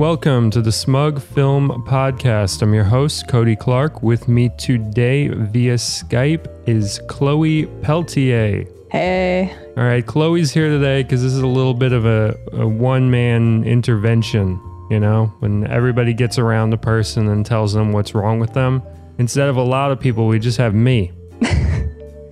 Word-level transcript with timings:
Welcome 0.00 0.50
to 0.52 0.62
the 0.62 0.72
Smug 0.72 1.20
Film 1.20 1.68
Podcast. 1.86 2.62
I'm 2.62 2.72
your 2.72 2.84
host, 2.84 3.28
Cody 3.28 3.54
Clark. 3.54 4.02
With 4.02 4.28
me 4.28 4.48
today 4.56 5.28
via 5.28 5.74
Skype 5.74 6.48
is 6.66 7.02
Chloe 7.06 7.66
Peltier. 7.82 8.66
Hey. 8.90 9.54
All 9.76 9.84
right, 9.84 10.04
Chloe's 10.06 10.52
here 10.52 10.70
today 10.70 11.02
because 11.02 11.22
this 11.22 11.34
is 11.34 11.40
a 11.40 11.46
little 11.46 11.74
bit 11.74 11.92
of 11.92 12.06
a, 12.06 12.34
a 12.54 12.66
one 12.66 13.10
man 13.10 13.62
intervention. 13.64 14.58
You 14.90 15.00
know, 15.00 15.34
when 15.40 15.66
everybody 15.66 16.14
gets 16.14 16.38
around 16.38 16.70
the 16.70 16.78
person 16.78 17.28
and 17.28 17.44
tells 17.44 17.74
them 17.74 17.92
what's 17.92 18.14
wrong 18.14 18.40
with 18.40 18.54
them, 18.54 18.82
instead 19.18 19.50
of 19.50 19.58
a 19.58 19.62
lot 19.62 19.90
of 19.90 20.00
people, 20.00 20.26
we 20.28 20.38
just 20.38 20.56
have 20.56 20.74
me. 20.74 21.12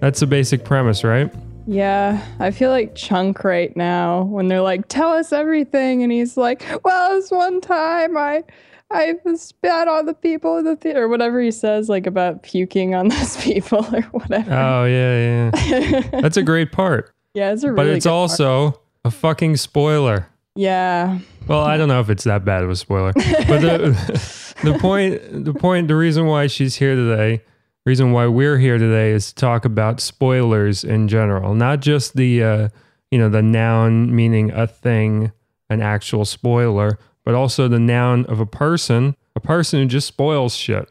That's 0.01 0.21
the 0.21 0.27
basic 0.27 0.65
premise, 0.65 1.05
right? 1.05 1.31
Yeah, 1.71 2.25
I 2.39 2.51
feel 2.51 2.71
like 2.71 2.95
Chunk 2.95 3.45
right 3.45 3.77
now 3.77 4.23
when 4.23 4.49
they're 4.49 4.63
like, 4.63 4.89
"Tell 4.89 5.13
us 5.13 5.33
everything," 5.35 6.03
and 6.03 6.11
he's 6.11 6.39
like, 6.39 6.65
"Well, 6.83 7.15
this 7.15 7.31
one 7.31 7.61
time 7.61 8.17
I, 8.17 8.43
I 8.91 9.15
spat 9.37 9.87
on 9.87 10.07
the 10.07 10.15
people 10.15 10.57
in 10.57 10.65
the 10.65 10.77
theater, 10.77 11.03
or 11.03 11.09
whatever 11.09 11.43
he 11.43 11.51
says, 11.51 11.91
like 11.91 12.07
about 12.07 12.43
puking 12.43 12.95
on 12.95 13.09
those 13.09 13.37
people 13.37 13.85
or 13.95 14.01
whatever." 14.13 14.51
Oh 14.51 14.85
yeah, 14.87 15.51
yeah. 15.53 16.01
That's 16.23 16.39
a 16.39 16.43
great 16.43 16.73
part, 16.73 17.13
yeah, 17.35 17.53
it's 17.53 17.65
a 17.65 17.69
really. 17.71 17.77
but 17.77 17.87
it's 17.89 18.07
good 18.07 18.11
part. 18.11 18.31
also 18.31 18.81
a 19.05 19.11
fucking 19.11 19.57
spoiler. 19.57 20.27
Yeah, 20.55 21.19
Well, 21.47 21.61
I 21.61 21.77
don't 21.77 21.89
know 21.89 22.01
if 22.01 22.09
it's 22.09 22.25
that 22.25 22.47
bad 22.47 22.65
of 22.65 22.71
a 22.71 22.77
spoiler, 22.77 23.13
but 23.13 23.61
the 23.61 24.55
the 24.65 24.79
point, 24.79 25.45
the 25.45 25.53
point, 25.53 25.87
the 25.89 25.97
reason 25.97 26.25
why 26.25 26.47
she's 26.47 26.77
here 26.77 26.97
today, 26.97 27.43
reason 27.89 28.13
why 28.13 28.27
we're 28.27 28.59
here 28.59 28.77
today 28.77 29.13
is 29.13 29.29
to 29.29 29.35
talk 29.35 29.65
about 29.65 29.99
spoilers 29.99 30.85
in 30.85 31.09
general, 31.09 31.55
not 31.55 31.81
just 31.81 32.17
the 32.17 32.43
uh, 32.43 32.69
you 33.11 33.19
know 33.19 33.31
the 33.31 33.41
noun 33.41 34.15
meaning 34.15 34.51
a 34.51 34.67
thing, 34.67 35.33
an 35.71 35.81
actual 35.81 36.27
spoiler, 36.27 36.99
but 37.25 37.35
also 37.35 37.67
the 37.67 37.79
noun 37.79 38.27
of 38.27 38.41
a 38.41 38.47
person, 38.47 39.17
a 39.35 39.41
person 39.41 39.81
who 39.81 39.87
just 39.87 40.07
spoils 40.07 40.55
shit. 40.55 40.87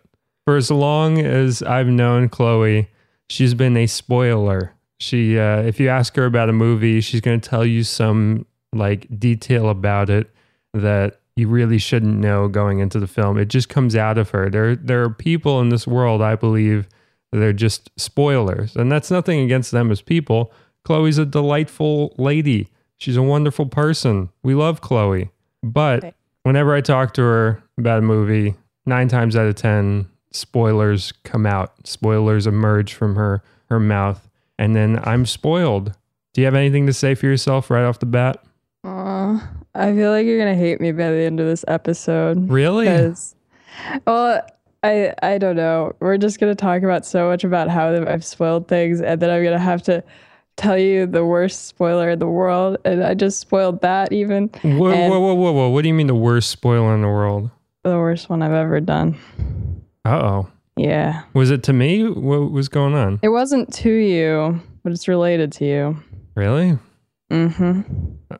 For 0.45 0.55
as 0.55 0.71
long 0.71 1.19
as 1.19 1.61
I've 1.61 1.85
known 1.85 2.29
Chloe, 2.29 2.89
she's 3.29 3.53
been 3.53 3.77
a 3.77 3.85
spoiler. 3.85 4.73
She, 4.99 5.37
uh, 5.37 5.61
if 5.61 5.79
you 5.79 5.89
ask 5.89 6.15
her 6.15 6.25
about 6.25 6.49
a 6.49 6.53
movie, 6.53 7.01
she's 7.01 7.21
going 7.21 7.39
to 7.39 7.47
tell 7.47 7.63
you 7.63 7.83
some 7.83 8.47
like 8.73 9.05
detail 9.19 9.69
about 9.69 10.09
it 10.09 10.31
that 10.73 11.19
you 11.37 11.47
really 11.47 11.77
shouldn't 11.77 12.17
know 12.17 12.47
going 12.47 12.79
into 12.79 12.99
the 12.99 13.07
film. 13.07 13.37
It 13.37 13.47
just 13.47 13.69
comes 13.69 13.95
out 13.95 14.17
of 14.17 14.31
her. 14.31 14.49
There, 14.49 14.75
there 14.75 15.03
are 15.03 15.09
people 15.09 15.61
in 15.61 15.69
this 15.69 15.85
world, 15.85 16.21
I 16.21 16.35
believe, 16.35 16.87
that 17.31 17.41
are 17.41 17.53
just 17.53 17.91
spoilers, 17.95 18.75
and 18.75 18.91
that's 18.91 19.11
nothing 19.11 19.41
against 19.41 19.71
them 19.71 19.91
as 19.91 20.01
people. 20.01 20.51
Chloe's 20.83 21.17
a 21.17 21.25
delightful 21.25 22.15
lady. 22.17 22.69
She's 22.97 23.17
a 23.17 23.21
wonderful 23.21 23.67
person. 23.67 24.29
We 24.41 24.55
love 24.55 24.81
Chloe, 24.81 25.29
but 25.61 26.15
whenever 26.43 26.73
I 26.73 26.81
talk 26.81 27.13
to 27.13 27.21
her 27.21 27.63
about 27.77 27.99
a 27.99 28.01
movie, 28.01 28.55
nine 28.87 29.07
times 29.07 29.35
out 29.35 29.45
of 29.45 29.55
ten, 29.55 30.07
spoilers 30.31 31.11
come 31.23 31.45
out. 31.45 31.85
Spoilers 31.85 32.47
emerge 32.47 32.93
from 32.93 33.15
her 33.15 33.43
her 33.69 33.79
mouth, 33.79 34.27
and 34.57 34.75
then 34.75 34.99
I'm 35.03 35.25
spoiled. 35.25 35.93
Do 36.33 36.41
you 36.41 36.45
have 36.45 36.55
anything 36.55 36.87
to 36.87 36.93
say 36.93 37.13
for 37.13 37.25
yourself 37.25 37.69
right 37.69 37.83
off 37.83 37.99
the 37.99 38.05
bat? 38.05 38.43
Aw, 38.83 39.49
I 39.77 39.93
feel 39.93 40.11
like 40.11 40.25
you're 40.25 40.39
gonna 40.39 40.55
hate 40.55 40.81
me 40.81 40.91
by 40.91 41.11
the 41.11 41.21
end 41.21 41.39
of 41.39 41.45
this 41.45 41.63
episode. 41.67 42.49
Really? 42.49 42.85
Because, 42.85 43.35
well, 44.05 44.41
I 44.83 45.13
I 45.21 45.37
don't 45.37 45.55
know. 45.55 45.93
We're 45.99 46.17
just 46.17 46.39
gonna 46.39 46.55
talk 46.55 46.81
about 46.83 47.05
so 47.05 47.27
much 47.27 47.43
about 47.43 47.69
how 47.69 47.93
I've 48.07 48.25
spoiled 48.25 48.67
things, 48.67 49.01
and 49.01 49.21
then 49.21 49.29
I'm 49.29 49.43
gonna 49.43 49.59
have 49.59 49.83
to 49.83 50.03
tell 50.55 50.77
you 50.77 51.05
the 51.05 51.23
worst 51.23 51.67
spoiler 51.67 52.09
in 52.09 52.19
the 52.19 52.27
world, 52.27 52.77
and 52.83 53.03
I 53.03 53.13
just 53.13 53.39
spoiled 53.39 53.81
that 53.81 54.11
even 54.11 54.47
Whoa, 54.63 54.89
And- 54.89 55.11
whoa, 55.13 55.19
whoa, 55.19 55.33
whoa, 55.35 55.51
whoa! 55.51 55.69
What 55.69 55.83
do 55.83 55.87
you 55.87 55.93
mean 55.93 56.07
the 56.07 56.15
worst 56.15 56.49
spoiler 56.49 56.93
in 56.95 57.01
the 57.01 57.07
world? 57.07 57.49
the 57.83 57.95
worst 57.97 58.29
one 58.29 58.41
I've 58.41 58.51
ever 58.51 58.81
done. 58.81 59.15
Uh 60.03 60.09
oh. 60.21 60.47
Yeah, 60.75 61.23
Was 61.33 61.49
it 61.51 61.63
to 61.63 61.73
me? 61.73 62.03
What 62.07 62.51
was 62.51 62.67
going 62.69 62.93
on? 62.93 63.19
it 63.23 63.29
wasn't 63.29 63.73
to 63.75 63.89
you, 63.89 64.61
but 64.83 64.91
it's 64.91 65.07
related 65.07 65.51
to 65.53 65.65
you. 65.65 65.97
Really? 66.35 66.77
Mm-hmm. 67.31 67.81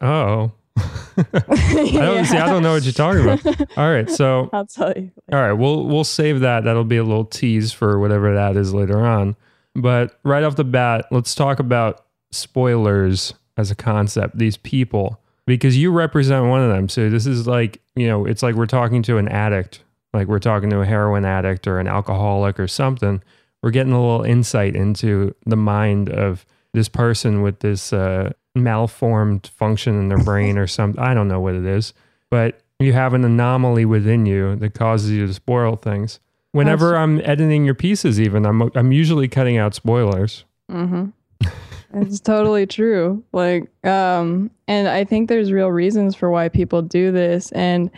Oh. 0.01 0.51
I 1.17 1.91
don't 1.91 2.25
see. 2.25 2.37
I 2.37 2.47
don't 2.47 2.63
know 2.63 2.73
what 2.73 2.83
you're 2.83 2.93
talking 2.93 3.23
about. 3.23 3.45
All 3.77 3.91
right, 3.91 4.09
so 4.09 4.49
I'll 4.53 4.65
tell 4.65 4.93
you. 4.95 5.11
all 5.31 5.39
right, 5.39 5.53
we'll 5.53 5.85
we'll 5.85 6.03
save 6.03 6.41
that. 6.41 6.63
That'll 6.63 6.83
be 6.83 6.97
a 6.97 7.03
little 7.03 7.25
tease 7.25 7.71
for 7.71 7.99
whatever 7.99 8.33
that 8.33 8.55
is 8.55 8.73
later 8.73 9.03
on. 9.05 9.35
But 9.75 10.19
right 10.23 10.43
off 10.43 10.55
the 10.55 10.63
bat, 10.63 11.05
let's 11.11 11.35
talk 11.35 11.59
about 11.59 12.05
spoilers 12.31 13.33
as 13.57 13.71
a 13.71 13.75
concept. 13.75 14.37
These 14.37 14.57
people, 14.57 15.19
because 15.45 15.77
you 15.77 15.91
represent 15.91 16.45
one 16.45 16.61
of 16.61 16.69
them. 16.69 16.89
So 16.89 17.09
this 17.09 17.25
is 17.25 17.47
like 17.47 17.81
you 17.95 18.07
know, 18.07 18.25
it's 18.25 18.43
like 18.43 18.55
we're 18.55 18.65
talking 18.65 19.01
to 19.03 19.17
an 19.17 19.27
addict, 19.27 19.83
like 20.13 20.27
we're 20.27 20.39
talking 20.39 20.69
to 20.69 20.81
a 20.81 20.85
heroin 20.85 21.25
addict 21.25 21.67
or 21.67 21.79
an 21.79 21.87
alcoholic 21.87 22.59
or 22.59 22.67
something. 22.67 23.21
We're 23.63 23.71
getting 23.71 23.93
a 23.93 23.99
little 23.99 24.23
insight 24.23 24.75
into 24.75 25.33
the 25.45 25.55
mind 25.55 26.09
of 26.09 26.45
this 26.73 26.89
person 26.89 27.41
with 27.41 27.59
this 27.59 27.91
uh, 27.91 28.33
malformed 28.63 29.47
function 29.47 29.99
in 29.99 30.09
their 30.09 30.23
brain 30.23 30.57
or 30.57 30.67
something. 30.67 31.01
I 31.01 31.13
don't 31.13 31.27
know 31.27 31.39
what 31.39 31.55
it 31.55 31.65
is, 31.65 31.93
but 32.29 32.61
you 32.79 32.93
have 32.93 33.13
an 33.13 33.23
anomaly 33.23 33.85
within 33.85 34.25
you 34.25 34.55
that 34.57 34.73
causes 34.73 35.11
you 35.11 35.25
to 35.27 35.33
spoil 35.33 35.75
things. 35.75 36.19
Whenever 36.51 36.95
I'm 36.95 37.21
editing 37.21 37.65
your 37.65 37.75
pieces, 37.75 38.19
even 38.19 38.45
I'm 38.45 38.71
I'm 38.75 38.91
usually 38.91 39.27
cutting 39.27 39.57
out 39.57 39.75
spoilers. 39.75 40.45
Mm-hmm. 40.71 41.09
it's 41.93 42.19
totally 42.19 42.65
true. 42.65 43.23
Like, 43.31 43.69
um, 43.85 44.51
and 44.67 44.87
I 44.87 45.03
think 45.03 45.29
there's 45.29 45.51
real 45.51 45.71
reasons 45.71 46.15
for 46.15 46.29
why 46.29 46.49
people 46.49 46.81
do 46.81 47.11
this. 47.11 47.51
And 47.51 47.89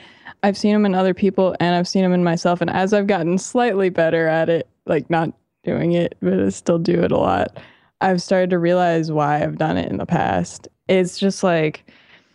I've 0.43 0.57
seen 0.57 0.73
them 0.73 0.85
in 0.85 0.95
other 0.95 1.13
people 1.13 1.55
and 1.59 1.75
I've 1.75 1.87
seen 1.87 2.03
them 2.03 2.13
in 2.13 2.23
myself. 2.23 2.61
And 2.61 2.69
as 2.69 2.93
I've 2.93 3.07
gotten 3.07 3.37
slightly 3.37 3.89
better 3.89 4.27
at 4.27 4.49
it, 4.49 4.67
like 4.85 5.09
not 5.09 5.33
doing 5.63 5.93
it, 5.93 6.15
but 6.21 6.39
I 6.39 6.49
still 6.49 6.79
do 6.79 7.03
it 7.03 7.11
a 7.11 7.17
lot, 7.17 7.57
I've 8.01 8.21
started 8.21 8.49
to 8.51 8.59
realize 8.59 9.11
why 9.11 9.43
I've 9.43 9.57
done 9.57 9.77
it 9.77 9.89
in 9.91 9.97
the 9.97 10.05
past. 10.05 10.67
It's 10.87 11.17
just 11.19 11.43
like, 11.43 11.89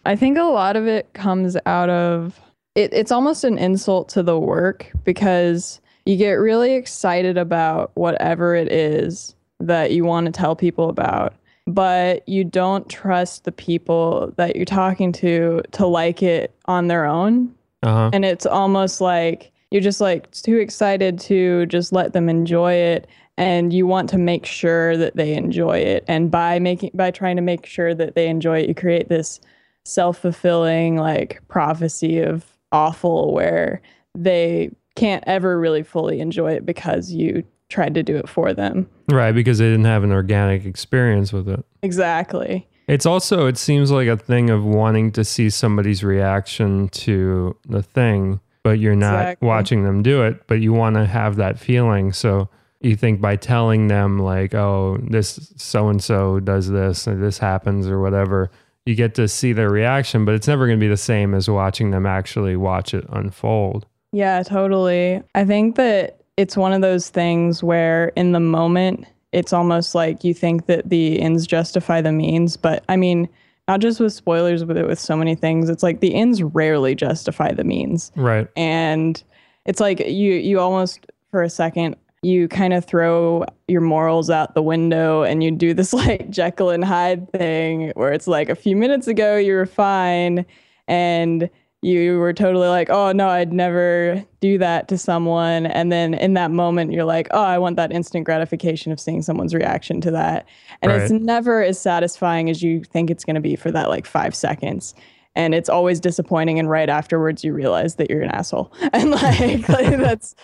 I 0.07 0.17
think 0.17 0.39
a 0.39 0.43
lot 0.43 0.77
of 0.77 0.87
it 0.87 1.13
comes 1.15 1.57
out 1.67 1.91
of 1.91 2.39
it, 2.75 2.93
it's 2.93 3.13
almost 3.13 3.45
an 3.45 3.57
insult 3.57 4.09
to 4.11 4.23
the 4.23 4.39
work 4.39 4.91
because 5.05 5.81
you 6.07 6.17
get 6.17 6.33
really 6.33 6.75
excited 6.75 7.39
about 7.39 7.93
whatever 7.95 8.55
it 8.55 8.71
is 8.71 9.35
that 9.61 9.93
you 9.93 10.05
want 10.05 10.27
to 10.27 10.33
tell 10.33 10.55
people 10.57 10.89
about 10.89 11.35
but 11.67 12.29
you 12.29 12.45
don't 12.45 12.91
trust 12.91 13.45
the 13.45 13.53
people 13.53 14.31
that 14.37 14.55
you're 14.55 14.67
talking 14.67 15.13
to 15.13 15.63
to 15.73 15.87
like 15.87 16.23
it 16.23 16.55
on 16.67 16.89
their 16.89 17.07
own 17.07 17.55
Uh 17.83 17.93
huh. 17.93 18.11
and 18.13 18.25
it's 18.25 18.45
almost 18.45 19.01
like 19.01 19.51
you're 19.71 19.81
just 19.81 20.01
like 20.01 20.31
too 20.33 20.59
excited 20.59 21.19
to 21.21 21.65
just 21.67 21.91
let 21.93 22.13
them 22.13 22.29
enjoy 22.29 22.75
it 22.75 23.07
and 23.37 23.73
you 23.73 23.87
want 23.87 24.09
to 24.11 24.19
make 24.19 24.47
sure 24.47 24.97
that 24.97 25.17
they 25.17 25.35
enjoy 25.35 25.79
it 25.79 26.05
and 26.09 26.31
by 26.31 26.59
making 26.59 26.91
by 26.95 27.11
trying 27.11 27.37
to 27.37 27.43
make 27.43 27.67
sure 27.67 27.95
that 27.95 28.15
they 28.15 28.29
enjoy 28.29 28.61
it 28.61 28.69
you 28.69 28.75
create 28.75 29.09
this 29.09 29.41
self-fulfilling 29.85 30.97
like 30.97 31.41
prophecy 31.49 32.21
of 32.21 32.45
awful 32.73 33.33
where 33.33 33.81
they 34.15 34.71
can't 34.97 35.25
ever 35.27 35.59
really 35.59 35.83
fully 35.83 36.21
enjoy 36.21 36.53
it 36.53 36.65
because 36.67 37.11
you 37.13 37.43
tried 37.69 37.95
to 37.95 38.03
do 38.03 38.17
it 38.17 38.29
for 38.29 38.53
them 38.53 38.89
Right, 39.11 39.33
because 39.33 39.59
they 39.59 39.67
didn't 39.67 39.85
have 39.85 40.05
an 40.05 40.13
organic 40.13 40.65
experience 40.65 41.33
with 41.33 41.49
it. 41.49 41.65
exactly 41.83 42.69
It's 42.87 43.07
also 43.07 43.47
it 43.47 43.59
seems 43.59 43.91
like 43.91 44.09
a 44.09 44.17
thing 44.17 44.51
of 44.51 44.65
wanting 44.65 45.11
to 45.13 45.25
see 45.25 45.51
somebody's 45.51 46.05
reaction 46.05 46.89
to 46.91 47.57
the 47.69 47.83
thing, 47.83 48.41
but 48.63 48.79
you're 48.79 48.95
not 48.97 49.15
Exactly. 49.15 49.49
watching 49.49 49.85
them 49.85 50.03
do 50.03 50.23
it, 50.23 50.47
but 50.47 50.61
you 50.61 50.73
want 50.73 50.97
to 50.97 51.07
have 51.07 51.37
that 51.37 51.59
feeling. 51.59 52.13
So 52.13 52.49
you 52.85 52.97
think 52.97 53.21
by 53.21 53.37
telling 53.37 53.89
them 53.89 54.19
like, 54.19 54.55
"Oh, 54.55 54.99
this 55.03 55.53
so 55.57 55.89
and 55.89 56.03
so 56.03 56.41
does 56.41 56.69
this 56.69 57.09
or 57.09 57.17
this 57.17 57.39
happens 57.39 57.89
or 57.89 58.01
whatever," 58.01 58.51
you 58.87 58.95
get 58.95 59.15
to 59.15 59.29
see 59.29 59.53
their 59.53 59.71
reaction, 59.71 60.25
but 60.25 60.35
it's 60.35 60.49
never 60.49 60.67
going 60.67 60.79
to 60.79 60.85
be 60.85 60.89
the 60.89 60.97
same 60.97 61.35
as 61.35 61.49
watching 61.49 61.91
them 61.91 62.07
actually 62.07 62.57
watch 62.57 62.93
it 62.95 63.05
unfold. 63.11 63.87
Yeah, 64.13 64.43
totally. 64.43 65.23
I 65.35 65.45
think 65.45 65.77
that 65.77 66.21
it's 66.37 66.57
one 66.57 66.73
of 66.73 66.83
those 66.83 67.09
things 67.09 67.63
where 67.63 68.09
in 68.17 68.33
the 68.33 68.41
moment, 68.41 69.07
it's 69.33 69.53
almost 69.53 69.95
like 69.95 70.23
you 70.23 70.35
think 70.35 70.67
that 70.67 70.89
the 70.89 71.21
ends 71.21 71.47
justify 71.47 72.01
the 72.01 72.13
means. 72.13 72.57
But 72.57 72.85
I 72.89 72.97
mean, 72.97 73.29
not 73.67 73.81
just 73.81 73.99
with 74.01 74.13
spoilers, 74.13 74.65
but 74.65 74.87
with 74.87 75.01
so 75.01 75.17
many 75.17 75.35
things, 75.35 75.69
it's 75.69 75.83
like 75.83 76.01
the 76.01 76.15
ends 76.15 76.43
rarely 76.43 76.95
justify 76.95 77.53
the 77.53 77.65
means. 77.65 78.13
Right. 78.15 78.47
And 78.57 79.23
it's 79.65 79.81
like 79.81 80.01
you, 80.01 80.35
you 80.35 80.61
almost 80.61 81.07
for 81.31 81.43
a 81.43 81.51
second, 81.51 81.97
you 82.25 82.49
kind 82.49 82.73
of 82.73 82.85
throw 82.85 83.45
your 83.69 83.81
morals 83.81 84.31
out 84.31 84.55
the 84.55 84.63
window 84.63 85.23
and 85.23 85.43
you 85.43 85.51
do 85.51 85.75
this 85.75 85.93
like 85.93 86.31
Jekyll 86.31 86.71
and 86.71 86.85
Hyde 86.85 87.31
thing 87.33 87.93
where 87.95 88.13
it's 88.13 88.27
like 88.27 88.49
a 88.49 88.55
few 88.55 88.77
minutes 88.77 89.07
ago 89.07 89.37
you 89.37 89.55
were 89.55 89.67
fine 89.67 90.47
and 90.89 91.51
you 91.83 92.19
were 92.19 92.33
totally 92.33 92.69
like, 92.69 92.89
oh 92.89 93.13
no, 93.13 93.29
I'd 93.29 93.53
never 93.53 94.25
do 94.41 94.57
that 94.57 94.89
to 94.89 94.97
someone. 94.97 95.67
And 95.67 95.93
then 95.93 96.15
in 96.15 96.33
that 96.33 96.51
moment, 96.51 96.93
you're 96.93 97.05
like, 97.05 97.29
oh, 97.33 97.43
I 97.43 97.59
want 97.59 97.77
that 97.77 97.93
instant 97.93 98.25
gratification 98.25 98.91
of 98.91 98.99
seeing 98.99 99.21
someone's 99.21 99.55
reaction 99.55 100.01
to 100.01 100.11
that. 100.13 100.49
And 100.81 100.91
it's 100.91 101.11
never 101.11 101.63
as 101.63 101.79
satisfying 101.79 102.49
as 102.49 102.63
you 102.63 102.85
think 102.85 103.11
it's 103.11 103.23
going 103.23 103.35
to 103.35 103.41
be 103.43 103.55
for 103.55 103.71
that 103.71 103.91
like 103.91 104.07
five 104.07 104.35
seconds. 104.35 104.95
and 105.37 105.55
it's 105.55 105.69
always 105.69 106.01
disappointing 106.01 106.59
and 106.59 106.71
right 106.71 106.89
afterwards 106.89 107.43
you 107.45 107.53
realize 107.53 107.97
that 107.97 108.09
you're 108.09 108.23
an 108.23 108.31
asshole 108.31 108.73
and 108.93 109.11
like, 109.11 109.69
like 109.69 109.91
that's 109.99 110.35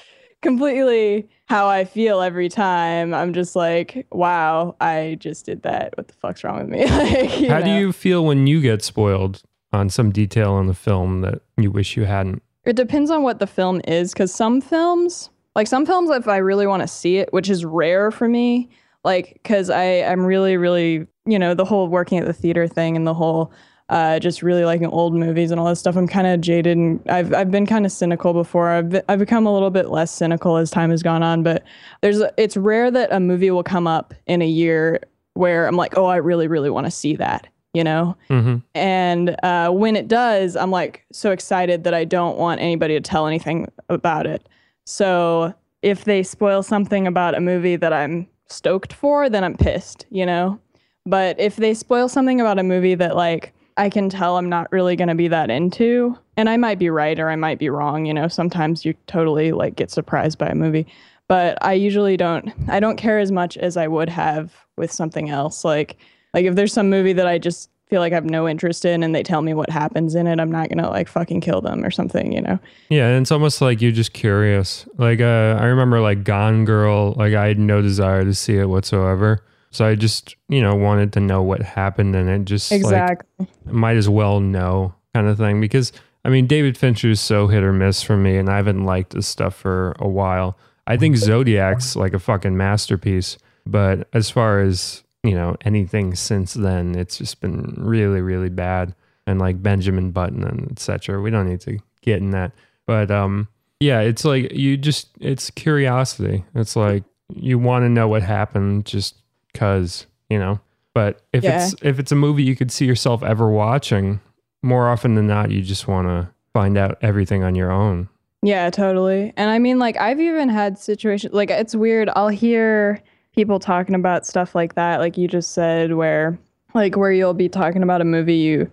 completely 0.42 1.28
how 1.46 1.68
i 1.68 1.84
feel 1.84 2.20
every 2.20 2.48
time. 2.48 3.12
I'm 3.14 3.32
just 3.32 3.56
like 3.56 4.06
wow 4.12 4.76
i 4.80 5.16
just 5.20 5.46
did 5.46 5.62
that. 5.62 5.96
What 5.96 6.08
the 6.08 6.14
fuck's 6.14 6.44
wrong 6.44 6.58
with 6.58 6.68
me? 6.68 6.84
Like, 6.90 7.30
how 7.50 7.58
know? 7.58 7.64
do 7.64 7.70
you 7.72 7.92
feel 7.92 8.24
when 8.24 8.46
you 8.46 8.60
get 8.60 8.82
spoiled 8.82 9.42
on 9.72 9.88
some 9.88 10.10
detail 10.10 10.58
in 10.58 10.66
the 10.66 10.74
film 10.74 11.20
that 11.20 11.42
you 11.56 11.70
wish 11.70 11.96
you 11.96 12.04
hadn't? 12.04 12.42
It 12.64 12.76
depends 12.76 13.10
on 13.10 13.22
what 13.22 13.38
the 13.38 13.46
film 13.46 13.80
is 13.86 14.12
because 14.12 14.34
some 14.34 14.60
films 14.60 15.30
like 15.54 15.66
some 15.66 15.86
films 15.86 16.10
if 16.10 16.28
i 16.28 16.36
really 16.36 16.66
want 16.66 16.82
to 16.82 16.88
see 16.88 17.18
it 17.18 17.32
which 17.32 17.48
is 17.50 17.64
rare 17.64 18.10
for 18.10 18.28
me 18.28 18.68
like 19.04 19.32
because 19.34 19.70
i 19.70 20.02
i'm 20.02 20.24
really 20.24 20.56
really 20.56 21.06
you 21.26 21.38
know 21.38 21.54
the 21.54 21.64
whole 21.64 21.88
working 21.88 22.18
at 22.18 22.26
the 22.26 22.32
theater 22.32 22.66
thing 22.66 22.96
and 22.96 23.06
the 23.06 23.14
whole 23.14 23.52
uh, 23.90 24.20
just 24.20 24.42
really 24.42 24.64
liking 24.64 24.86
old 24.86 25.14
movies 25.14 25.50
and 25.50 25.60
all 25.60 25.66
this 25.66 25.80
stuff. 25.80 25.96
I'm 25.96 26.06
kind 26.06 26.26
of 26.26 26.40
jaded 26.40 26.76
and 26.78 27.00
I've, 27.10 27.34
I've 27.34 27.50
been 27.50 27.66
kind 27.66 27.84
of 27.84 27.90
cynical 27.90 28.32
before. 28.32 28.70
I've, 28.70 29.02
I've 29.08 29.18
become 29.18 29.46
a 29.46 29.52
little 29.52 29.70
bit 29.70 29.90
less 29.90 30.12
cynical 30.12 30.56
as 30.56 30.70
time 30.70 30.90
has 30.90 31.02
gone 31.02 31.24
on, 31.24 31.42
but 31.42 31.64
there's 32.00 32.20
a, 32.20 32.32
it's 32.36 32.56
rare 32.56 32.90
that 32.92 33.12
a 33.12 33.18
movie 33.18 33.50
will 33.50 33.64
come 33.64 33.88
up 33.88 34.14
in 34.26 34.42
a 34.42 34.46
year 34.46 35.00
where 35.34 35.66
I'm 35.66 35.76
like, 35.76 35.98
oh, 35.98 36.06
I 36.06 36.16
really, 36.16 36.46
really 36.46 36.70
want 36.70 36.86
to 36.86 36.90
see 36.90 37.16
that, 37.16 37.48
you 37.74 37.82
know? 37.82 38.16
Mm-hmm. 38.30 38.58
And 38.76 39.36
uh, 39.42 39.70
when 39.70 39.96
it 39.96 40.06
does, 40.06 40.54
I'm 40.54 40.70
like 40.70 41.04
so 41.10 41.32
excited 41.32 41.82
that 41.82 41.92
I 41.92 42.04
don't 42.04 42.38
want 42.38 42.60
anybody 42.60 42.94
to 42.94 43.00
tell 43.00 43.26
anything 43.26 43.70
about 43.88 44.24
it. 44.24 44.48
So 44.86 45.52
if 45.82 46.04
they 46.04 46.22
spoil 46.22 46.62
something 46.62 47.08
about 47.08 47.34
a 47.34 47.40
movie 47.40 47.74
that 47.74 47.92
I'm 47.92 48.28
stoked 48.46 48.92
for, 48.92 49.28
then 49.28 49.42
I'm 49.42 49.56
pissed, 49.56 50.06
you 50.10 50.24
know? 50.24 50.60
But 51.06 51.40
if 51.40 51.56
they 51.56 51.74
spoil 51.74 52.08
something 52.08 52.40
about 52.40 52.60
a 52.60 52.62
movie 52.62 52.94
that 52.94 53.16
like 53.16 53.52
I 53.80 53.88
can 53.88 54.10
tell 54.10 54.36
I'm 54.36 54.50
not 54.50 54.70
really 54.70 54.94
going 54.94 55.08
to 55.08 55.14
be 55.14 55.28
that 55.28 55.48
into. 55.48 56.14
And 56.36 56.50
I 56.50 56.58
might 56.58 56.78
be 56.78 56.90
right 56.90 57.18
or 57.18 57.30
I 57.30 57.36
might 57.36 57.58
be 57.58 57.70
wrong. 57.70 58.04
You 58.04 58.12
know, 58.12 58.28
sometimes 58.28 58.84
you 58.84 58.92
totally 59.06 59.52
like 59.52 59.74
get 59.74 59.90
surprised 59.90 60.36
by 60.36 60.48
a 60.48 60.54
movie, 60.54 60.86
but 61.28 61.56
I 61.62 61.72
usually 61.72 62.18
don't. 62.18 62.52
I 62.68 62.78
don't 62.78 62.98
care 62.98 63.18
as 63.18 63.32
much 63.32 63.56
as 63.56 63.78
I 63.78 63.88
would 63.88 64.10
have 64.10 64.54
with 64.76 64.92
something 64.92 65.30
else. 65.30 65.64
Like, 65.64 65.96
like 66.34 66.44
if 66.44 66.56
there's 66.56 66.74
some 66.74 66.90
movie 66.90 67.14
that 67.14 67.26
I 67.26 67.38
just 67.38 67.70
feel 67.88 68.00
like 68.00 68.12
I 68.12 68.16
have 68.16 68.26
no 68.26 68.46
interest 68.46 68.84
in 68.84 69.02
and 69.02 69.14
they 69.14 69.22
tell 69.22 69.40
me 69.40 69.54
what 69.54 69.70
happens 69.70 70.14
in 70.14 70.26
it, 70.26 70.38
I'm 70.38 70.52
not 70.52 70.68
gonna 70.68 70.90
like 70.90 71.08
fucking 71.08 71.40
kill 71.40 71.62
them 71.62 71.82
or 71.82 71.90
something, 71.90 72.32
you 72.32 72.42
know? 72.42 72.58
Yeah, 72.90 73.08
and 73.08 73.22
it's 73.22 73.32
almost 73.32 73.62
like 73.62 73.80
you're 73.80 73.92
just 73.92 74.12
curious. 74.12 74.86
Like 74.98 75.20
uh 75.20 75.56
I 75.58 75.64
remember 75.64 76.00
like 76.00 76.22
Gone 76.22 76.66
Girl, 76.66 77.14
like 77.14 77.32
I 77.32 77.48
had 77.48 77.58
no 77.58 77.80
desire 77.80 78.24
to 78.24 78.34
see 78.34 78.58
it 78.58 78.66
whatsoever. 78.66 79.42
So 79.72 79.86
I 79.86 79.94
just, 79.94 80.36
you 80.48 80.60
know, 80.60 80.74
wanted 80.74 81.12
to 81.14 81.20
know 81.20 81.42
what 81.42 81.62
happened 81.62 82.16
and 82.16 82.28
it 82.28 82.44
just 82.44 82.72
exactly 82.72 83.28
like, 83.38 83.72
might 83.72 83.96
as 83.96 84.08
well 84.08 84.40
know 84.40 84.94
kind 85.14 85.28
of 85.28 85.38
thing 85.38 85.60
because 85.60 85.92
I 86.24 86.28
mean 86.28 86.46
David 86.46 86.76
Fincher 86.76 87.10
is 87.10 87.20
so 87.20 87.46
hit 87.46 87.62
or 87.62 87.72
miss 87.72 88.02
for 88.02 88.16
me 88.16 88.36
and 88.36 88.48
I 88.48 88.56
haven't 88.56 88.84
liked 88.84 89.12
his 89.12 89.26
stuff 89.26 89.54
for 89.54 89.94
a 89.98 90.08
while. 90.08 90.58
I 90.86 90.96
think 90.96 91.16
Zodiac's 91.16 91.94
like 91.94 92.14
a 92.14 92.18
fucking 92.18 92.56
masterpiece, 92.56 93.38
but 93.64 94.08
as 94.12 94.28
far 94.28 94.60
as, 94.60 95.04
you 95.22 95.34
know, 95.34 95.56
anything 95.64 96.16
since 96.16 96.54
then, 96.54 96.96
it's 96.96 97.18
just 97.18 97.40
been 97.40 97.74
really 97.78 98.20
really 98.20 98.48
bad 98.48 98.94
and 99.26 99.38
like 99.38 99.62
Benjamin 99.62 100.10
Button 100.10 100.42
and 100.42 100.72
etc. 100.72 101.20
We 101.20 101.30
don't 101.30 101.48
need 101.48 101.60
to 101.60 101.78
get 102.02 102.18
in 102.18 102.30
that. 102.30 102.52
But 102.86 103.12
um 103.12 103.48
yeah, 103.78 104.00
it's 104.00 104.24
like 104.24 104.52
you 104.52 104.76
just 104.76 105.10
it's 105.20 105.50
curiosity. 105.50 106.44
It's 106.54 106.74
like 106.74 107.04
you 107.34 107.58
want 107.58 107.84
to 107.84 107.88
know 107.88 108.08
what 108.08 108.22
happened 108.22 108.84
just 108.84 109.14
because 109.52 110.06
you 110.28 110.38
know. 110.38 110.60
But 110.94 111.22
if 111.32 111.44
yeah. 111.44 111.64
it's 111.64 111.74
if 111.82 111.98
it's 111.98 112.12
a 112.12 112.16
movie 112.16 112.42
you 112.42 112.56
could 112.56 112.70
see 112.70 112.84
yourself 112.84 113.22
ever 113.22 113.50
watching, 113.50 114.20
more 114.62 114.88
often 114.88 115.14
than 115.14 115.26
not, 115.26 115.50
you 115.50 115.62
just 115.62 115.86
want 115.86 116.08
to 116.08 116.28
find 116.52 116.76
out 116.76 116.98
everything 117.02 117.42
on 117.42 117.54
your 117.54 117.70
own. 117.70 118.08
Yeah, 118.42 118.70
totally. 118.70 119.32
And 119.36 119.50
I 119.50 119.58
mean, 119.58 119.78
like 119.78 119.96
I've 119.98 120.20
even 120.20 120.48
had 120.48 120.78
situations 120.78 121.32
like 121.34 121.50
it's 121.50 121.74
weird. 121.74 122.10
I'll 122.16 122.28
hear 122.28 123.00
people 123.34 123.58
talking 123.58 123.94
about 123.94 124.26
stuff 124.26 124.54
like 124.54 124.74
that, 124.74 125.00
like 125.00 125.16
you 125.16 125.28
just 125.28 125.52
said, 125.52 125.94
where 125.94 126.38
like 126.74 126.96
where 126.96 127.12
you'll 127.12 127.34
be 127.34 127.48
talking 127.48 127.82
about 127.82 128.00
a 128.00 128.04
movie 128.04 128.36
you 128.36 128.70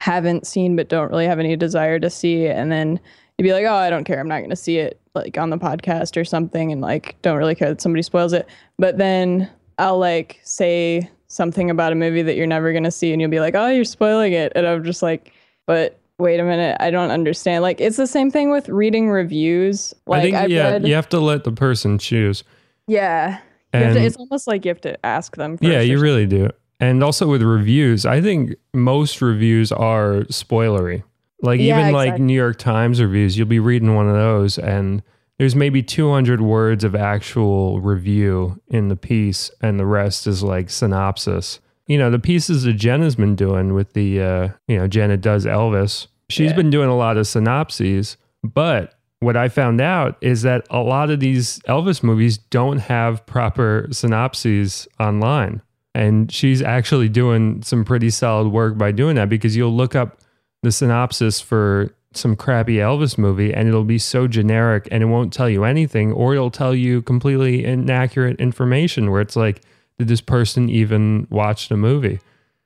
haven't 0.00 0.46
seen 0.46 0.76
but 0.76 0.88
don't 0.88 1.10
really 1.10 1.26
have 1.26 1.38
any 1.38 1.56
desire 1.56 1.98
to 1.98 2.10
see, 2.10 2.46
and 2.46 2.70
then 2.70 3.00
you'd 3.36 3.44
be 3.44 3.52
like, 3.52 3.64
"Oh, 3.64 3.74
I 3.74 3.90
don't 3.90 4.04
care. 4.04 4.20
I'm 4.20 4.28
not 4.28 4.38
going 4.38 4.50
to 4.50 4.56
see 4.56 4.78
it." 4.78 5.00
Like 5.14 5.38
on 5.38 5.50
the 5.50 5.58
podcast 5.58 6.20
or 6.20 6.24
something, 6.24 6.70
and 6.70 6.80
like 6.80 7.16
don't 7.22 7.38
really 7.38 7.54
care 7.54 7.70
that 7.70 7.80
somebody 7.80 8.02
spoils 8.02 8.32
it. 8.32 8.46
But 8.78 8.98
then 8.98 9.50
I'll 9.78 9.98
like 9.98 10.40
say 10.42 11.08
something 11.28 11.70
about 11.70 11.92
a 11.92 11.94
movie 11.94 12.22
that 12.22 12.36
you're 12.36 12.46
never 12.46 12.72
gonna 12.72 12.90
see, 12.90 13.12
and 13.12 13.20
you'll 13.20 13.30
be 13.30 13.40
like, 13.40 13.54
"Oh, 13.54 13.68
you're 13.68 13.84
spoiling 13.84 14.32
it," 14.32 14.52
and 14.54 14.66
I'm 14.66 14.84
just 14.84 15.02
like, 15.02 15.32
"But 15.66 15.98
wait 16.18 16.40
a 16.40 16.44
minute, 16.44 16.76
I 16.80 16.90
don't 16.90 17.10
understand." 17.10 17.62
Like 17.62 17.80
it's 17.80 17.96
the 17.96 18.06
same 18.06 18.30
thing 18.30 18.50
with 18.50 18.68
reading 18.68 19.08
reviews. 19.08 19.94
Like 20.06 20.18
I 20.18 20.22
think 20.22 20.36
I've 20.36 20.50
yeah, 20.50 20.70
read, 20.70 20.88
you 20.88 20.94
have 20.94 21.08
to 21.10 21.20
let 21.20 21.44
the 21.44 21.52
person 21.52 21.98
choose. 21.98 22.44
Yeah, 22.86 23.38
to, 23.72 24.00
it's 24.00 24.16
almost 24.16 24.46
like 24.46 24.64
you 24.64 24.70
have 24.70 24.80
to 24.82 25.06
ask 25.06 25.36
them. 25.36 25.58
yeah, 25.60 25.80
you 25.80 26.00
really 26.00 26.26
do. 26.26 26.50
And 26.80 27.02
also 27.02 27.26
with 27.26 27.42
reviews, 27.42 28.06
I 28.06 28.20
think 28.20 28.54
most 28.72 29.20
reviews 29.20 29.72
are 29.72 30.22
spoilery. 30.30 31.02
Like 31.42 31.60
yeah, 31.60 31.76
even 31.76 31.88
exactly. 31.88 32.10
like 32.10 32.20
New 32.20 32.34
York 32.34 32.58
Times 32.58 33.00
reviews, 33.00 33.36
you'll 33.36 33.46
be 33.46 33.60
reading 33.60 33.94
one 33.94 34.08
of 34.08 34.14
those 34.14 34.58
and 34.58 35.02
there's 35.38 35.54
maybe 35.54 35.82
200 35.82 36.40
words 36.40 36.84
of 36.84 36.94
actual 36.94 37.80
review 37.80 38.60
in 38.68 38.88
the 38.88 38.96
piece 38.96 39.50
and 39.60 39.78
the 39.78 39.86
rest 39.86 40.26
is 40.26 40.42
like 40.42 40.70
synopsis 40.70 41.60
you 41.86 41.96
know 41.98 42.10
the 42.10 42.18
pieces 42.18 42.64
that 42.64 42.74
jenna's 42.74 43.16
been 43.16 43.36
doing 43.36 43.74
with 43.74 43.92
the 43.92 44.20
uh, 44.20 44.48
you 44.66 44.76
know 44.76 44.86
jenna 44.86 45.16
does 45.16 45.46
elvis 45.46 46.08
she's 46.28 46.50
yeah. 46.50 46.56
been 46.56 46.70
doing 46.70 46.88
a 46.88 46.96
lot 46.96 47.16
of 47.16 47.26
synopses 47.26 48.16
but 48.42 48.94
what 49.20 49.36
i 49.36 49.48
found 49.48 49.80
out 49.80 50.16
is 50.20 50.42
that 50.42 50.66
a 50.70 50.80
lot 50.80 51.10
of 51.10 51.20
these 51.20 51.58
elvis 51.60 52.02
movies 52.02 52.38
don't 52.38 52.78
have 52.78 53.24
proper 53.26 53.88
synopses 53.90 54.86
online 55.00 55.62
and 55.94 56.30
she's 56.30 56.62
actually 56.62 57.08
doing 57.08 57.62
some 57.62 57.84
pretty 57.84 58.10
solid 58.10 58.48
work 58.48 58.78
by 58.78 58.92
doing 58.92 59.16
that 59.16 59.28
because 59.28 59.56
you'll 59.56 59.74
look 59.74 59.96
up 59.96 60.20
the 60.62 60.70
synopsis 60.70 61.40
for 61.40 61.94
some 62.12 62.36
crappy 62.36 62.76
Elvis 62.76 63.18
movie 63.18 63.52
and 63.52 63.68
it'll 63.68 63.84
be 63.84 63.98
so 63.98 64.26
generic 64.26 64.88
and 64.90 65.02
it 65.02 65.06
won't 65.06 65.32
tell 65.32 65.48
you 65.48 65.64
anything, 65.64 66.12
or 66.12 66.34
it'll 66.34 66.50
tell 66.50 66.74
you 66.74 67.02
completely 67.02 67.64
inaccurate 67.64 68.40
information 68.40 69.10
where 69.10 69.20
it's 69.20 69.36
like, 69.36 69.62
did 69.98 70.08
this 70.08 70.20
person 70.20 70.68
even 70.68 71.26
watch 71.30 71.68
the 71.68 71.76
movie? 71.76 72.20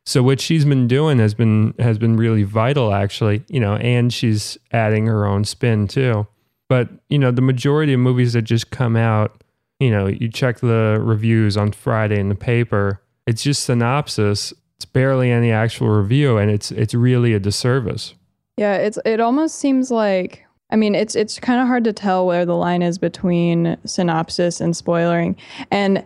So 0.04 0.22
what 0.22 0.40
she's 0.40 0.64
been 0.64 0.88
doing 0.88 1.18
has 1.18 1.32
been 1.34 1.74
has 1.78 1.96
been 1.96 2.16
really 2.16 2.42
vital 2.42 2.92
actually, 2.92 3.44
you 3.48 3.60
know, 3.60 3.76
and 3.76 4.12
she's 4.12 4.58
adding 4.72 5.06
her 5.06 5.24
own 5.24 5.44
spin 5.44 5.86
too. 5.86 6.26
But, 6.68 6.88
you 7.08 7.18
know, 7.18 7.30
the 7.30 7.42
majority 7.42 7.92
of 7.92 8.00
movies 8.00 8.32
that 8.32 8.42
just 8.42 8.70
come 8.70 8.96
out, 8.96 9.44
you 9.78 9.90
know, 9.90 10.06
you 10.06 10.28
check 10.28 10.60
the 10.60 10.98
reviews 11.00 11.56
on 11.56 11.72
Friday 11.72 12.18
in 12.18 12.30
the 12.30 12.34
paper, 12.34 13.00
it's 13.26 13.42
just 13.42 13.64
synopsis. 13.64 14.52
It's 14.76 14.84
barely 14.84 15.30
any 15.30 15.52
actual 15.52 15.88
review 15.88 16.38
and 16.38 16.50
it's 16.50 16.72
it's 16.72 16.94
really 16.94 17.34
a 17.34 17.38
disservice. 17.38 18.14
Yeah, 18.56 18.76
it's 18.76 18.98
it 19.04 19.20
almost 19.20 19.56
seems 19.56 19.90
like 19.90 20.44
I 20.72 20.76
mean, 20.76 20.94
it's 20.94 21.14
it's 21.14 21.38
kind 21.38 21.60
of 21.60 21.66
hard 21.66 21.84
to 21.84 21.92
tell 21.92 22.26
where 22.26 22.46
the 22.46 22.56
line 22.56 22.80
is 22.80 22.98
between 22.98 23.76
synopsis 23.84 24.60
and 24.60 24.74
spoiling. 24.74 25.36
And 25.70 26.04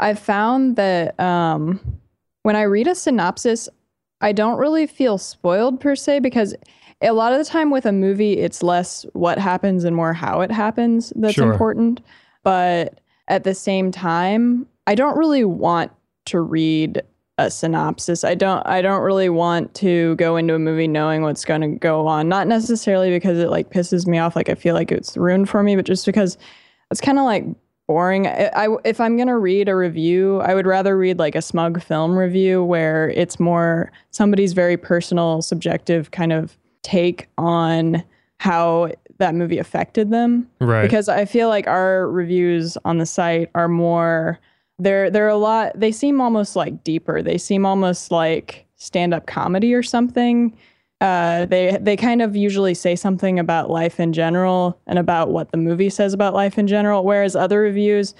I've 0.00 0.18
found 0.18 0.76
that 0.76 1.18
um, 1.18 1.80
when 2.42 2.54
I 2.54 2.62
read 2.62 2.86
a 2.86 2.94
synopsis, 2.94 3.70
I 4.20 4.32
don't 4.32 4.58
really 4.58 4.86
feel 4.86 5.16
spoiled 5.16 5.80
per 5.80 5.96
se 5.96 6.20
because 6.20 6.54
a 7.00 7.12
lot 7.12 7.32
of 7.32 7.38
the 7.38 7.44
time 7.44 7.70
with 7.70 7.86
a 7.86 7.92
movie, 7.92 8.34
it's 8.34 8.62
less 8.62 9.06
what 9.14 9.38
happens 9.38 9.82
and 9.84 9.96
more 9.96 10.12
how 10.12 10.42
it 10.42 10.50
happens 10.50 11.12
that's 11.16 11.34
sure. 11.34 11.50
important. 11.50 12.02
But 12.42 13.00
at 13.28 13.44
the 13.44 13.54
same 13.54 13.90
time, 13.90 14.66
I 14.86 14.94
don't 14.94 15.16
really 15.16 15.44
want 15.44 15.90
to 16.26 16.40
read 16.40 17.02
a 17.38 17.50
synopsis. 17.50 18.24
I 18.24 18.34
don't 18.34 18.66
I 18.66 18.82
don't 18.82 19.02
really 19.02 19.28
want 19.28 19.74
to 19.76 20.14
go 20.16 20.36
into 20.36 20.54
a 20.54 20.58
movie 20.58 20.88
knowing 20.88 21.22
what's 21.22 21.44
going 21.44 21.62
to 21.62 21.68
go 21.68 22.06
on. 22.06 22.28
Not 22.28 22.46
necessarily 22.46 23.10
because 23.10 23.38
it 23.38 23.48
like 23.48 23.70
pisses 23.70 24.06
me 24.06 24.18
off 24.18 24.36
like 24.36 24.48
I 24.48 24.54
feel 24.54 24.74
like 24.74 24.92
it's 24.92 25.16
ruined 25.16 25.48
for 25.48 25.62
me, 25.62 25.76
but 25.76 25.86
just 25.86 26.06
because 26.06 26.36
it's 26.90 27.00
kind 27.00 27.18
of 27.18 27.24
like 27.24 27.44
boring. 27.86 28.26
I, 28.26 28.50
I, 28.54 28.76
if 28.84 29.00
I'm 29.00 29.16
going 29.16 29.28
to 29.28 29.38
read 29.38 29.68
a 29.68 29.74
review, 29.74 30.40
I 30.40 30.54
would 30.54 30.66
rather 30.66 30.96
read 30.96 31.18
like 31.18 31.34
a 31.34 31.42
smug 31.42 31.82
film 31.82 32.16
review 32.16 32.62
where 32.62 33.10
it's 33.10 33.40
more 33.40 33.90
somebody's 34.10 34.52
very 34.52 34.76
personal 34.76 35.42
subjective 35.42 36.10
kind 36.10 36.32
of 36.32 36.56
take 36.82 37.28
on 37.38 38.02
how 38.38 38.90
that 39.18 39.34
movie 39.34 39.58
affected 39.58 40.10
them. 40.10 40.48
Right. 40.60 40.82
Because 40.82 41.08
I 41.08 41.24
feel 41.24 41.48
like 41.48 41.66
our 41.66 42.08
reviews 42.08 42.76
on 42.84 42.98
the 42.98 43.06
site 43.06 43.50
are 43.54 43.68
more 43.68 44.38
they're 44.78 45.10
they're 45.10 45.28
a 45.28 45.36
lot 45.36 45.72
they 45.78 45.92
seem 45.92 46.20
almost 46.20 46.56
like 46.56 46.82
deeper 46.84 47.22
they 47.22 47.38
seem 47.38 47.64
almost 47.66 48.10
like 48.10 48.66
stand-up 48.76 49.26
comedy 49.26 49.74
or 49.74 49.82
something 49.82 50.56
uh, 51.00 51.46
they 51.46 51.76
they 51.80 51.96
kind 51.96 52.22
of 52.22 52.36
usually 52.36 52.74
say 52.74 52.94
something 52.94 53.38
about 53.40 53.68
life 53.68 53.98
in 53.98 54.12
general 54.12 54.78
and 54.86 54.98
about 55.00 55.30
what 55.30 55.50
the 55.50 55.56
movie 55.56 55.90
says 55.90 56.12
about 56.14 56.32
life 56.34 56.58
in 56.58 56.66
general 56.66 57.04
whereas 57.04 57.34
other 57.34 57.60
reviews 57.60 58.14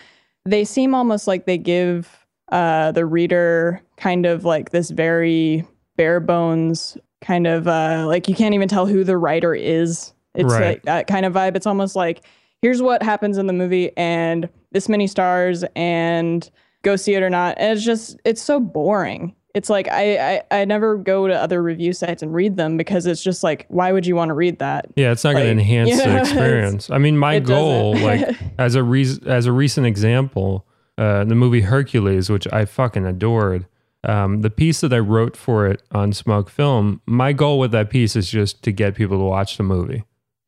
they 0.44 0.64
seem 0.64 0.94
almost 0.94 1.26
like 1.28 1.46
they 1.46 1.56
give 1.58 2.26
uh, 2.50 2.90
the 2.92 3.06
reader 3.06 3.80
kind 3.96 4.26
of 4.26 4.44
like 4.44 4.70
this 4.70 4.90
very 4.90 5.64
bare 5.96 6.20
bones 6.20 6.98
kind 7.20 7.46
of 7.46 7.68
uh, 7.68 8.04
like 8.06 8.28
you 8.28 8.34
can't 8.34 8.54
even 8.54 8.66
tell 8.68 8.84
who 8.86 9.04
the 9.04 9.16
writer 9.16 9.54
is. 9.54 10.12
It's 10.34 10.52
Right. 10.52 10.66
like 10.66 10.82
that 10.82 11.06
kind 11.06 11.24
of 11.24 11.32
vibe. 11.32 11.54
It's 11.54 11.66
almost 11.66 11.94
like 11.94 12.22
here's 12.60 12.82
what 12.82 13.02
happens 13.02 13.38
in 13.38 13.46
the 13.46 13.52
movie 13.52 13.96
and 13.96 14.48
this 14.72 14.88
many 14.88 15.06
stars 15.06 15.64
and 15.76 16.50
go 16.82 16.96
see 16.96 17.14
it 17.14 17.22
or 17.22 17.30
not. 17.30 17.56
And 17.58 17.76
it's 17.76 17.84
just 17.84 18.20
it's 18.24 18.42
so 18.42 18.60
boring. 18.60 19.34
It's 19.54 19.68
like 19.68 19.88
I, 19.88 20.34
I 20.34 20.42
I 20.50 20.64
never 20.64 20.96
go 20.96 21.28
to 21.28 21.34
other 21.34 21.62
review 21.62 21.92
sites 21.92 22.22
and 22.22 22.32
read 22.34 22.56
them 22.56 22.76
because 22.76 23.06
it's 23.06 23.22
just 23.22 23.42
like 23.42 23.66
why 23.68 23.92
would 23.92 24.06
you 24.06 24.16
want 24.16 24.30
to 24.30 24.34
read 24.34 24.58
that? 24.60 24.86
Yeah, 24.96 25.12
it's 25.12 25.24
not 25.24 25.34
going 25.34 25.44
to 25.44 25.50
enhance 25.50 25.90
you 25.90 25.96
know, 25.96 26.04
the 26.04 26.18
experience. 26.20 26.90
I 26.90 26.98
mean, 26.98 27.18
my 27.18 27.38
goal, 27.38 27.96
like 27.96 28.36
as 28.58 28.74
a 28.74 28.82
reason, 28.82 29.28
as 29.28 29.46
a 29.46 29.52
recent 29.52 29.86
example, 29.86 30.66
uh, 30.98 31.24
the 31.24 31.34
movie 31.34 31.62
Hercules, 31.62 32.30
which 32.30 32.46
I 32.52 32.64
fucking 32.64 33.06
adored. 33.06 33.66
Um, 34.04 34.40
the 34.40 34.50
piece 34.50 34.80
that 34.80 34.92
I 34.92 34.98
wrote 34.98 35.36
for 35.36 35.68
it 35.68 35.80
on 35.92 36.12
Smug 36.12 36.50
Film, 36.50 37.00
my 37.06 37.32
goal 37.32 37.60
with 37.60 37.70
that 37.70 37.88
piece 37.88 38.16
is 38.16 38.28
just 38.28 38.60
to 38.64 38.72
get 38.72 38.96
people 38.96 39.16
to 39.18 39.24
watch 39.24 39.58
the 39.58 39.62
movie. 39.62 40.02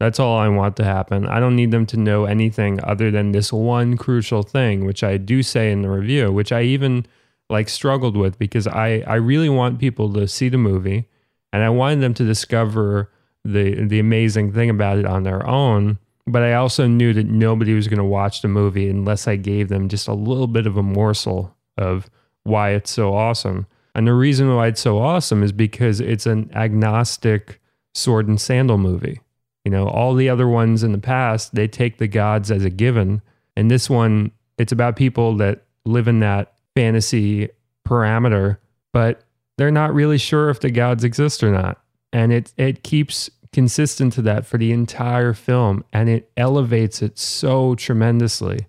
That's 0.05 0.21
all 0.21 0.37
I 0.37 0.49
want 0.49 0.77
to 0.77 0.85
happen. 0.85 1.27
I 1.27 1.41
don't 1.41 1.57
need 1.57 1.71
them 1.71 1.87
to 1.87 1.97
know 1.97 2.27
anything 2.27 2.79
other 2.85 3.11
than 3.11 3.33
this 3.33 3.51
one 3.51 3.97
crucial 3.97 4.43
thing, 4.43 4.85
which 4.85 5.03
I 5.03 5.17
do 5.17 5.43
say 5.43 5.73
in 5.73 5.81
the 5.81 5.89
review, 5.89 6.31
which 6.31 6.53
I 6.53 6.61
even 6.61 7.07
like 7.49 7.71
struggled 7.71 8.15
with 8.15 8.39
because 8.39 8.67
I, 8.67 9.03
I 9.07 9.15
really 9.15 9.49
want 9.49 9.79
people 9.79 10.13
to 10.13 10.29
see 10.29 10.51
the 10.51 10.59
movie 10.59 11.09
and 11.55 11.63
I 11.63 11.71
wanted 11.71 12.03
them 12.03 12.13
to 12.15 12.25
discover 12.25 13.11
the 13.47 13.87
the 13.87 13.99
amazing 13.99 14.53
thing 14.53 14.69
about 14.69 14.99
it 14.99 15.07
on 15.07 15.23
their 15.23 15.47
own. 15.47 15.99
But 16.27 16.43
I 16.43 16.53
also 16.53 16.87
knew 16.87 17.15
that 17.15 17.25
nobody 17.25 17.73
was 17.73 17.89
going 17.89 17.97
to 17.97 18.05
watch 18.05 18.43
the 18.43 18.49
movie 18.49 18.91
unless 18.91 19.27
I 19.27 19.37
gave 19.37 19.71
them 19.71 19.89
just 19.89 20.07
a 20.07 20.13
little 20.13 20.49
bit 20.49 20.67
of 20.67 20.77
a 20.77 20.83
morsel 20.83 21.57
of 21.79 22.11
why 22.43 22.73
it's 22.73 22.91
so 22.91 23.15
awesome. 23.15 23.67
And 23.95 24.07
the 24.07 24.13
reason 24.13 24.55
why 24.55 24.67
it's 24.67 24.83
so 24.83 24.99
awesome 24.99 25.43
is 25.43 25.53
because 25.53 25.99
it's 25.99 26.27
an 26.27 26.51
agnostic 26.55 27.59
sword 27.95 28.29
and 28.29 28.39
sandal 28.39 28.77
movie. 28.77 29.21
You 29.65 29.71
know, 29.71 29.89
all 29.89 30.15
the 30.15 30.29
other 30.29 30.49
ones 30.49 30.83
in 30.83 30.93
the 30.93 30.99
past, 30.99 31.55
they 31.55 31.67
take 31.67 31.99
the 31.99 32.07
gods 32.07 32.51
as 32.51 32.65
a 32.65 32.71
given. 32.71 33.23
And 33.57 33.71
this 33.71 33.89
one, 33.89 34.31
it's 34.59 34.73
about 34.73 34.97
people 34.97 35.37
that 35.39 35.65
live 35.85 36.07
in 36.09 36.21
that 36.21 36.55
fantasy 36.75 37.49
parameter, 37.87 38.59
but 38.93 39.23
they're 39.57 39.71
not 39.71 39.95
really 39.95 40.19
sure 40.19 40.51
if 40.51 40.61
the 40.61 40.71
gods 40.71 41.05
exist 41.05 41.43
or 41.43 41.51
not. 41.51 41.81
And 42.13 42.33
it 42.33 42.53
it 42.57 42.83
keeps 42.83 43.31
consistent 43.53 44.13
to 44.13 44.23
that 44.23 44.45
for 44.45 44.59
the 44.59 44.73
entire 44.73 45.33
film 45.33 45.85
and 45.93 46.09
it 46.09 46.29
elevates 46.37 47.01
it 47.03 47.19
so 47.19 47.75
tremendously. 47.77 48.67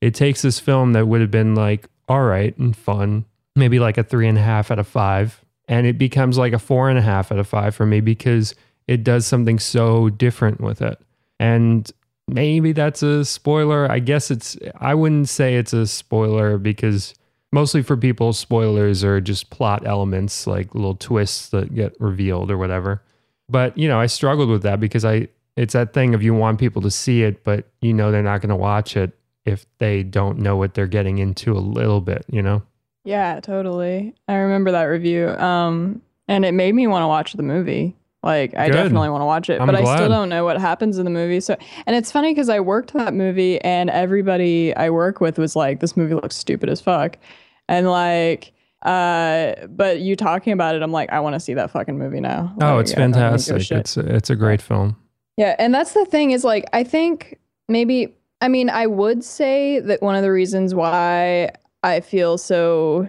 It 0.00 0.14
takes 0.14 0.42
this 0.42 0.58
film 0.58 0.92
that 0.92 1.06
would 1.06 1.20
have 1.20 1.30
been 1.30 1.54
like, 1.54 1.88
all 2.08 2.24
right 2.24 2.56
and 2.58 2.76
fun, 2.76 3.24
maybe 3.54 3.78
like 3.78 3.96
a 3.96 4.02
three 4.02 4.28
and 4.28 4.36
a 4.36 4.42
half 4.42 4.70
out 4.70 4.78
of 4.78 4.88
five, 4.88 5.44
and 5.68 5.86
it 5.86 5.98
becomes 5.98 6.36
like 6.36 6.52
a 6.52 6.58
four 6.58 6.90
and 6.90 6.98
a 6.98 7.02
half 7.02 7.32
out 7.32 7.38
of 7.38 7.46
five 7.46 7.74
for 7.74 7.86
me 7.86 8.00
because 8.00 8.54
it 8.86 9.04
does 9.04 9.26
something 9.26 9.58
so 9.58 10.10
different 10.10 10.60
with 10.60 10.82
it. 10.82 11.00
And 11.40 11.90
maybe 12.28 12.72
that's 12.72 13.02
a 13.02 13.24
spoiler. 13.24 13.90
I 13.90 13.98
guess 13.98 14.30
it's, 14.30 14.56
I 14.78 14.94
wouldn't 14.94 15.28
say 15.28 15.56
it's 15.56 15.72
a 15.72 15.86
spoiler 15.86 16.58
because 16.58 17.14
mostly 17.52 17.82
for 17.82 17.96
people, 17.96 18.32
spoilers 18.32 19.04
are 19.04 19.20
just 19.20 19.50
plot 19.50 19.86
elements, 19.86 20.46
like 20.46 20.74
little 20.74 20.96
twists 20.96 21.48
that 21.50 21.74
get 21.74 21.94
revealed 22.00 22.50
or 22.50 22.58
whatever. 22.58 23.02
But, 23.48 23.76
you 23.76 23.88
know, 23.88 24.00
I 24.00 24.06
struggled 24.06 24.48
with 24.48 24.62
that 24.62 24.80
because 24.80 25.04
I, 25.04 25.28
it's 25.56 25.74
that 25.74 25.92
thing 25.92 26.14
of 26.14 26.22
you 26.22 26.34
want 26.34 26.58
people 26.58 26.82
to 26.82 26.90
see 26.90 27.22
it, 27.22 27.44
but 27.44 27.68
you 27.80 27.92
know 27.92 28.10
they're 28.10 28.22
not 28.22 28.40
going 28.40 28.50
to 28.50 28.56
watch 28.56 28.96
it 28.96 29.12
if 29.44 29.66
they 29.78 30.02
don't 30.02 30.38
know 30.38 30.56
what 30.56 30.74
they're 30.74 30.86
getting 30.86 31.18
into 31.18 31.52
a 31.52 31.60
little 31.60 32.00
bit, 32.00 32.24
you 32.30 32.42
know? 32.42 32.62
Yeah, 33.04 33.38
totally. 33.40 34.14
I 34.26 34.36
remember 34.36 34.72
that 34.72 34.84
review. 34.84 35.28
Um, 35.28 36.00
and 36.26 36.44
it 36.44 36.52
made 36.52 36.74
me 36.74 36.86
want 36.86 37.02
to 37.02 37.08
watch 37.08 37.34
the 37.34 37.42
movie. 37.42 37.94
Like, 38.24 38.56
I 38.56 38.68
Good. 38.68 38.72
definitely 38.72 39.10
want 39.10 39.20
to 39.20 39.26
watch 39.26 39.50
it, 39.50 39.60
I'm 39.60 39.66
but 39.66 39.74
I 39.74 39.96
still 39.96 40.08
don't 40.08 40.30
know 40.30 40.44
what 40.44 40.58
happens 40.58 40.96
in 40.98 41.04
the 41.04 41.10
movie. 41.10 41.40
So, 41.40 41.56
and 41.86 41.94
it's 41.94 42.10
funny 42.10 42.30
because 42.32 42.48
I 42.48 42.58
worked 42.58 42.94
that 42.94 43.12
movie, 43.12 43.60
and 43.60 43.90
everybody 43.90 44.74
I 44.74 44.88
work 44.88 45.20
with 45.20 45.38
was 45.38 45.54
like, 45.54 45.80
"This 45.80 45.94
movie 45.94 46.14
looks 46.14 46.34
stupid 46.34 46.70
as 46.70 46.80
fuck," 46.80 47.18
and 47.68 47.86
like, 47.90 48.52
uh, 48.80 49.66
but 49.68 50.00
you 50.00 50.16
talking 50.16 50.54
about 50.54 50.74
it, 50.74 50.80
I'm 50.82 50.90
like, 50.90 51.12
I 51.12 51.20
want 51.20 51.34
to 51.34 51.40
see 51.40 51.52
that 51.52 51.70
fucking 51.70 51.98
movie 51.98 52.20
now. 52.20 52.54
Oh, 52.62 52.76
Like, 52.76 52.80
it's 52.84 52.92
I 52.92 52.94
don't 52.96 53.10
a 53.10 53.14
fantastic. 53.14 53.70
It's 53.70 53.96
it's 53.98 54.30
a 54.30 54.36
great 54.36 54.62
film. 54.62 54.96
Yeah, 55.36 55.54
and 55.58 55.74
that's 55.74 55.92
the 55.92 56.06
thing 56.06 56.30
is 56.30 56.44
like 56.44 56.64
I 56.72 56.82
think 56.82 57.38
maybe 57.68 58.16
I 58.40 58.48
mean 58.48 58.70
I 58.70 58.86
would 58.86 59.22
say 59.22 59.80
that 59.80 60.00
one 60.00 60.16
of 60.16 60.22
the 60.22 60.32
reasons 60.32 60.74
why 60.74 61.50
I 61.82 62.00
feel 62.00 62.38
so 62.38 63.06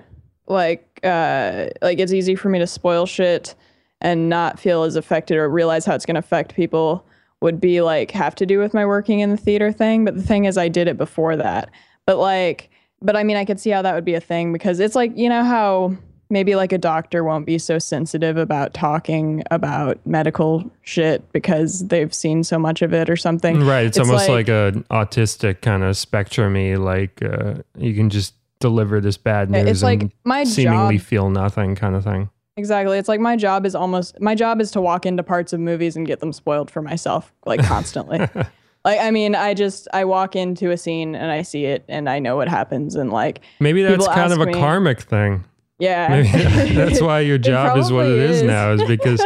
like 0.47 0.99
uh 1.03 1.67
like 1.81 1.99
it's 1.99 2.11
easy 2.11 2.35
for 2.35 2.49
me 2.49 2.59
to 2.59 2.67
spoil 2.67 3.05
shit 3.05 3.55
and 4.01 4.29
not 4.29 4.59
feel 4.59 4.83
as 4.83 4.95
affected 4.95 5.37
or 5.37 5.49
realize 5.49 5.85
how 5.85 5.95
it's 5.95 6.05
going 6.05 6.15
to 6.15 6.19
affect 6.19 6.55
people 6.55 7.05
would 7.41 7.59
be 7.61 7.81
like 7.81 8.11
have 8.11 8.35
to 8.35 8.45
do 8.45 8.59
with 8.59 8.73
my 8.73 8.85
working 8.85 9.19
in 9.19 9.29
the 9.29 9.37
theater 9.37 9.71
thing, 9.71 10.05
but 10.05 10.15
the 10.15 10.23
thing 10.23 10.45
is 10.45 10.57
I 10.57 10.67
did 10.67 10.87
it 10.87 10.97
before 10.97 11.35
that. 11.35 11.69
But 12.05 12.17
like 12.17 12.69
but 13.01 13.15
I 13.15 13.23
mean 13.23 13.37
I 13.37 13.45
could 13.45 13.59
see 13.59 13.69
how 13.69 13.81
that 13.81 13.93
would 13.93 14.05
be 14.05 14.13
a 14.15 14.21
thing 14.21 14.51
because 14.53 14.79
it's 14.79 14.95
like 14.95 15.15
you 15.17 15.29
know 15.29 15.43
how 15.43 15.95
maybe 16.29 16.55
like 16.55 16.71
a 16.71 16.77
doctor 16.77 17.23
won't 17.23 17.45
be 17.45 17.57
so 17.59 17.77
sensitive 17.77 18.35
about 18.35 18.73
talking 18.73 19.43
about 19.51 19.99
medical 20.07 20.69
shit 20.81 21.31
because 21.33 21.87
they've 21.87 22.13
seen 22.15 22.43
so 22.43 22.57
much 22.57 22.81
of 22.81 22.93
it 22.95 23.09
or 23.11 23.15
something. 23.15 23.59
Right. 23.63 23.85
It's, 23.85 23.97
It's 23.97 24.07
almost 24.09 24.27
like, 24.27 24.47
like- 24.47 24.73
an 24.75 24.83
autistic 24.89 25.61
kind 25.61 25.83
of 25.83 25.95
spectrumy. 25.95 26.79
Like 26.79 27.21
uh, 27.21 27.61
you 27.77 27.93
can 27.93 28.09
just 28.09 28.33
deliver 28.59 28.99
this 29.01 29.17
bad 29.17 29.51
news 29.51 29.67
It's 29.69 29.83
like 29.83 30.01
and 30.01 30.11
my 30.23 30.45
seemingly 30.45 30.97
job. 30.97 31.05
feel 31.05 31.29
nothing 31.29 31.75
kind 31.75 31.95
of 31.95 32.03
thing. 32.03 32.29
Exactly. 32.57 32.97
It's 32.97 33.09
like 33.09 33.19
my 33.19 33.35
job 33.35 33.65
is 33.65 33.75
almost 33.75 34.19
my 34.21 34.33
job 34.33 34.61
is 34.61 34.71
to 34.71 34.81
walk 34.81 35.05
into 35.05 35.23
parts 35.23 35.51
of 35.51 35.59
movies 35.59 35.95
and 35.95 36.07
get 36.07 36.21
them 36.21 36.31
spoiled 36.31 36.71
for 36.71 36.81
myself 36.81 37.33
like 37.45 37.61
constantly. 37.63 38.19
like 38.85 38.99
I 38.99 39.11
mean, 39.11 39.35
I 39.35 39.53
just 39.53 39.87
I 39.93 40.05
walk 40.05 40.35
into 40.37 40.71
a 40.71 40.77
scene 40.77 41.15
and 41.15 41.31
I 41.31 41.41
see 41.41 41.65
it 41.65 41.83
and 41.89 42.09
I 42.09 42.19
know 42.19 42.37
what 42.37 42.47
happens 42.47 42.95
and 42.95 43.11
like 43.11 43.41
Maybe 43.59 43.83
that's 43.83 44.07
kind 44.07 44.31
of 44.31 44.39
a 44.39 44.45
me- 44.45 44.53
karmic 44.53 45.01
thing. 45.01 45.43
yeah. 45.79 46.07
Maybe 46.07 46.29
that's 46.75 47.01
why 47.01 47.19
your 47.19 47.37
job 47.37 47.77
is 47.77 47.91
what 47.91 48.05
it 48.05 48.17
is, 48.17 48.37
is 48.37 48.43
now, 48.43 48.71
is 48.71 48.83
because 48.85 49.21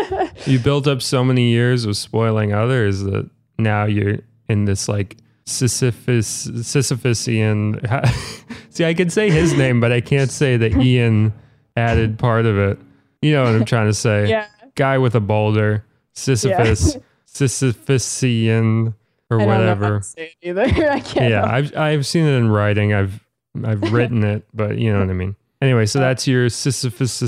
you 0.47 0.57
built 0.63 0.87
up 0.87 1.01
so 1.03 1.23
many 1.23 1.49
years 1.51 1.85
of 1.85 1.95
spoiling 1.97 2.51
others 2.51 3.03
that 3.03 3.29
now 3.59 3.85
you're 3.85 4.17
in 4.47 4.65
this 4.65 4.87
like 4.89 5.17
Sisyphus, 5.45 6.47
Sisyphusian. 6.47 7.79
See, 8.71 8.85
I 8.85 8.93
can 8.95 9.09
say 9.11 9.29
his 9.29 9.53
name, 9.53 9.79
but 9.79 9.91
I 9.91 10.01
can't 10.01 10.31
say 10.31 10.57
that 10.57 10.75
Ian 10.77 11.33
added 11.75 12.17
part 12.17 12.45
of 12.45 12.57
it. 12.57 12.79
You 13.21 13.33
know 13.33 13.43
what 13.43 13.55
I'm 13.55 13.65
trying 13.65 13.87
to 13.87 13.93
say? 13.93 14.29
yeah. 14.29 14.47
Guy 14.75 14.97
with 14.97 15.15
a 15.15 15.19
boulder, 15.19 15.85
Sisyphus, 16.13 16.97
Sisyphusian, 17.27 18.93
or 19.29 19.41
I 19.41 19.45
know 19.45 19.47
whatever. 19.47 19.99
to 19.99 20.03
say 20.03 20.35
it 20.41 20.49
either. 20.49 20.63
I 20.91 20.99
can't. 20.99 21.29
Yeah, 21.29 21.45
I've 21.45 21.75
I've 21.75 22.05
seen 22.05 22.25
it 22.25 22.37
in 22.37 22.49
writing. 22.49 22.93
I've 22.93 23.23
I've 23.63 23.81
written 23.91 24.23
it, 24.23 24.45
but 24.53 24.77
you 24.77 24.93
know 24.93 24.99
what 24.99 25.09
I 25.09 25.13
mean. 25.13 25.35
Anyway, 25.61 25.85
so 25.85 25.99
that's 25.99 26.27
your 26.27 26.49
Sisyphus 26.49 27.21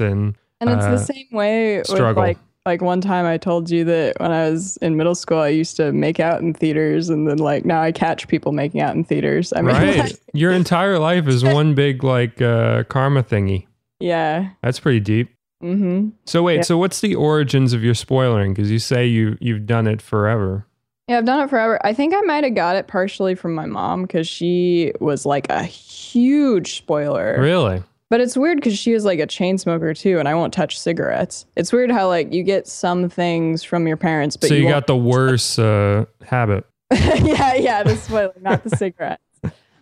And 0.00 0.34
it's 0.60 0.84
uh, 0.84 0.90
the 0.90 0.98
same 0.98 1.28
way 1.30 1.78
with 1.78 1.86
struggle. 1.86 2.22
like 2.22 2.38
like 2.66 2.82
one 2.82 3.00
time 3.00 3.24
I 3.24 3.38
told 3.38 3.70
you 3.70 3.84
that 3.84 4.20
when 4.20 4.32
I 4.32 4.50
was 4.50 4.76
in 4.78 4.96
middle 4.96 5.14
school 5.14 5.38
I 5.38 5.48
used 5.48 5.76
to 5.76 5.92
make 5.92 6.20
out 6.20 6.42
in 6.42 6.52
theaters 6.52 7.08
and 7.08 7.26
then 7.26 7.38
like 7.38 7.64
now 7.64 7.80
I 7.80 7.92
catch 7.92 8.28
people 8.28 8.52
making 8.52 8.80
out 8.80 8.94
in 8.94 9.04
theaters. 9.04 9.52
I 9.54 9.62
mean 9.62 9.74
Right. 9.74 9.98
like, 9.98 10.20
Your 10.34 10.52
entire 10.52 10.98
life 10.98 11.28
is 11.28 11.44
one 11.44 11.74
big 11.74 12.02
like 12.02 12.42
uh 12.42 12.82
karma 12.84 13.22
thingy. 13.22 13.67
Yeah. 14.00 14.50
That's 14.62 14.80
pretty 14.80 15.00
deep. 15.00 15.30
Mhm. 15.62 16.12
So 16.24 16.42
wait, 16.44 16.56
Yeah. 16.56 16.62
so 16.62 16.78
what's 16.78 17.00
the 17.00 17.14
origins 17.16 17.72
of 17.72 17.82
your 17.82 17.94
spoiling? 17.94 18.54
Because 18.54 18.70
you 18.70 18.78
say 18.78 19.06
you 19.06 19.36
you've 19.40 19.66
done 19.66 19.86
it 19.86 20.00
forever. 20.00 20.64
Yeah, 21.08 21.18
I've 21.18 21.24
done 21.24 21.40
it 21.40 21.50
forever. 21.50 21.80
I 21.84 21.92
think 21.94 22.14
I 22.14 22.20
might 22.20 22.44
have 22.44 22.54
got 22.54 22.76
it 22.76 22.86
partially 22.86 23.34
from 23.34 23.54
my 23.54 23.66
mom 23.66 24.06
cuz 24.06 24.28
she 24.28 24.92
was 25.00 25.26
like 25.26 25.46
a 25.50 25.62
huge 25.64 26.76
spoiler. 26.76 27.36
Really? 27.40 27.82
But 28.10 28.20
it's 28.20 28.36
weird 28.36 28.62
cuz 28.62 28.78
she 28.78 28.92
was 28.94 29.04
like 29.04 29.18
a 29.18 29.26
chain 29.26 29.58
smoker 29.58 29.92
too 29.94 30.18
and 30.20 30.28
I 30.28 30.34
won't 30.34 30.52
touch 30.52 30.78
cigarettes. 30.78 31.44
It's 31.56 31.72
weird 31.72 31.90
how 31.90 32.06
like 32.08 32.32
you 32.32 32.42
get 32.44 32.68
some 32.68 33.08
things 33.08 33.64
from 33.64 33.86
your 33.88 33.96
parents 33.96 34.36
but 34.36 34.48
so 34.48 34.54
you, 34.54 34.64
won't 34.64 34.74
got 34.74 34.86
the 34.86 34.96
worst 34.96 35.58
uh 35.58 36.04
habit. 36.24 36.64
yeah, 36.92 37.54
yeah, 37.54 37.82
the 37.82 37.96
spoiler, 37.96 38.32
not 38.40 38.62
the 38.64 38.70
cigarettes. 38.76 39.22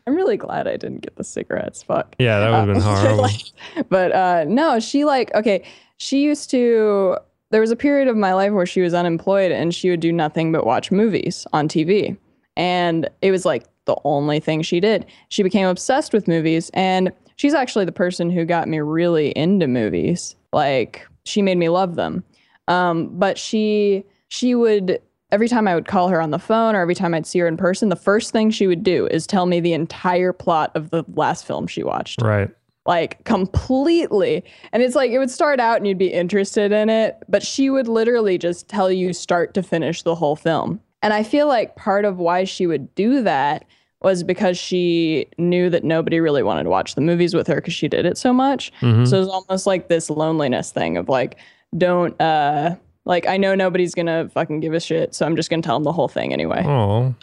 I'm 0.07 0.15
really 0.15 0.37
glad 0.37 0.69
I 0.69 0.77
didn't 0.77 1.01
get 1.01 1.17
the 1.17 1.25
cigarettes. 1.25 1.83
Fuck. 1.83 2.15
Yeah, 2.19 2.39
that 2.41 2.51
would 2.51 2.57
have 2.57 2.67
been 2.69 2.77
Um, 2.83 3.19
horrible. 3.19 3.87
but 3.89 4.13
uh, 4.13 4.45
no, 4.47 4.79
she 4.81 5.05
like 5.05 5.35
okay. 5.35 5.63
She 5.99 6.23
used 6.23 6.51
to. 6.51 7.17
There 7.51 7.61
was 7.61 7.71
a 7.71 7.77
period 7.77 8.09
of 8.09 8.17
my 8.17 8.35
life 8.35 8.53
where 8.53 8.67
she 8.67 8.81
was 8.81 8.93
unemployed 8.93 9.53
and 9.53 9.75
she 9.75 9.89
would 9.89 10.01
do 10.01 10.13
nothing 10.13 10.51
but 10.53 10.67
watch 10.67 10.91
movies 10.91 11.47
on 11.53 11.69
TV, 11.69 12.17
and 12.57 13.09
it 13.23 13.31
was 13.31 13.45
like 13.45 13.65
the 13.87 13.97
only 14.05 14.41
thing 14.41 14.63
she 14.63 14.81
did. 14.81 15.07
She 15.29 15.43
became 15.43 15.67
obsessed 15.67 16.13
with 16.13 16.29
movies, 16.29 16.71
and 16.75 17.13
she's 17.37 17.55
actually 17.55 17.85
the 17.85 17.93
person 17.93 18.31
who 18.31 18.45
got 18.45 18.69
me 18.69 18.79
really 18.81 19.31
into 19.31 19.67
movies. 19.67 20.37
Like 20.53 21.07
she 21.25 21.41
made 21.43 21.59
me 21.59 21.69
love 21.69 21.95
them. 21.97 22.23
Um, 22.69 23.09
but 23.19 23.39
she 23.39 24.05
she 24.29 24.55
would 24.55 25.01
every 25.37 25.49
time 25.49 25.69
I 25.69 25.75
would 25.75 25.87
call 25.87 26.09
her 26.09 26.19
on 26.19 26.31
the 26.31 26.39
phone 26.39 26.75
or 26.75 26.81
every 26.81 26.95
time 26.95 27.13
I'd 27.13 27.27
see 27.27 27.41
her 27.41 27.47
in 27.47 27.59
person, 27.59 27.91
the 27.91 27.95
first 27.97 28.33
thing 28.33 28.51
she 28.51 28.67
would 28.67 28.83
do 28.83 29.07
is 29.09 29.27
tell 29.27 29.45
me 29.45 29.61
the 29.61 29.75
entire 29.75 30.33
plot 30.33 30.71
of 30.75 30.89
the 30.89 31.05
last 31.15 31.47
film 31.47 31.67
she 31.67 31.83
watched. 31.83 32.23
right. 32.23 32.49
like 32.87 33.23
completely. 33.25 34.43
And 34.73 34.83
it's 34.83 34.95
like 34.95 35.11
it 35.11 35.19
would 35.19 35.31
start 35.31 35.61
out 35.61 35.77
and 35.77 35.87
you'd 35.87 35.99
be 35.99 36.11
interested 36.11 36.73
in 36.73 36.89
it, 36.89 37.17
but 37.29 37.43
she 37.43 37.69
would 37.69 37.87
literally 37.87 38.39
just 38.39 38.67
tell 38.67 38.91
you 38.91 39.13
start 39.13 39.53
to 39.55 39.63
finish 39.63 40.03
the 40.05 40.15
whole 40.15 40.37
film. 40.37 40.81
And 41.03 41.13
I 41.13 41.23
feel 41.23 41.49
like 41.49 41.77
part 41.77 42.07
of 42.07 42.17
why 42.17 42.45
she 42.45 42.67
would 42.67 42.95
do 42.95 43.23
that 43.23 43.67
was 44.01 44.23
because 44.23 44.57
she 44.57 45.27
knew 45.37 45.69
that 45.69 45.85
nobody 45.85 46.19
really 46.19 46.43
wanted 46.43 46.63
to 46.65 46.71
watch 46.71 46.95
the 46.95 47.01
movies 47.03 47.35
with 47.35 47.47
her 47.49 47.57
because 47.57 47.75
she 47.75 47.89
did 47.89 48.07
it 48.07 48.17
so 48.17 48.33
much. 48.33 48.73
Mhm. 48.81 49.07
So 49.07 49.17
it 49.17 49.21
was 49.21 49.29
almost 49.29 49.67
like 49.67 49.89
this 49.89 50.09
loneliness 50.09 50.71
thing 50.71 50.97
of 50.97 51.11
like, 51.11 51.37
don't 51.77 52.19
uh 52.23 52.77
like 53.07 53.27
I 53.27 53.39
know 53.39 53.55
nobody's 53.55 53.95
gonna 53.95 54.29
fucking 54.29 54.61
give 54.61 54.75
a 54.75 54.81
shit, 54.81 55.15
so 55.15 55.25
I'm 55.25 55.35
just 55.37 55.49
gonna 55.49 55.63
tell 55.63 55.77
them 55.77 55.85
the 55.85 55.93
whole 55.93 56.09
thing 56.09 56.35
anyway. 56.35 56.63
Oh, 56.67 57.15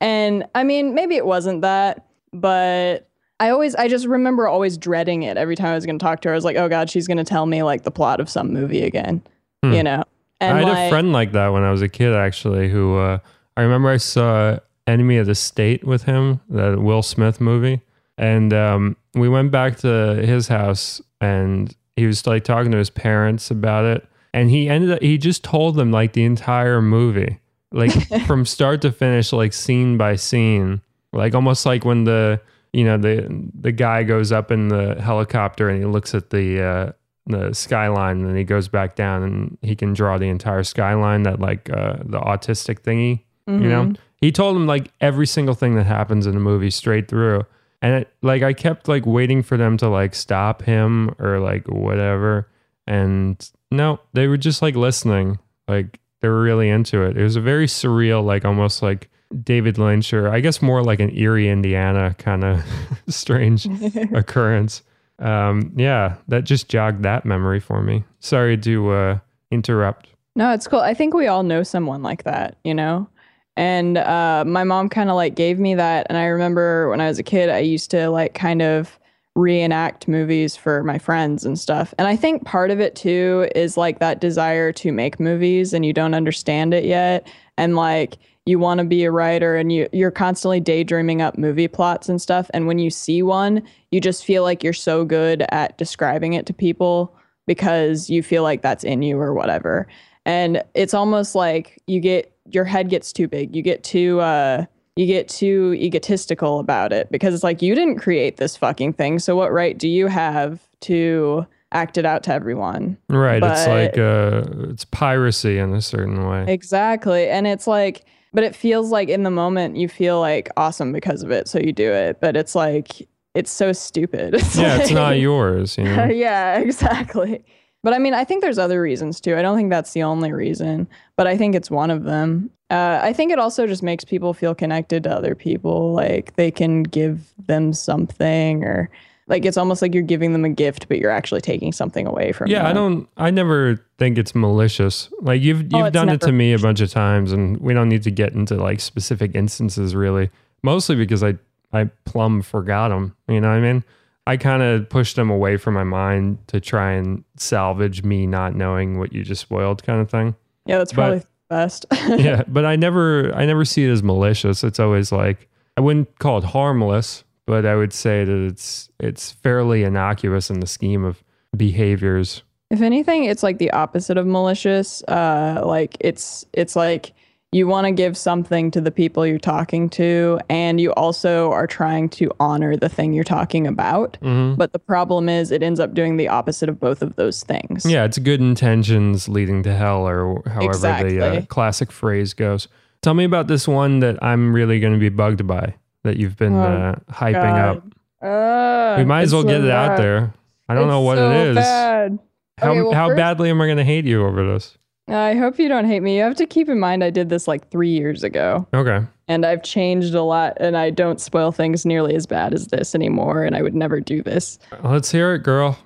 And 0.00 0.44
I 0.54 0.64
mean, 0.64 0.94
maybe 0.94 1.16
it 1.16 1.24
wasn't 1.24 1.62
that, 1.62 2.06
but 2.32 3.08
I 3.38 3.48
always, 3.50 3.74
I 3.74 3.88
just 3.88 4.06
remember 4.06 4.46
always 4.46 4.76
dreading 4.76 5.22
it 5.22 5.38
every 5.38 5.56
time 5.56 5.68
I 5.68 5.74
was 5.74 5.86
to 5.98 6.02
talk 6.04 6.20
to 6.22 6.28
her. 6.28 6.34
I 6.34 6.36
was 6.36 6.44
like, 6.44 6.56
oh 6.56 6.68
God, 6.68 6.90
she's 6.90 7.06
to 7.16 7.24
tell 7.24 7.46
me 7.46 7.62
like 7.62 7.84
the 7.84 7.90
plot 7.90 8.20
of 8.20 8.28
some 8.28 8.52
movie 8.52 8.82
again, 8.82 9.22
Hmm. 9.62 9.72
you 9.72 9.82
know? 9.82 10.04
And 10.42 10.56
I 10.58 10.60
had 10.60 10.68
like, 10.68 10.78
a 10.86 10.88
friend 10.90 11.12
like 11.12 11.32
that 11.32 11.48
when 11.48 11.62
I 11.62 11.70
was 11.70 11.80
a 11.82 11.88
kid, 11.88 12.14
actually, 12.14 12.68
who 12.68 12.98
uh, 12.98 13.18
I 13.56 13.62
remember 13.62 13.88
I 13.90 13.96
saw 13.98 14.58
Enemy 14.86 15.18
of 15.18 15.26
the 15.26 15.34
State 15.34 15.84
with 15.84 16.04
him, 16.04 16.40
the 16.48 16.78
Will 16.80 17.02
Smith 17.02 17.40
movie. 17.40 17.80
And 18.18 18.52
um, 18.52 18.96
we 19.14 19.28
went 19.28 19.50
back 19.50 19.76
to 19.78 20.16
his 20.16 20.48
house 20.48 21.00
and 21.20 21.74
he 21.96 22.06
was 22.06 22.26
like 22.26 22.44
talking 22.44 22.72
to 22.72 22.78
his 22.78 22.90
parents 22.90 23.50
about 23.50 23.84
it. 23.84 24.06
And 24.32 24.50
he 24.50 24.68
ended 24.68 24.92
up, 24.92 25.02
he 25.02 25.18
just 25.18 25.42
told 25.42 25.76
them 25.76 25.90
like 25.90 26.12
the 26.12 26.24
entire 26.24 26.80
movie, 26.80 27.40
like 27.72 27.90
from 28.26 28.44
start 28.46 28.82
to 28.82 28.92
finish, 28.92 29.32
like 29.32 29.52
scene 29.52 29.96
by 29.96 30.16
scene, 30.16 30.80
like 31.12 31.34
almost 31.34 31.66
like 31.66 31.84
when 31.84 32.04
the, 32.04 32.40
you 32.72 32.84
know, 32.84 32.96
the, 32.96 33.26
the 33.58 33.72
guy 33.72 34.02
goes 34.04 34.30
up 34.30 34.50
in 34.50 34.68
the 34.68 35.00
helicopter 35.00 35.68
and 35.68 35.78
he 35.80 35.84
looks 35.84 36.14
at 36.14 36.30
the, 36.30 36.62
uh, 36.62 36.92
the 37.26 37.52
skyline 37.54 38.18
and 38.18 38.28
then 38.28 38.36
he 38.36 38.44
goes 38.44 38.68
back 38.68 38.94
down 38.96 39.22
and 39.22 39.58
he 39.62 39.74
can 39.76 39.92
draw 39.92 40.18
the 40.18 40.28
entire 40.28 40.62
skyline 40.64 41.24
that 41.24 41.40
like 41.40 41.68
uh, 41.70 41.96
the 42.04 42.18
autistic 42.20 42.80
thingy 42.80 43.22
you 43.48 43.68
know? 43.68 43.84
Mhm. 43.86 43.96
he 44.20 44.30
told 44.30 44.54
him 44.56 44.66
like 44.68 44.92
every 45.00 45.26
single 45.26 45.54
thing 45.56 45.74
that 45.74 45.84
happens 45.86 46.24
in 46.26 46.34
the 46.34 46.40
movie 46.40 46.70
straight 46.70 47.08
through. 47.08 47.44
And 47.82 48.02
it, 48.02 48.14
like 48.22 48.42
i 48.42 48.52
kept 48.52 48.86
like 48.86 49.04
waiting 49.06 49.42
for 49.42 49.56
them 49.56 49.76
to 49.78 49.88
like 49.88 50.14
stop 50.14 50.62
him 50.62 51.14
or 51.18 51.40
like 51.40 51.66
whatever. 51.66 52.46
And 52.86 53.36
no 53.70 54.00
they 54.12 54.26
were 54.26 54.36
just 54.36 54.62
like 54.62 54.74
listening 54.76 55.38
like 55.68 55.98
they 56.20 56.28
were 56.28 56.42
really 56.42 56.68
into 56.68 57.02
it 57.02 57.16
it 57.16 57.22
was 57.22 57.36
a 57.36 57.40
very 57.40 57.66
surreal 57.66 58.24
like 58.24 58.44
almost 58.44 58.82
like 58.82 59.08
david 59.44 59.78
lynch 59.78 60.12
or 60.12 60.28
i 60.28 60.40
guess 60.40 60.60
more 60.60 60.82
like 60.82 61.00
an 61.00 61.16
eerie 61.16 61.48
indiana 61.48 62.14
kind 62.18 62.44
of 62.44 62.64
strange 63.08 63.66
occurrence. 64.12 64.82
Um, 65.18 65.72
yeah, 65.76 66.16
that 66.28 66.44
just 66.44 66.68
jogged 66.68 67.02
that 67.02 67.24
memory 67.24 67.60
for 67.60 67.82
me. 67.82 68.04
Sorry 68.20 68.56
to 68.58 68.90
uh, 68.90 69.18
interrupt. 69.50 70.08
No, 70.34 70.52
it's 70.52 70.66
cool. 70.66 70.80
I 70.80 70.94
think 70.94 71.12
we 71.12 71.26
all 71.26 71.42
know 71.42 71.62
someone 71.62 72.02
like 72.02 72.24
that, 72.24 72.56
you 72.64 72.74
know? 72.74 73.08
And 73.56 73.98
uh, 73.98 74.44
my 74.46 74.64
mom 74.64 74.88
kind 74.88 75.10
of 75.10 75.16
like 75.16 75.34
gave 75.34 75.58
me 75.58 75.74
that. 75.74 76.06
And 76.08 76.16
I 76.16 76.26
remember 76.26 76.88
when 76.88 77.00
I 77.00 77.08
was 77.08 77.18
a 77.18 77.22
kid, 77.22 77.50
I 77.50 77.58
used 77.58 77.90
to 77.90 78.08
like 78.08 78.32
kind 78.32 78.62
of 78.62 78.98
reenact 79.36 80.08
movies 80.08 80.56
for 80.56 80.82
my 80.82 80.98
friends 80.98 81.44
and 81.44 81.58
stuff. 81.58 81.94
And 81.98 82.08
I 82.08 82.16
think 82.16 82.44
part 82.44 82.70
of 82.70 82.80
it 82.80 82.96
too 82.96 83.48
is 83.54 83.76
like 83.76 83.98
that 84.00 84.20
desire 84.20 84.72
to 84.72 84.92
make 84.92 85.20
movies 85.20 85.72
and 85.72 85.86
you 85.86 85.92
don't 85.92 86.14
understand 86.14 86.74
it 86.74 86.84
yet. 86.84 87.26
And 87.56 87.76
like 87.76 88.18
you 88.46 88.58
want 88.58 88.78
to 88.78 88.84
be 88.84 89.04
a 89.04 89.10
writer 89.10 89.56
and 89.56 89.70
you, 89.72 89.88
you're 89.92 90.10
constantly 90.10 90.60
daydreaming 90.60 91.22
up 91.22 91.38
movie 91.38 91.68
plots 91.68 92.08
and 92.08 92.20
stuff. 92.20 92.50
And 92.52 92.66
when 92.66 92.78
you 92.78 92.90
see 92.90 93.22
one, 93.22 93.62
you 93.90 94.00
just 94.00 94.24
feel 94.24 94.42
like 94.42 94.64
you're 94.64 94.72
so 94.72 95.04
good 95.04 95.44
at 95.50 95.78
describing 95.78 96.32
it 96.32 96.46
to 96.46 96.52
people 96.52 97.16
because 97.46 98.10
you 98.10 98.22
feel 98.22 98.42
like 98.42 98.62
that's 98.62 98.84
in 98.84 99.02
you 99.02 99.18
or 99.18 99.32
whatever 99.32 99.86
and 100.26 100.62
it's 100.74 100.94
almost 100.94 101.34
like 101.34 101.80
you 101.86 102.00
get 102.00 102.32
your 102.50 102.64
head 102.64 102.88
gets 102.88 103.12
too 103.12 103.26
big 103.26 103.54
you 103.54 103.62
get 103.62 103.82
too 103.82 104.20
uh 104.20 104.64
you 105.00 105.06
get 105.06 105.28
too 105.28 105.72
egotistical 105.78 106.58
about 106.60 106.92
it 106.92 107.10
because 107.10 107.32
it's 107.34 107.42
like 107.44 107.62
you 107.62 107.74
didn't 107.74 107.96
create 107.98 108.36
this 108.36 108.56
fucking 108.56 108.92
thing 108.92 109.18
so 109.18 109.34
what 109.34 109.50
right 109.52 109.78
do 109.78 109.88
you 109.88 110.06
have 110.08 110.60
to 110.80 111.46
act 111.72 111.96
it 111.96 112.04
out 112.04 112.22
to 112.24 112.32
everyone 112.32 112.96
Right. 113.08 113.42
it's 113.42 113.66
like 113.66 113.96
uh, 113.96 114.42
it's 114.70 114.84
piracy 114.84 115.56
in 115.58 115.72
a 115.72 115.80
certain 115.80 116.26
way. 116.28 116.44
exactly 116.48 117.28
and 117.28 117.46
it's 117.46 117.66
like 117.66 118.04
but 118.34 118.44
it 118.44 118.54
feels 118.54 118.90
like 118.90 119.08
in 119.08 119.22
the 119.22 119.30
moment 119.30 119.76
you 119.76 119.88
feel 119.88 120.20
like 120.20 120.50
awesome 120.56 120.92
because 120.92 121.22
of 121.22 121.30
it 121.30 121.48
so 121.48 121.58
you 121.58 121.72
do 121.72 121.90
it 121.92 122.20
but 122.20 122.36
it's 122.36 122.54
like 122.54 123.08
it's 123.34 123.50
so 123.52 123.72
stupid 123.72 124.34
It's 124.42 124.56
yeah, 124.56 124.78
it's 124.80 124.90
not 124.90 125.18
yours. 125.18 125.78
You 125.78 125.84
know? 125.96 126.06
yeah, 126.06 126.58
exactly. 126.58 127.44
But 127.82 127.94
I 127.94 127.98
mean, 127.98 128.12
I 128.14 128.24
think 128.24 128.42
there's 128.42 128.58
other 128.58 128.80
reasons 128.80 129.20
too. 129.20 129.36
I 129.36 129.42
don't 129.42 129.56
think 129.56 129.70
that's 129.70 129.92
the 129.92 130.02
only 130.02 130.32
reason, 130.32 130.86
but 131.16 131.26
I 131.26 131.36
think 131.36 131.54
it's 131.54 131.70
one 131.70 131.90
of 131.90 132.04
them. 132.04 132.50
Uh, 132.68 133.00
I 133.02 133.12
think 133.12 133.32
it 133.32 133.38
also 133.38 133.66
just 133.66 133.82
makes 133.82 134.04
people 134.04 134.34
feel 134.34 134.54
connected 134.54 135.04
to 135.04 135.10
other 135.10 135.34
people. 135.34 135.92
Like 135.94 136.36
they 136.36 136.50
can 136.50 136.82
give 136.82 137.32
them 137.46 137.72
something, 137.72 138.62
or 138.64 138.90
like 139.28 139.44
it's 139.46 139.56
almost 139.56 139.80
like 139.80 139.94
you're 139.94 140.02
giving 140.02 140.32
them 140.34 140.44
a 140.44 140.50
gift, 140.50 140.88
but 140.88 140.98
you're 140.98 141.10
actually 141.10 141.40
taking 141.40 141.72
something 141.72 142.06
away 142.06 142.32
from 142.32 142.48
Yeah, 142.48 142.58
them. 142.58 142.66
I 142.66 142.72
don't. 142.72 143.08
I 143.16 143.30
never 143.30 143.82
think 143.98 144.18
it's 144.18 144.34
malicious. 144.34 145.08
Like 145.20 145.40
you've 145.40 145.62
you've 145.72 145.86
Oh, 145.86 145.90
done 145.90 146.10
it 146.10 146.20
to 146.22 146.32
me 146.32 146.52
a 146.52 146.58
bunch 146.58 146.80
of 146.80 146.90
times, 146.90 147.32
and 147.32 147.56
we 147.58 147.72
don't 147.74 147.88
need 147.88 148.02
to 148.04 148.10
get 148.10 148.34
into 148.34 148.56
like 148.56 148.80
specific 148.80 149.34
instances 149.34 149.94
really. 149.94 150.30
Mostly 150.62 150.96
because 150.96 151.24
I 151.24 151.38
I 151.72 151.84
plumb 152.04 152.42
forgot 152.42 152.88
them. 152.90 153.16
You 153.26 153.40
know 153.40 153.48
what 153.48 153.54
I 153.54 153.60
mean? 153.60 153.84
I 154.26 154.36
kind 154.36 154.62
of 154.62 154.88
pushed 154.88 155.16
them 155.16 155.30
away 155.30 155.56
from 155.56 155.74
my 155.74 155.84
mind 155.84 156.38
to 156.48 156.60
try 156.60 156.92
and 156.92 157.24
salvage 157.36 158.02
me 158.04 158.26
not 158.26 158.54
knowing 158.54 158.98
what 158.98 159.12
you 159.12 159.24
just 159.24 159.40
spoiled, 159.40 159.82
kind 159.82 160.00
of 160.00 160.10
thing. 160.10 160.34
Yeah, 160.66 160.78
that's 160.78 160.92
but- 160.92 160.96
probably 160.96 161.18
the 161.18 161.26
best. 161.48 161.86
yeah, 162.18 162.42
but 162.48 162.64
I 162.64 162.76
never 162.76 163.34
I 163.34 163.46
never 163.46 163.64
see 163.64 163.84
it 163.84 163.90
as 163.90 164.02
malicious. 164.02 164.62
It's 164.62 164.78
always 164.78 165.10
like 165.10 165.48
I 165.76 165.80
wouldn't 165.80 166.18
call 166.18 166.38
it 166.38 166.44
harmless, 166.44 167.24
but 167.46 167.64
I 167.66 167.74
would 167.74 167.92
say 167.92 168.24
that 168.24 168.46
it's 168.46 168.90
it's 169.00 169.32
fairly 169.32 169.82
innocuous 169.82 170.50
in 170.50 170.60
the 170.60 170.66
scheme 170.66 171.04
of 171.04 171.22
behaviors. 171.56 172.42
If 172.70 172.82
anything, 172.82 173.24
it's 173.24 173.42
like 173.42 173.58
the 173.58 173.72
opposite 173.72 174.16
of 174.16 174.26
malicious. 174.26 175.02
Uh, 175.08 175.62
like 175.64 175.96
it's 176.00 176.44
it's 176.52 176.76
like 176.76 177.12
you 177.52 177.66
want 177.66 177.84
to 177.84 177.90
give 177.90 178.16
something 178.16 178.70
to 178.70 178.80
the 178.80 178.92
people 178.92 179.26
you're 179.26 179.38
talking 179.38 179.88
to, 179.90 180.38
and 180.48 180.80
you 180.80 180.92
also 180.92 181.50
are 181.50 181.66
trying 181.66 182.08
to 182.08 182.30
honor 182.38 182.76
the 182.76 182.88
thing 182.88 183.12
you're 183.12 183.24
talking 183.24 183.66
about. 183.66 184.16
Mhm. 184.22 184.56
But 184.56 184.72
the 184.72 184.78
problem 184.78 185.28
is, 185.28 185.50
it 185.50 185.60
ends 185.62 185.80
up 185.80 185.92
doing 185.92 186.16
the 186.16 186.28
opposite 186.28 186.68
of 186.68 186.78
both 186.78 187.02
of 187.02 187.16
those 187.16 187.42
things. 187.42 187.84
Yeah, 187.84 188.04
it's 188.04 188.18
good 188.18 188.40
intentions 188.40 189.28
leading 189.28 189.64
to 189.64 189.74
hell, 189.74 190.06
or 190.08 190.42
however 190.46 191.08
the 191.08 191.20
uh, 191.38 191.42
classic 191.46 191.90
phrase 191.90 192.34
goes. 192.34 192.68
Tell 193.02 193.14
me 193.14 193.24
about 193.24 193.48
this 193.48 193.66
one 193.66 193.98
that 194.00 194.22
I'm 194.22 194.52
really 194.54 194.78
going 194.78 194.92
to 194.92 194.98
be 195.00 195.08
bugged 195.08 195.44
by 195.46 195.74
that 196.04 196.18
you've 196.18 196.36
been 196.36 196.54
Oh, 196.54 196.60
uh, 196.62 196.94
hyping 197.12 197.58
up. 197.58 197.82
Uh, 198.22 198.96
We 198.98 199.04
might 199.04 199.22
as 199.22 199.32
well 199.32 199.42
so 199.42 199.48
get 199.48 199.64
it 199.64 199.70
out 199.70 199.96
there. 199.96 200.34
I 200.68 200.74
don't 200.74 200.84
It's 200.84 200.90
know 200.90 201.00
what 201.00 201.16
so 201.18 201.30
it 201.32 201.46
is. 201.48 201.56
Bad. 201.56 202.18
How 202.58 202.70
Okay, 202.70 202.82
well, 202.82 202.92
how 202.92 203.08
first- 203.08 203.16
badly 203.16 203.50
am 203.50 203.60
I 203.60 203.66
going 203.66 203.78
to 203.78 203.84
hate 203.84 204.04
you 204.04 204.24
over 204.24 204.46
this? 204.46 204.76
I 205.10 205.34
hope 205.34 205.58
you 205.58 205.68
don't 205.68 205.86
hate 205.86 206.00
me. 206.02 206.16
You 206.16 206.22
have 206.22 206.36
to 206.36 206.46
keep 206.46 206.68
in 206.68 206.78
mind 206.78 207.02
I 207.02 207.10
did 207.10 207.28
this 207.28 207.48
like 207.48 207.68
three 207.70 207.90
years 207.90 208.22
ago. 208.22 208.66
Okay. 208.72 209.00
and 209.28 209.44
I've 209.44 209.62
changed 209.62 210.14
a 210.14 210.22
lot 210.22 210.56
and 210.60 210.76
I 210.76 210.90
don't 210.90 211.20
spoil 211.20 211.52
things 211.52 211.84
nearly 211.84 212.14
as 212.14 212.26
bad 212.26 212.54
as 212.54 212.68
this 212.68 212.94
anymore 212.94 213.44
and 213.44 213.54
I 213.56 213.62
would 213.62 213.74
never 213.74 214.00
do 214.00 214.22
this. 214.22 214.58
Let's 214.82 215.10
hear 215.10 215.34
it, 215.34 215.40
girl. 215.42 215.78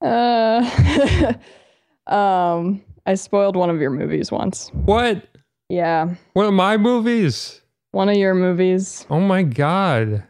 Uh, 0.00 1.34
um 2.06 2.82
I 3.06 3.14
spoiled 3.16 3.56
one 3.56 3.70
of 3.70 3.80
your 3.80 3.90
movies 3.90 4.30
once. 4.30 4.70
What? 4.72 5.26
Yeah, 5.68 6.14
One 6.34 6.46
of 6.46 6.52
my 6.52 6.76
movies? 6.76 7.60
one 7.92 8.08
of 8.08 8.16
your 8.16 8.34
movies. 8.34 9.06
Oh 9.10 9.20
my 9.20 9.42
god. 9.42 10.22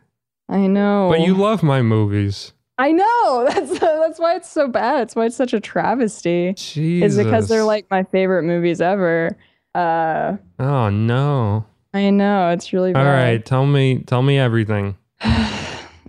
I 0.49 0.67
know. 0.67 1.09
But 1.11 1.21
you 1.21 1.35
love 1.35 1.63
my 1.63 1.81
movies. 1.83 2.53
I 2.79 2.93
know. 2.93 3.47
That's 3.51 3.79
that's 3.79 4.19
why 4.19 4.37
it's 4.37 4.51
so 4.51 4.67
bad. 4.69 5.01
That's 5.01 5.15
why 5.17 5.27
it's 5.27 5.37
such 5.37 5.53
a 5.53 5.61
travesty. 5.61 6.55
Jesus. 6.57 7.13
Is 7.19 7.25
because 7.25 7.49
they're 7.49 7.65
like 7.65 7.87
my 7.91 8.03
favorite 8.05 8.43
movies 8.45 8.81
ever. 8.81 9.37
Uh 9.75 10.37
Oh 10.59 10.89
no. 10.91 11.65
I 11.95 12.09
know, 12.11 12.49
it's 12.51 12.73
really 12.73 12.95
All 12.95 13.05
bad. 13.05 13.13
right, 13.25 13.45
tell 13.45 13.67
me 13.67 13.99
tell 13.99 14.23
me 14.23 14.39
everything. 14.39 14.97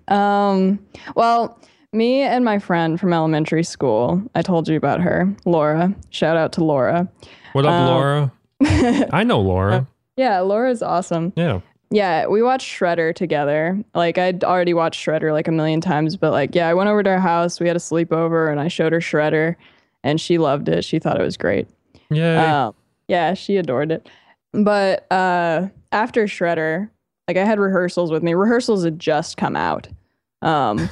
Um, 0.10 0.80
well, 1.16 1.58
me 1.94 2.22
and 2.22 2.44
my 2.44 2.60
friend 2.60 3.00
from 3.00 3.14
elementary 3.14 3.64
school, 3.64 4.22
I 4.36 4.42
told 4.42 4.68
you 4.68 4.76
about 4.76 5.00
her, 5.02 5.34
Laura. 5.46 5.96
Shout 6.10 6.36
out 6.36 6.52
to 6.54 6.64
Laura. 6.64 7.08
What 7.54 7.66
up, 7.66 7.72
Um, 7.72 7.88
Laura? 7.88 8.32
I 9.14 9.24
know 9.24 9.40
Laura. 9.40 9.88
yeah, 10.18 10.42
Laura's 10.42 10.82
awesome. 10.82 11.32
Yeah. 11.38 11.62
Yeah, 11.94 12.26
we 12.26 12.42
watched 12.42 12.68
Shredder 12.68 13.14
together. 13.14 13.80
Like 13.94 14.18
I'd 14.18 14.44
already 14.44 14.74
watched 14.74 15.06
Shredder 15.06 15.32
like 15.32 15.48
a 15.48 15.52
million 15.52 15.80
times, 15.80 16.18
but 16.18 16.32
like 16.32 16.56
yeah, 16.56 16.68
I 16.68 16.74
went 16.74 16.90
over 16.90 17.04
to 17.04 17.10
her 17.12 17.20
house, 17.20 17.60
we 17.60 17.68
had 17.68 17.76
a 17.76 17.80
sleepover 17.80 18.50
and 18.50 18.60
I 18.60 18.68
showed 18.68 18.94
her 18.94 19.00
Shredder 19.00 19.56
and 20.04 20.20
she 20.20 20.40
loved 20.40 20.68
it. 20.70 20.84
She 20.84 20.98
thought 20.98 21.20
it 21.20 21.24
was 21.24 21.38
great. 21.38 21.68
Yeah. 22.10 22.68
Um, 22.68 22.76
yeah, 23.08 23.36
she 23.36 23.58
adored 23.58 23.92
it. 23.92 24.10
But 24.54 25.06
uh, 25.12 25.68
after 25.92 26.26
Shredder, 26.26 26.90
like 27.28 27.38
I 27.38 27.46
had 27.46 27.60
rehearsals 27.60 28.12
with 28.12 28.24
me. 28.24 28.34
Rehearsals 28.34 28.84
had 28.84 28.98
just 28.98 29.38
come 29.38 29.56
out. 29.56 29.88
Um, 30.42 30.90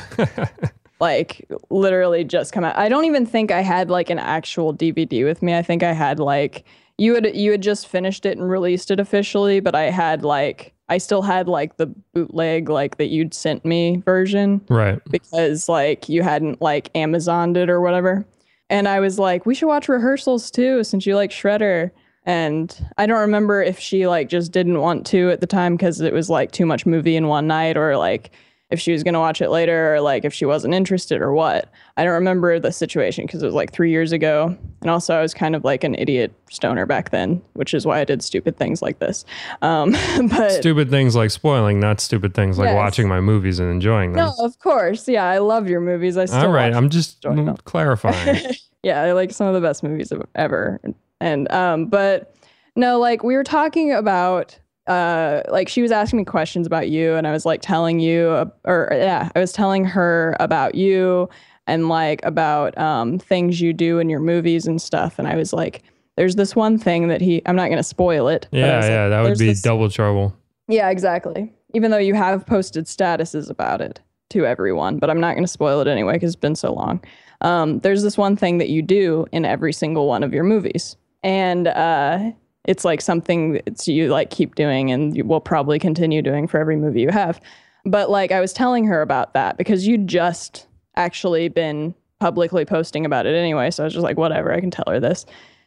like 0.99 1.49
literally 1.71 2.23
just 2.23 2.53
come 2.53 2.63
out. 2.63 2.77
I 2.77 2.89
don't 2.89 3.05
even 3.05 3.25
think 3.25 3.51
I 3.51 3.61
had 3.61 3.89
like 3.89 4.11
an 4.11 4.19
actual 4.19 4.71
DVD 4.71 5.25
with 5.25 5.41
me. 5.41 5.55
I 5.55 5.63
think 5.63 5.81
I 5.81 5.93
had 5.93 6.19
like 6.19 6.63
you 6.99 7.15
had 7.15 7.35
you 7.35 7.49
had 7.49 7.61
just 7.61 7.87
finished 7.87 8.23
it 8.27 8.37
and 8.37 8.47
released 8.47 8.91
it 8.91 8.99
officially, 8.99 9.61
but 9.61 9.73
I 9.73 9.89
had 9.89 10.23
like 10.23 10.70
I 10.91 10.97
still 10.99 11.21
had 11.21 11.47
like 11.47 11.77
the 11.77 11.87
bootleg 12.13 12.69
like 12.69 12.97
that 12.97 13.07
you'd 13.07 13.33
sent 13.33 13.63
me 13.65 14.03
version 14.05 14.61
Right. 14.69 14.99
because 15.09 15.67
like 15.69 16.09
you 16.09 16.21
hadn't 16.21 16.61
like 16.61 16.91
Amazoned 16.93 17.55
it 17.57 17.69
or 17.69 17.79
whatever. 17.81 18.25
And 18.69 18.87
I 18.87 18.99
was 18.99 19.17
like, 19.17 19.45
we 19.45 19.55
should 19.55 19.67
watch 19.67 19.87
rehearsals 19.89 20.51
too 20.51 20.83
since 20.83 21.05
you 21.05 21.15
like 21.15 21.31
Shredder. 21.31 21.91
And 22.25 22.77
I 22.97 23.05
don't 23.05 23.19
remember 23.21 23.63
if 23.63 23.79
she 23.79 24.05
like 24.07 24.29
just 24.29 24.51
didn't 24.51 24.79
want 24.81 25.05
to 25.07 25.29
at 25.31 25.39
the 25.41 25.47
time 25.47 25.75
because 25.75 26.01
it 26.01 26.13
was 26.13 26.29
like 26.29 26.51
too 26.51 26.65
much 26.65 26.85
movie 26.85 27.15
in 27.15 27.27
one 27.27 27.47
night 27.47 27.77
or 27.77 27.97
like 27.97 28.31
if 28.71 28.79
she 28.79 28.91
was 28.93 29.03
going 29.03 29.13
to 29.13 29.19
watch 29.19 29.41
it 29.41 29.49
later 29.49 29.93
or 29.95 30.01
like 30.01 30.25
if 30.25 30.33
she 30.33 30.45
wasn't 30.45 30.73
interested 30.73 31.21
or 31.21 31.33
what. 31.33 31.69
I 31.97 32.03
don't 32.03 32.13
remember 32.13 32.57
the 32.59 32.71
situation 32.71 33.25
because 33.25 33.43
it 33.43 33.45
was 33.45 33.53
like 33.53 33.71
three 33.73 33.91
years 33.91 34.11
ago. 34.11 34.57
And 34.81 34.89
also, 34.89 35.13
I 35.15 35.21
was 35.21 35.33
kind 35.33 35.55
of 35.55 35.63
like 35.63 35.83
an 35.83 35.93
idiot 35.95 36.33
stoner 36.49 36.85
back 36.85 37.11
then, 37.11 37.41
which 37.53 37.73
is 37.73 37.85
why 37.85 37.99
I 37.99 38.05
did 38.05 38.23
stupid 38.23 38.57
things 38.57 38.81
like 38.81 38.99
this. 38.99 39.25
Um, 39.61 39.91
but 40.29 40.51
Stupid 40.51 40.89
things 40.89 41.15
like 41.15 41.31
spoiling, 41.31 41.79
not 41.79 41.99
stupid 41.99 42.33
things 42.33 42.57
like 42.57 42.67
Yes. 42.67 42.75
watching 42.75 43.07
my 43.07 43.19
movies 43.19 43.59
and 43.59 43.69
enjoying 43.69 44.13
them. 44.13 44.25
no, 44.37 44.45
of 44.45 44.57
course. 44.59 45.07
Yeah, 45.07 45.25
I 45.25 45.39
love 45.39 45.67
your 45.67 45.81
movies. 45.81 46.17
I 46.17 46.25
still 46.25 46.39
All 46.45 46.51
right, 46.51 46.73
I'm 46.73 46.89
just 46.89 47.25
clarifying. 47.65 48.39
yeah, 48.83 49.01
I 49.01 49.11
like 49.11 49.31
some 49.31 49.47
of 49.47 49.53
the 49.53 49.61
best 49.61 49.83
movies 49.83 50.11
ever. 50.35 50.79
And 51.19 51.51
um, 51.51 51.85
but 51.87 52.35
no, 52.75 52.99
like 52.99 53.21
we 53.23 53.35
were 53.35 53.43
talking 53.43 53.91
about 53.93 54.57
uh 54.91 55.41
like 55.49 55.67
she 55.69 55.81
was 55.81 55.91
asking 55.91 56.17
me 56.17 56.25
questions 56.25 56.67
about 56.67 56.89
you 56.89 57.13
and 57.15 57.25
I 57.27 57.31
was 57.31 57.45
like 57.45 57.61
telling 57.61 57.99
you 57.99 58.29
uh, 58.29 58.45
or 58.65 58.89
yeah, 58.91 59.29
I 59.35 59.39
was 59.39 59.51
telling 59.51 59.85
her 59.85 60.35
about 60.39 60.75
you 60.75 61.29
and 61.67 61.87
like 61.89 62.19
about 62.25 62.77
um 62.77 63.19
things 63.19 63.61
you 63.61 63.73
do 63.73 63.99
in 63.99 64.09
your 64.09 64.19
movies 64.19 64.67
and 64.67 64.81
stuff 64.81 65.17
and 65.19 65.27
I 65.27 65.35
was 65.35 65.53
like 65.53 65.83
there's 66.17 66.35
this 66.35 66.55
one 66.55 66.77
thing 66.77 67.07
that 67.07 67.21
he 67.21 67.41
I'm 67.45 67.55
not 67.55 67.67
going 67.67 67.77
to 67.77 67.83
spoil 67.83 68.27
it. 68.27 68.47
but 68.51 68.57
yeah, 68.57 68.75
like, 68.75 68.83
yeah, 68.83 69.07
that 69.09 69.21
would 69.23 69.37
be 69.37 69.47
this- 69.47 69.61
double 69.61 69.89
trouble. 69.89 70.35
yeah, 70.67 70.89
exactly. 70.89 71.51
Even 71.73 71.89
though 71.91 71.97
you 72.09 72.13
have 72.15 72.45
posted 72.45 72.85
statuses 72.85 73.49
about 73.49 73.79
it 73.79 74.01
to 74.31 74.45
everyone, 74.45 74.99
but 74.99 75.09
I'm 75.09 75.21
not 75.21 75.33
going 75.35 75.45
to 75.45 75.47
spoil 75.59 75.79
it 75.79 75.87
anyway 75.87 76.13
because 76.13 76.33
it's 76.33 76.39
been 76.47 76.55
so 76.55 76.73
long. 76.73 77.01
Um, 77.39 77.79
there's 77.79 78.03
this 78.03 78.17
one 78.17 78.35
thing 78.35 78.57
that 78.57 78.67
you 78.69 78.81
do 78.81 79.25
in 79.31 79.45
every 79.45 79.71
single 79.71 80.05
one 80.07 80.21
of 80.21 80.33
your 80.33 80.43
movies, 80.43 80.97
and 81.23 81.67
uh, 81.69 82.31
it's 82.65 82.85
like 82.85 83.01
something 83.01 83.53
that 83.53 83.87
you 83.87 84.09
like 84.09 84.29
keep 84.29 84.55
doing, 84.55 84.91
and 84.91 85.15
you 85.15 85.25
will 85.25 85.41
probably 85.41 85.79
continue 85.79 86.21
doing 86.21 86.47
for 86.47 86.59
every 86.59 86.75
movie 86.75 87.01
you 87.01 87.09
have. 87.09 87.39
But 87.85 88.09
like 88.09 88.31
I 88.31 88.39
was 88.39 88.53
telling 88.53 88.85
her 88.85 89.01
about 89.01 89.33
that 89.33 89.57
because 89.57 89.87
you 89.87 89.97
just 89.97 90.67
actually 90.95 91.47
been 91.47 91.95
publicly 92.19 92.65
posting 92.65 93.05
about 93.05 93.25
it 93.25 93.35
anyway, 93.35 93.71
so 93.71 93.83
I 93.83 93.85
was 93.85 93.93
just 93.93 94.03
like, 94.03 94.17
whatever, 94.17 94.53
I 94.53 94.59
can 94.59 94.71
tell 94.71 94.85
her 94.87 94.99
this. 94.99 95.25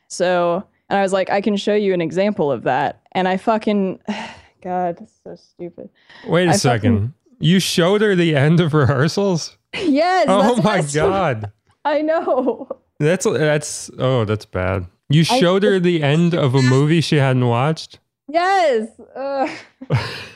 So, 0.08 0.64
and 0.88 0.98
I 0.98 1.02
was 1.02 1.12
like, 1.12 1.30
I 1.30 1.40
can 1.40 1.56
show 1.56 1.74
you 1.74 1.92
an 1.94 2.00
example 2.00 2.52
of 2.52 2.62
that, 2.62 3.02
and 3.12 3.28
I 3.28 3.36
fucking. 3.36 4.00
God, 4.62 4.96
that's 4.98 5.20
so 5.22 5.34
stupid. 5.36 5.90
Wait 6.26 6.48
a 6.48 6.52
I 6.52 6.56
second. 6.56 7.12
You 7.38 7.60
showed 7.60 8.00
her 8.00 8.14
the 8.14 8.34
end 8.34 8.60
of 8.60 8.72
rehearsals? 8.72 9.58
Yes. 9.74 10.24
Oh 10.28 10.56
my 10.62 10.80
god. 10.80 11.52
I 11.84 12.00
know. 12.00 12.68
That's 12.98 13.26
that's 13.26 13.90
oh, 13.98 14.24
that's 14.24 14.46
bad. 14.46 14.86
You 15.14 15.24
I- 15.30 15.38
showed 15.40 15.62
her 15.62 15.78
the 15.80 16.02
end 16.02 16.34
of 16.34 16.54
a 16.54 16.62
movie 16.62 17.00
she 17.00 17.16
hadn't 17.16 17.46
watched? 17.46 17.98
Yes. 18.28 18.88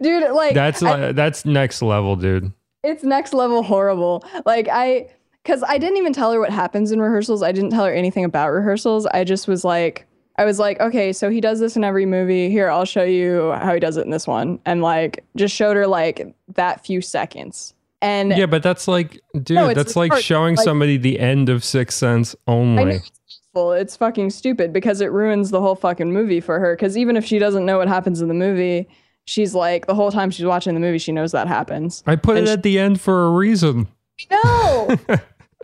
Dude, 0.02 0.32
like 0.32 0.54
That's 0.56 0.82
I- 0.84 1.02
uh, 1.02 1.12
that's 1.12 1.46
next 1.46 1.82
level, 1.82 2.16
dude. 2.16 2.52
it's 2.84 3.04
next 3.04 3.34
level 3.34 3.62
horrible. 3.64 4.24
Like 4.46 4.68
I 4.72 5.08
cuz 5.46 5.64
I 5.68 5.78
didn't 5.78 5.98
even 5.98 6.12
tell 6.12 6.32
her 6.32 6.40
what 6.40 6.50
happens 6.50 6.92
in 6.92 7.00
rehearsals. 7.00 7.44
I 7.44 7.52
didn't 7.52 7.70
tell 7.70 7.86
her 7.86 7.94
anything 7.94 8.26
about 8.26 8.50
rehearsals. 8.52 9.06
I 9.06 9.24
just 9.24 9.48
was 9.48 9.64
like 9.64 10.06
I 10.38 10.44
was 10.44 10.60
like, 10.60 10.82
"Okay, 10.82 11.14
so 11.14 11.30
he 11.30 11.40
does 11.40 11.60
this 11.62 11.78
in 11.78 11.84
every 11.86 12.06
movie. 12.06 12.50
Here, 12.50 12.70
I'll 12.70 12.84
show 12.84 13.04
you 13.04 13.52
how 13.54 13.74
he 13.74 13.80
does 13.80 13.96
it 13.96 14.04
in 14.06 14.12
this 14.12 14.28
one." 14.28 14.60
And 14.66 14.82
like 14.82 15.24
just 15.38 15.56
showed 15.56 15.78
her 15.78 15.88
like 15.88 16.36
that 16.56 16.86
few 16.86 17.00
seconds. 17.00 17.74
And 18.02 18.36
Yeah, 18.36 18.48
but 18.48 18.62
that's 18.64 18.88
like 18.88 19.22
dude, 19.34 19.56
No, 19.56 19.74
that's 19.74 19.96
like 19.96 20.14
showing 20.18 20.56
Like- 20.56 20.64
somebody 20.66 20.98
the 20.98 21.20
end 21.20 21.48
of 21.48 21.64
Sixth 21.64 21.98
Sense 21.98 22.36
I 22.48 22.52
know 22.52 22.58
only. 22.58 22.96
it's 22.96 23.12
awful. 23.56 23.74
It's 23.74 23.96
fucking 23.96 24.30
stupid 24.32 24.74
because 24.74 25.02
it 25.02 25.12
ruins 25.12 25.52
the 25.52 25.62
whole 25.62 25.76
fucking 25.76 26.12
movie 26.12 26.40
for 26.42 26.60
her. 26.60 26.76
Because 26.76 26.98
even 26.98 27.18
if 27.18 27.26
she 27.26 27.40
doesn't 27.40 27.66
know 27.66 27.78
what 27.78 27.88
happens 27.88 28.22
in 28.22 28.28
the 28.28 28.34
movie, 28.34 28.88
she's 29.26 29.56
like 29.56 29.88
the 29.88 29.96
whole 29.96 30.12
time 30.12 30.30
she's 30.32 30.46
watching 30.46 30.74
the 30.74 30.80
movie, 30.80 30.98
she 30.98 31.12
knows 31.12 31.32
that 31.32 31.48
happens. 31.48 32.04
I 32.06 32.16
put 32.16 32.36
it 32.38 32.40
And 32.40 32.48
at 32.50 32.64
the 32.64 32.78
end 32.80 33.02
for 33.02 33.26
a 33.26 33.32
reason. 33.32 33.88
No, 34.32 34.98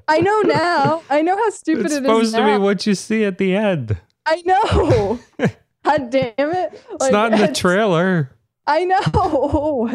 I 0.08 0.20
know 0.20 0.42
now. 0.46 1.04
I 1.10 1.22
know 1.22 1.38
how 1.38 1.50
stupid 1.52 1.86
It's 1.86 1.96
it 1.96 1.98
is 2.04 2.04
supposed 2.04 2.36
to 2.36 2.42
now. 2.42 2.58
be 2.58 2.64
what 2.64 2.86
you 2.86 2.96
see 2.96 3.24
at 3.24 3.38
the 3.38 3.56
end. 3.56 3.98
I 4.26 4.42
know. 4.46 5.20
God 5.84 6.12
damn 6.12 6.34
it! 6.38 6.84
It's 6.92 7.10
not 7.12 7.34
in 7.34 7.40
the 7.40 7.52
trailer. 7.52 8.30
I 8.68 8.86
know. 8.86 9.90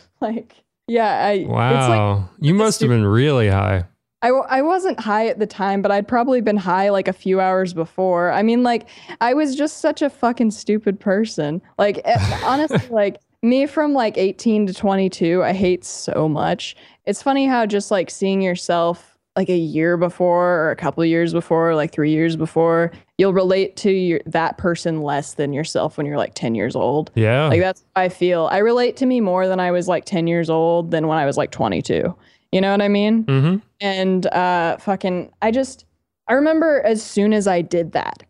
like, 0.20 0.54
yeah. 0.86 1.24
I. 1.26 1.32
It's 1.32 1.48
like 1.48 1.56
Wow. 1.98 2.28
you 2.40 2.52
must 2.52 2.80
have 2.80 2.90
been 2.90 3.06
really 3.06 3.48
high. 3.48 3.84
I, 4.22 4.28
w- 4.28 4.46
I 4.48 4.60
wasn't 4.62 5.00
high 5.00 5.28
at 5.28 5.38
the 5.38 5.46
time, 5.46 5.80
but 5.80 5.90
I'd 5.90 6.06
probably 6.06 6.40
been 6.40 6.58
high 6.58 6.90
like 6.90 7.08
a 7.08 7.12
few 7.12 7.40
hours 7.40 7.72
before. 7.72 8.30
I 8.30 8.42
mean, 8.42 8.62
like, 8.62 8.86
I 9.20 9.32
was 9.32 9.56
just 9.56 9.78
such 9.78 10.02
a 10.02 10.10
fucking 10.10 10.50
stupid 10.50 11.00
person. 11.00 11.62
Like, 11.78 12.00
eh, 12.04 12.40
honestly, 12.44 12.86
like, 12.90 13.20
me 13.42 13.66
from 13.66 13.94
like 13.94 14.18
18 14.18 14.66
to 14.66 14.74
22, 14.74 15.42
I 15.42 15.52
hate 15.54 15.84
so 15.84 16.28
much. 16.28 16.76
It's 17.06 17.22
funny 17.22 17.46
how 17.46 17.64
just 17.64 17.90
like 17.90 18.10
seeing 18.10 18.42
yourself 18.42 19.18
like 19.36 19.48
a 19.48 19.56
year 19.56 19.96
before 19.96 20.64
or 20.64 20.70
a 20.70 20.76
couple 20.76 21.02
years 21.04 21.32
before, 21.32 21.74
like 21.74 21.92
three 21.92 22.10
years 22.10 22.36
before, 22.36 22.90
you'll 23.16 23.32
relate 23.32 23.76
to 23.76 23.90
your, 23.90 24.20
that 24.26 24.58
person 24.58 25.02
less 25.02 25.34
than 25.34 25.52
yourself 25.52 25.96
when 25.96 26.04
you're 26.04 26.18
like 26.18 26.34
10 26.34 26.54
years 26.54 26.76
old. 26.76 27.10
Yeah. 27.14 27.46
Like 27.46 27.60
that's 27.60 27.82
how 27.96 28.02
I 28.02 28.08
feel. 28.10 28.48
I 28.52 28.58
relate 28.58 28.96
to 28.98 29.06
me 29.06 29.20
more 29.20 29.46
than 29.46 29.60
I 29.60 29.70
was 29.70 29.88
like 29.88 30.04
10 30.04 30.26
years 30.26 30.50
old 30.50 30.90
than 30.90 31.06
when 31.06 31.16
I 31.16 31.24
was 31.24 31.38
like 31.38 31.50
22. 31.52 32.14
You 32.52 32.60
know 32.60 32.70
what 32.72 32.82
I 32.82 32.88
mean? 32.88 33.24
mm-hmm. 33.24 33.56
and 33.80 34.26
uh 34.26 34.76
fucking 34.78 35.32
i 35.40 35.50
just 35.50 35.84
i 36.28 36.32
remember 36.32 36.82
as 36.84 37.02
soon 37.02 37.32
as 37.32 37.46
i 37.46 37.62
did 37.62 37.92
that 37.92 38.22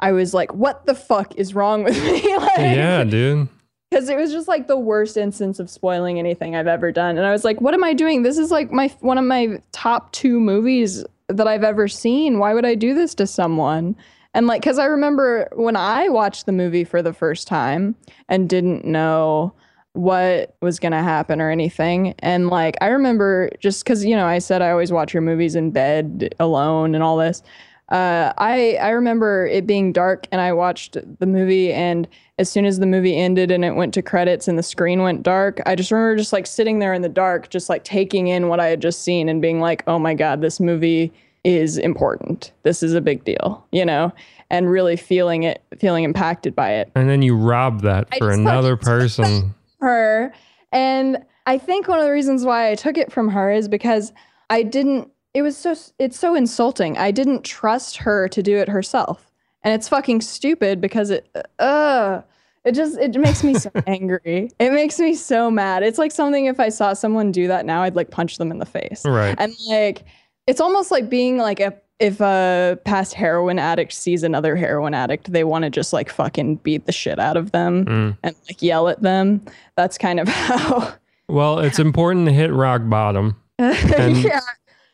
i 0.00 0.12
was 0.12 0.32
like 0.34 0.52
what 0.54 0.86
the 0.86 0.94
fuck 0.94 1.34
is 1.36 1.54
wrong 1.54 1.84
with 1.84 1.96
me 2.02 2.36
like 2.38 2.58
Yeah, 2.58 3.04
dude. 3.04 3.48
because 3.90 4.08
it 4.08 4.16
was 4.16 4.32
just 4.32 4.48
like 4.48 4.66
the 4.66 4.78
worst 4.78 5.16
instance 5.16 5.58
of 5.58 5.68
spoiling 5.70 6.18
anything 6.18 6.56
i've 6.56 6.66
ever 6.66 6.90
done 6.90 7.16
and 7.18 7.26
i 7.26 7.32
was 7.32 7.44
like 7.44 7.60
what 7.60 7.74
am 7.74 7.84
i 7.84 7.92
doing 7.92 8.22
this 8.22 8.38
is 8.38 8.50
like 8.50 8.72
my 8.72 8.88
one 9.00 9.18
of 9.18 9.24
my 9.24 9.60
top 9.72 10.10
two 10.12 10.40
movies 10.40 11.04
that 11.28 11.46
i've 11.46 11.64
ever 11.64 11.86
seen 11.86 12.38
why 12.38 12.54
would 12.54 12.64
i 12.66 12.74
do 12.74 12.94
this 12.94 13.14
to 13.14 13.26
someone 13.26 13.94
and 14.34 14.46
like 14.46 14.60
because 14.62 14.78
i 14.78 14.84
remember 14.86 15.48
when 15.54 15.76
i 15.76 16.08
watched 16.08 16.46
the 16.46 16.52
movie 16.52 16.84
for 16.84 17.02
the 17.02 17.12
first 17.12 17.46
time 17.46 17.94
and 18.28 18.48
didn't 18.48 18.84
know 18.84 19.52
what 19.96 20.54
was 20.60 20.78
going 20.78 20.92
to 20.92 21.02
happen 21.02 21.40
or 21.40 21.50
anything. 21.50 22.14
And 22.20 22.48
like, 22.48 22.76
I 22.80 22.88
remember 22.88 23.50
just 23.60 23.84
because, 23.84 24.04
you 24.04 24.14
know, 24.14 24.26
I 24.26 24.38
said 24.38 24.62
I 24.62 24.70
always 24.70 24.92
watch 24.92 25.14
your 25.14 25.22
movies 25.22 25.54
in 25.54 25.70
bed 25.70 26.34
alone 26.38 26.94
and 26.94 27.02
all 27.02 27.16
this. 27.16 27.42
Uh, 27.88 28.32
I 28.36 28.76
I 28.82 28.90
remember 28.90 29.46
it 29.46 29.64
being 29.64 29.92
dark 29.92 30.26
and 30.32 30.40
I 30.40 30.52
watched 30.52 30.96
the 31.20 31.26
movie 31.26 31.72
and 31.72 32.08
as 32.36 32.50
soon 32.50 32.64
as 32.64 32.80
the 32.80 32.86
movie 32.86 33.16
ended 33.16 33.52
and 33.52 33.64
it 33.64 33.76
went 33.76 33.94
to 33.94 34.02
credits 34.02 34.48
and 34.48 34.58
the 34.58 34.62
screen 34.62 35.02
went 35.02 35.22
dark, 35.22 35.60
I 35.66 35.76
just 35.76 35.92
remember 35.92 36.16
just 36.16 36.32
like 36.32 36.48
sitting 36.48 36.80
there 36.80 36.92
in 36.92 37.02
the 37.02 37.08
dark, 37.08 37.48
just 37.48 37.68
like 37.68 37.84
taking 37.84 38.26
in 38.26 38.48
what 38.48 38.58
I 38.58 38.66
had 38.66 38.82
just 38.82 39.02
seen 39.04 39.28
and 39.28 39.40
being 39.40 39.60
like, 39.60 39.84
oh 39.86 40.00
my 40.00 40.14
God, 40.14 40.40
this 40.40 40.58
movie 40.58 41.12
is 41.44 41.78
important. 41.78 42.50
This 42.64 42.82
is 42.82 42.92
a 42.92 43.00
big 43.00 43.24
deal, 43.24 43.64
you 43.70 43.84
know, 43.84 44.12
and 44.50 44.68
really 44.68 44.96
feeling 44.96 45.44
it, 45.44 45.62
feeling 45.78 46.02
impacted 46.02 46.56
by 46.56 46.72
it 46.72 46.90
And 46.96 47.08
then 47.08 47.22
you 47.22 47.36
rob 47.36 47.82
that 47.82 48.12
for 48.18 48.30
another 48.30 48.76
person. 48.76 49.54
Her. 49.80 50.32
And 50.72 51.18
I 51.46 51.58
think 51.58 51.88
one 51.88 51.98
of 51.98 52.04
the 52.04 52.12
reasons 52.12 52.44
why 52.44 52.70
I 52.70 52.74
took 52.74 52.98
it 52.98 53.12
from 53.12 53.28
her 53.28 53.50
is 53.50 53.68
because 53.68 54.12
I 54.50 54.62
didn't 54.62 55.10
it 55.34 55.42
was 55.42 55.56
so 55.56 55.74
it's 55.98 56.18
so 56.18 56.34
insulting. 56.34 56.96
I 56.96 57.10
didn't 57.10 57.44
trust 57.44 57.98
her 57.98 58.28
to 58.28 58.42
do 58.42 58.56
it 58.56 58.68
herself. 58.68 59.30
And 59.62 59.74
it's 59.74 59.88
fucking 59.88 60.22
stupid 60.22 60.80
because 60.80 61.10
it 61.10 61.28
uh 61.58 62.22
it 62.64 62.72
just 62.72 62.98
it 62.98 63.14
makes 63.20 63.44
me 63.44 63.54
so 63.54 63.70
angry. 63.86 64.50
It 64.58 64.72
makes 64.72 64.98
me 64.98 65.14
so 65.14 65.50
mad. 65.50 65.82
It's 65.82 65.98
like 65.98 66.10
something 66.10 66.46
if 66.46 66.58
I 66.58 66.68
saw 66.68 66.94
someone 66.94 67.32
do 67.32 67.48
that 67.48 67.66
now 67.66 67.82
I'd 67.82 67.96
like 67.96 68.10
punch 68.10 68.38
them 68.38 68.50
in 68.50 68.58
the 68.58 68.66
face. 68.66 69.02
Right. 69.04 69.36
And 69.38 69.54
like 69.68 70.04
it's 70.46 70.60
almost 70.60 70.90
like 70.90 71.10
being 71.10 71.36
like 71.36 71.60
a 71.60 71.74
if 71.98 72.20
a 72.20 72.78
past 72.84 73.14
heroin 73.14 73.58
addict 73.58 73.92
sees 73.92 74.22
another 74.22 74.54
heroin 74.56 74.92
addict, 74.94 75.32
they 75.32 75.44
want 75.44 75.64
to 75.64 75.70
just 75.70 75.92
like 75.92 76.10
fucking 76.10 76.56
beat 76.56 76.86
the 76.86 76.92
shit 76.92 77.18
out 77.18 77.36
of 77.36 77.52
them 77.52 77.84
Mm. 77.86 78.18
and 78.22 78.36
like 78.48 78.60
yell 78.62 78.88
at 78.88 79.00
them. 79.02 79.42
That's 79.76 79.96
kind 79.98 80.20
of 80.20 80.28
how. 80.28 80.92
Well, 81.28 81.58
it's 81.60 81.78
important 81.78 82.26
to 82.26 82.32
hit 82.32 82.52
rock 82.52 82.82
bottom. 82.84 83.36
Yeah, 83.58 84.40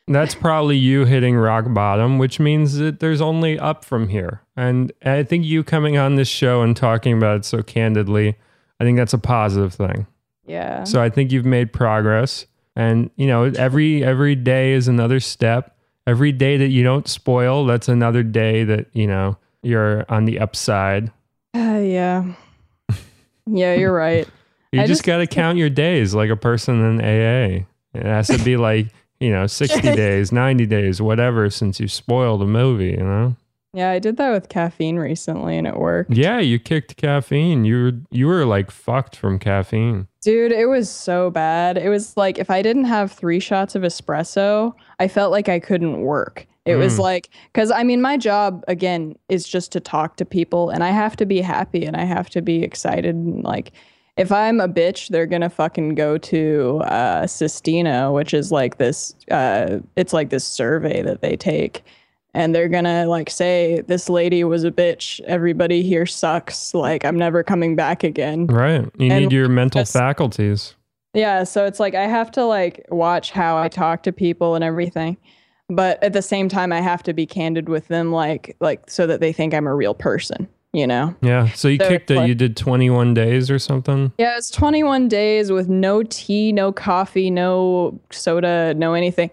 That's 0.09 0.35
probably 0.35 0.77
you 0.77 1.05
hitting 1.05 1.37
rock 1.37 1.65
bottom, 1.69 2.19
which 2.19 2.39
means 2.41 2.77
that 2.79 3.01
there's 3.01 3.21
only 3.21 3.59
up 3.59 3.85
from 3.85 4.09
here. 4.09 4.43
And 4.57 4.93
I 5.05 5.23
think 5.23 5.45
you 5.45 5.63
coming 5.65 5.97
on 5.97 6.17
this 6.17 6.29
show 6.29 6.63
and 6.63 6.77
talking 6.77 7.13
about 7.17 7.37
it 7.39 7.45
so 7.45 7.63
candidly, 7.63 8.37
I 8.81 8.85
think 8.85 8.99
that's 8.99 9.13
a 9.13 9.19
positive 9.19 9.75
thing. 9.75 10.07
yeah. 10.45 10.85
So 10.85 11.01
I 11.03 11.09
think 11.09 11.31
you've 11.33 11.45
made 11.47 11.73
progress. 11.73 12.47
And 12.75 13.11
you 13.17 13.27
know, 13.27 13.45
every 13.45 14.03
every 14.03 14.35
day 14.35 14.73
is 14.73 14.89
another 14.89 15.21
step. 15.21 15.72
Every 16.07 16.33
day 16.33 16.57
that 16.57 16.69
you 16.69 16.83
don't 16.83 17.07
spoil, 17.07 17.65
that's 17.65 17.89
another 17.89 18.23
day 18.23 18.65
that, 18.65 18.87
you 18.93 19.07
know, 19.07 19.37
you're 19.63 20.05
on 20.09 20.25
the 20.25 20.41
upside. 20.41 21.09
Uh, 21.55 21.81
yeah. 21.85 22.35
Yeah, 23.47 23.75
you're 23.75 23.93
right. 23.95 24.29
You 24.75 24.81
just, 24.81 24.89
just- 24.89 25.05
got 25.05 25.19
to 25.19 25.27
count 25.27 25.59
your 25.59 25.69
days 25.69 26.15
like 26.15 26.31
a 26.31 26.37
person 26.37 26.83
in 26.83 27.01
AA. 27.03 27.67
It 27.93 28.07
has 28.07 28.29
to 28.29 28.39
be 28.43 28.57
like, 28.57 28.87
you 29.21 29.31
know, 29.31 29.47
60 29.47 29.81
days, 29.83 30.33
90 30.33 30.65
days, 30.65 31.03
whatever, 31.03 31.51
since 31.51 31.79
you 31.79 31.89
spoiled 31.89 32.41
a 32.41 32.47
movie, 32.47 32.87
you 32.93 32.97
know? 32.97 33.37
Yeah, 33.75 33.91
I 33.91 33.99
did 34.01 34.19
that 34.19 34.31
with 34.33 34.51
caffeine 34.51 34.97
recently 34.97 35.57
and 35.57 35.67
it 35.67 35.79
worked. 35.79 36.13
Yeah, 36.13 36.41
you 36.41 36.59
kicked 36.59 36.97
caffeine. 36.99 37.65
You 37.65 37.83
were, 37.83 37.93
you 38.11 38.27
were 38.27 38.45
like 38.45 38.71
fucked 38.71 39.17
from 39.17 39.39
caffeine. 39.39 40.09
Dude, 40.21 40.53
it 40.53 40.67
was 40.67 40.91
so 40.91 41.31
bad. 41.31 41.79
It 41.79 41.89
was 41.89 42.15
like 42.17 42.39
if 42.39 42.51
I 42.51 42.61
didn't 42.61 42.85
have 42.85 43.11
three 43.11 43.41
shots 43.41 43.75
of 43.75 43.83
espresso, 43.83 44.75
I 45.01 45.09
felt 45.09 45.33
like 45.33 45.49
I 45.49 45.59
couldn't 45.59 46.03
work. 46.03 46.47
It 46.67 46.77
was 46.77 46.97
Mm. 46.97 47.01
like, 47.01 47.31
because 47.53 47.71
I 47.71 47.83
mean, 47.83 48.03
my 48.03 48.17
job 48.19 48.63
again 48.69 49.17
is 49.31 49.49
just 49.49 49.73
to 49.73 49.81
talk 49.81 50.17
to 50.19 50.25
people 50.27 50.69
and 50.69 50.85
I 50.85 50.91
have 50.91 51.17
to 51.17 51.27
be 51.27 51.41
happy 51.41 51.85
and 51.87 51.97
I 51.97 52.05
have 52.05 52.29
to 52.31 52.43
be 52.43 52.63
excited. 52.63 53.15
And 53.15 53.43
like, 53.43 53.73
if 54.19 54.31
I'm 54.31 54.61
a 54.61 54.69
bitch, 54.69 55.09
they're 55.09 55.27
gonna 55.27 55.49
fucking 55.51 55.95
go 55.95 56.19
to 56.19 56.83
uh, 56.85 57.23
Sistina, 57.23 58.13
which 58.15 58.35
is 58.35 58.53
like 58.53 58.77
this, 58.77 59.15
uh, 59.31 59.79
it's 59.97 60.13
like 60.13 60.29
this 60.29 60.45
survey 60.45 61.01
that 61.03 61.23
they 61.23 61.37
take. 61.37 61.83
And 62.35 62.55
they're 62.55 62.69
gonna 62.69 63.07
like 63.07 63.29
say, 63.29 63.83
this 63.87 64.09
lady 64.09 64.43
was 64.45 64.65
a 64.65 64.71
bitch. 64.71 65.21
Everybody 65.27 65.83
here 65.83 66.07
sucks. 66.07 66.73
Like, 66.75 67.05
I'm 67.05 67.19
never 67.19 67.43
coming 67.43 67.77
back 67.77 68.03
again. 68.05 68.47
Right. 68.47 68.89
You 68.99 69.11
And 69.13 69.25
need 69.25 69.33
your 69.33 69.49
mental 69.49 69.83
just- 69.83 69.93
faculties. 69.93 70.75
Yeah, 71.15 71.45
so 71.45 71.67
it's 71.67 71.79
like 71.79 71.95
I 71.95 72.07
have 72.07 72.31
to 72.33 72.45
like 72.47 72.87
watch 72.89 73.33
how 73.33 73.59
I 73.59 73.69
talk 73.69 74.03
to 74.05 74.13
people 74.13 74.55
and 74.55 74.65
everything. 74.65 75.19
But 75.69 76.03
at 76.03 76.15
the 76.15 76.23
same 76.23 76.49
time 76.49 76.73
I 76.73 76.81
have 76.81 77.03
to 77.03 77.13
be 77.13 77.27
candid 77.27 77.69
with 77.69 77.89
them 77.89 78.13
like 78.13 78.57
like 78.61 78.89
so 78.89 79.07
that 79.07 79.21
they 79.21 79.31
think 79.33 79.53
I'm 79.53 79.67
a 79.67 79.75
real 79.75 79.93
person, 79.95 80.49
you 80.73 80.87
know. 80.87 81.15
Yeah. 81.21 81.49
So 81.53 81.69
you 81.69 81.77
So 81.79 81.87
kicked 81.89 82.11
it. 82.11 82.17
like- 82.17 82.29
you 82.29 82.35
did 82.35 82.57
21 82.57 83.13
days 83.13 83.51
or 83.51 83.59
something. 83.59 84.11
Yeah, 84.17 84.39
it's 84.39 84.51
21 84.51 85.09
days 85.09 85.53
with 85.53 85.69
no 85.69 86.03
tea, 86.03 86.51
no 86.51 86.73
coffee, 86.73 87.31
no 87.31 88.01
soda, 88.11 88.73
no 88.73 88.95
anything. 88.95 89.31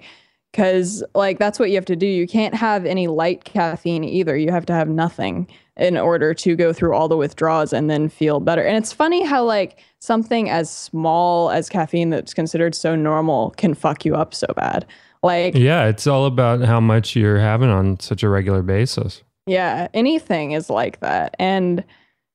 Cuz 0.54 1.04
like 1.14 1.38
that's 1.38 1.60
what 1.60 1.70
you 1.70 1.76
have 1.76 1.86
to 1.86 1.96
do. 1.96 2.08
You 2.08 2.28
can't 2.28 2.56
have 2.56 2.86
any 2.86 3.08
light 3.08 3.44
caffeine 3.44 4.04
either. 4.04 4.36
You 4.36 4.52
have 4.52 4.66
to 4.68 4.74
have 4.74 4.90
nothing 4.90 5.48
in 5.78 5.98
order 5.98 6.34
to 6.34 6.56
go 6.56 6.74
through 6.74 6.94
all 6.94 7.08
the 7.08 7.16
withdrawals 7.16 7.72
and 7.72 7.90
then 7.90 8.10
feel 8.10 8.40
better. 8.40 8.64
And 8.64 8.76
it's 8.76 8.92
funny 8.92 9.24
how 9.24 9.44
like 9.44 9.80
something 10.00 10.50
as 10.50 10.70
small 10.70 11.52
as 11.52 11.70
caffeine 11.70 12.10
that's 12.10 12.34
considered 12.34 12.76
so 12.76 12.96
normal 12.96 13.52
can 13.52 13.74
fuck 13.74 14.06
you 14.06 14.16
up 14.16 14.34
so 14.34 14.48
bad. 14.56 14.86
Like 15.24 15.56
Yeah. 15.56 15.86
It's 15.86 16.08
all 16.08 16.26
about 16.26 16.62
how 16.62 16.80
much 16.80 17.16
you're 17.16 17.40
having 17.40 17.70
on 17.70 18.00
such 18.00 18.24
a 18.24 18.30
regular 18.30 18.62
basis. 18.64 19.24
Yeah, 19.46 19.88
anything 19.96 20.52
is 20.52 20.70
like 20.70 21.00
that. 21.00 21.36
And 21.40 21.84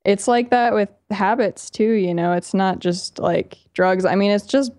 it's 0.04 0.26
like 0.26 0.50
that 0.50 0.74
with 0.74 0.88
habits 1.10 1.70
too, 1.70 1.92
you 1.92 2.12
know. 2.12 2.32
It's 2.32 2.54
not 2.54 2.80
just 2.80 3.18
like 3.18 3.56
drugs. 3.72 4.04
I 4.04 4.16
mean, 4.16 4.30
it's 4.32 4.46
just 4.46 4.72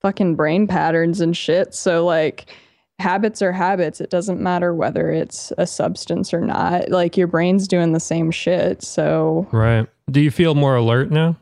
fucking 0.00 0.34
brain 0.34 0.66
patterns 0.66 1.20
and 1.20 1.36
shit. 1.36 1.74
So 1.74 2.04
like 2.04 2.46
habits 2.98 3.42
are 3.42 3.52
habits. 3.52 4.00
It 4.00 4.10
doesn't 4.10 4.40
matter 4.40 4.74
whether 4.74 5.10
it's 5.10 5.52
a 5.58 5.66
substance 5.66 6.32
or 6.32 6.40
not. 6.40 6.90
Like 6.90 7.16
your 7.16 7.26
brain's 7.26 7.66
doing 7.68 7.92
the 7.92 8.00
same 8.00 8.30
shit. 8.30 8.82
So 8.82 9.46
Right. 9.52 9.86
Do 10.10 10.20
you 10.20 10.30
feel 10.30 10.54
more 10.54 10.76
alert 10.76 11.10
now? 11.10 11.36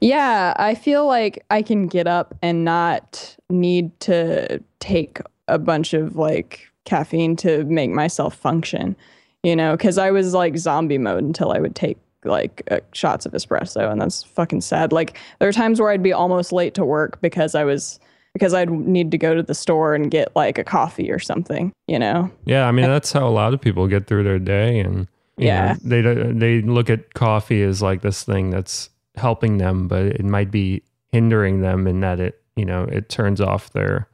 yeah, 0.00 0.54
I 0.58 0.74
feel 0.74 1.06
like 1.06 1.44
I 1.50 1.62
can 1.62 1.86
get 1.88 2.06
up 2.06 2.34
and 2.42 2.64
not 2.64 3.36
need 3.50 3.98
to 4.00 4.62
take 4.80 5.20
a 5.48 5.58
bunch 5.58 5.92
of 5.92 6.14
like 6.16 6.68
caffeine 6.84 7.36
to 7.36 7.64
make 7.64 7.90
myself 7.90 8.34
function, 8.34 8.94
you 9.42 9.56
know, 9.56 9.76
because 9.76 9.98
I 9.98 10.10
was 10.10 10.34
like 10.34 10.56
zombie 10.56 10.98
mode 10.98 11.24
until 11.24 11.52
I 11.52 11.58
would 11.58 11.74
take 11.74 11.98
like 12.24 12.62
uh, 12.70 12.78
shots 12.92 13.26
of 13.26 13.32
espresso, 13.32 13.90
and 13.90 14.00
that's 14.00 14.22
fucking 14.22 14.60
sad. 14.60 14.92
Like 14.92 15.18
there 15.40 15.48
are 15.48 15.52
times 15.52 15.80
where 15.80 15.90
I'd 15.90 16.02
be 16.02 16.12
almost 16.12 16.52
late 16.52 16.74
to 16.74 16.84
work 16.84 17.20
because 17.20 17.56
I 17.56 17.64
was 17.64 17.98
because 18.34 18.54
I'd 18.54 18.70
need 18.70 19.10
to 19.10 19.18
go 19.18 19.34
to 19.34 19.42
the 19.42 19.54
store 19.54 19.94
and 19.94 20.10
get 20.10 20.34
like 20.34 20.58
a 20.58 20.64
coffee 20.64 21.10
or 21.10 21.18
something, 21.18 21.72
you 21.86 21.98
know. 21.98 22.30
Yeah, 22.44 22.66
I 22.66 22.72
mean 22.72 22.86
that's 22.86 23.12
how 23.12 23.26
a 23.26 23.30
lot 23.30 23.54
of 23.54 23.60
people 23.60 23.86
get 23.88 24.06
through 24.06 24.24
their 24.24 24.38
day, 24.38 24.80
and 24.80 25.06
you 25.36 25.46
Yeah. 25.48 25.72
know, 25.72 25.78
they 26.02 26.32
they 26.32 26.60
look 26.62 26.90
at 26.90 27.14
coffee 27.14 27.62
as 27.62 27.82
like 27.82 28.02
this 28.02 28.22
thing 28.24 28.50
that's 28.50 28.90
helping 29.16 29.58
them, 29.58 29.88
but 29.88 30.06
it 30.06 30.24
might 30.24 30.50
be 30.50 30.82
hindering 31.10 31.60
them 31.60 31.86
in 31.86 32.00
that 32.00 32.18
it 32.20 32.40
you 32.56 32.64
know 32.64 32.84
it 32.84 33.08
turns 33.08 33.40
off 33.40 33.70
their 33.72 34.08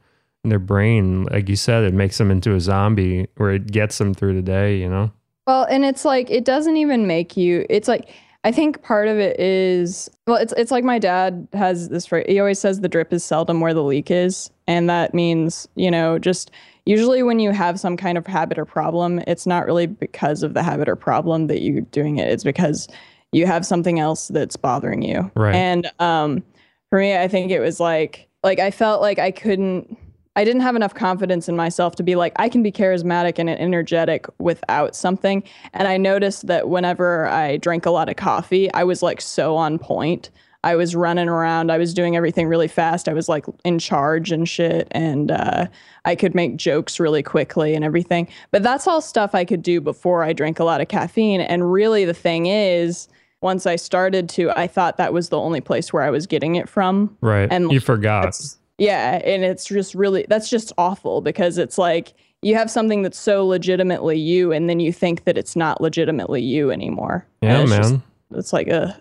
their 0.45 0.59
brain, 0.59 1.23
like 1.25 1.49
you 1.49 1.55
said, 1.57 1.83
it 1.83 1.93
makes 1.93 2.17
them 2.17 2.31
into 2.31 2.55
a 2.55 2.61
zombie, 2.61 3.27
or 3.37 3.51
it 3.51 3.67
gets 3.71 3.97
them 3.97 4.13
through 4.13 4.33
the 4.35 4.41
day. 4.41 4.77
You 4.77 4.89
know, 4.89 5.11
Well, 5.47 5.65
and 5.69 5.83
it's 5.83 6.05
like 6.05 6.29
it 6.31 6.45
doesn't 6.45 6.77
even 6.77 7.07
make 7.07 7.35
you. 7.37 7.65
It's 7.69 7.87
like 7.89 8.09
I 8.43 8.51
think 8.51 8.81
part 8.83 9.07
of 9.07 9.17
it 9.17 9.39
is 9.39 10.09
well, 10.25 10.37
it's 10.37 10.53
it's 10.55 10.71
like 10.71 10.83
my 10.83 10.97
dad 10.97 11.47
has 11.53 11.89
this 11.89 12.05
phrase. 12.05 12.25
He 12.27 12.39
always 12.39 12.59
says 12.59 12.79
the 12.79 12.87
drip 12.87 13.11
is 13.11 13.23
seldom 13.23 13.59
where 13.59 13.73
the 13.73 13.83
leak 13.83 14.09
is, 14.09 14.49
and 14.67 14.89
that 14.89 15.13
means 15.13 15.67
you 15.75 15.91
know 15.91 16.17
just 16.19 16.51
usually 16.85 17.21
when 17.21 17.39
you 17.39 17.51
have 17.51 17.79
some 17.79 17.97
kind 17.97 18.17
of 18.17 18.25
habit 18.25 18.57
or 18.57 18.65
problem, 18.65 19.19
it's 19.27 19.45
not 19.45 19.65
really 19.65 19.87
because 19.87 20.41
of 20.41 20.53
the 20.53 20.63
habit 20.63 20.87
or 20.87 20.95
problem 20.95 21.47
that 21.47 21.61
you're 21.61 21.81
doing 21.81 22.17
it. 22.17 22.29
It's 22.29 22.43
because 22.43 22.87
you 23.31 23.45
have 23.45 23.65
something 23.65 23.99
else 23.99 24.29
that's 24.29 24.55
bothering 24.55 25.01
you. 25.01 25.29
Right. 25.35 25.53
And 25.53 25.91
um, 25.99 26.43
for 26.89 26.99
me, 26.99 27.15
I 27.15 27.27
think 27.27 27.51
it 27.51 27.59
was 27.59 27.79
like 27.79 28.27
like 28.43 28.59
I 28.59 28.71
felt 28.71 29.01
like 29.01 29.19
I 29.19 29.31
couldn't. 29.31 29.97
I 30.35 30.43
didn't 30.43 30.61
have 30.61 30.75
enough 30.75 30.93
confidence 30.93 31.49
in 31.49 31.55
myself 31.55 31.95
to 31.95 32.03
be 32.03 32.15
like, 32.15 32.33
I 32.37 32.49
can 32.49 32.63
be 32.63 32.71
charismatic 32.71 33.39
and 33.39 33.49
energetic 33.49 34.27
without 34.39 34.95
something. 34.95 35.43
And 35.73 35.87
I 35.87 35.97
noticed 35.97 36.47
that 36.47 36.69
whenever 36.69 37.27
I 37.27 37.57
drank 37.57 37.85
a 37.85 37.91
lot 37.91 38.09
of 38.09 38.15
coffee, 38.15 38.71
I 38.73 38.83
was 38.83 39.01
like 39.01 39.21
so 39.21 39.57
on 39.57 39.79
point. 39.79 40.29
I 40.63 40.75
was 40.75 40.95
running 40.95 41.29
around. 41.29 41.71
I 41.71 41.77
was 41.77 41.93
doing 41.93 42.15
everything 42.15 42.47
really 42.47 42.67
fast. 42.67 43.07
I 43.07 43.13
was 43.13 43.29
like 43.29 43.45
in 43.63 43.79
charge 43.79 44.31
and 44.31 44.47
shit. 44.47 44.87
And 44.91 45.31
uh, 45.31 45.67
I 46.05 46.15
could 46.15 46.35
make 46.35 46.57
jokes 46.57 46.99
really 46.99 47.23
quickly 47.23 47.75
and 47.75 47.85
everything. 47.85 48.27
But 48.51 48.63
that's 48.63 48.85
all 48.85 49.01
stuff 49.01 49.33
I 49.33 49.45
could 49.45 49.61
do 49.61 49.79
before 49.79 50.23
I 50.23 50.33
drank 50.33 50.59
a 50.59 50.65
lot 50.65 50.81
of 50.81 50.89
caffeine. 50.89 51.41
And 51.41 51.71
really, 51.71 52.03
the 52.03 52.13
thing 52.13 52.47
is, 52.47 53.07
once 53.41 53.65
I 53.65 53.77
started 53.77 54.27
to, 54.29 54.51
I 54.51 54.67
thought 54.67 54.97
that 54.97 55.13
was 55.13 55.29
the 55.29 55.39
only 55.39 55.61
place 55.61 55.93
where 55.93 56.03
I 56.03 56.09
was 56.09 56.27
getting 56.27 56.55
it 56.55 56.67
from. 56.67 57.17
right? 57.21 57.47
And 57.49 57.71
you 57.71 57.79
forgot. 57.79 58.37
It's- 58.79 58.85
yeah, 58.87 59.21
and 59.23 59.43
it's 59.43 59.65
just 59.65 59.93
really 59.95 60.25
that's 60.29 60.49
just 60.49 60.71
awful 60.77 61.21
because 61.21 61.57
it's 61.57 61.77
like 61.77 62.13
you 62.41 62.55
have 62.55 62.71
something 62.71 63.01
that's 63.01 63.19
so 63.19 63.45
legitimately 63.45 64.17
you, 64.17 64.51
and 64.53 64.69
then 64.69 64.79
you 64.79 64.93
think 64.93 65.25
that 65.25 65.37
it's 65.37 65.55
not 65.55 65.81
legitimately 65.81 66.41
you 66.41 66.71
anymore. 66.71 67.25
Yeah, 67.41 67.55
And 67.59 67.61
it's 67.63 67.69
man. 67.71 67.81
just- 67.81 68.03
it's 68.31 68.53
like 68.53 68.67
a, 68.67 68.95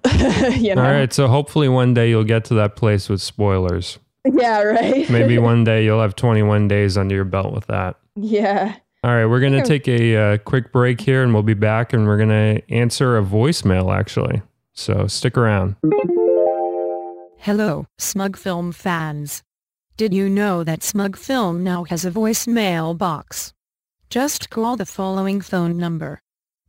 you 0.58 0.74
know. 0.74 0.82
All 0.82 0.90
right, 0.90 1.12
so 1.12 1.28
hopefully 1.28 1.68
one 1.68 1.92
day 1.92 2.08
you'll 2.08 2.24
get 2.24 2.44
to 2.46 2.54
that 2.54 2.76
place 2.76 3.08
with 3.10 3.20
spoilers. 3.20 3.98
Yeah, 4.24 4.62
right. 4.62 5.08
Maybe 5.10 5.36
one 5.38 5.64
day 5.64 5.84
you'll 5.84 6.00
have 6.00 6.16
21 6.16 6.66
days 6.66 6.96
under 6.96 7.14
your 7.14 7.24
belt 7.24 7.52
with 7.54 7.66
that. 7.66 7.96
yeah. 8.16 8.74
All 9.04 9.14
right, 9.14 9.26
we're 9.26 9.38
going 9.40 9.52
to 9.62 9.62
take 9.62 9.86
a 9.86 10.16
uh, 10.16 10.38
quick 10.38 10.72
break 10.72 11.00
here 11.00 11.22
and 11.22 11.32
we'll 11.34 11.42
be 11.44 11.52
back 11.54 11.92
and 11.92 12.06
we're 12.06 12.16
going 12.16 12.30
to 12.30 12.62
answer 12.74 13.16
a 13.18 13.22
voicemail 13.22 13.94
actually. 13.94 14.40
So 14.72 15.06
stick 15.06 15.36
around. 15.36 15.76
Hello, 17.38 17.86
Smug 17.98 18.36
Film 18.36 18.72
fans. 18.72 19.42
Did 19.98 20.14
you 20.14 20.30
know 20.30 20.62
that 20.62 20.84
Smug 20.84 21.16
Film 21.16 21.64
now 21.64 21.82
has 21.82 22.04
a 22.04 22.12
voicemail 22.12 22.96
box? 22.96 23.52
Just 24.08 24.48
call 24.48 24.76
the 24.76 24.86
following 24.86 25.40
phone 25.40 25.76
number. 25.76 26.20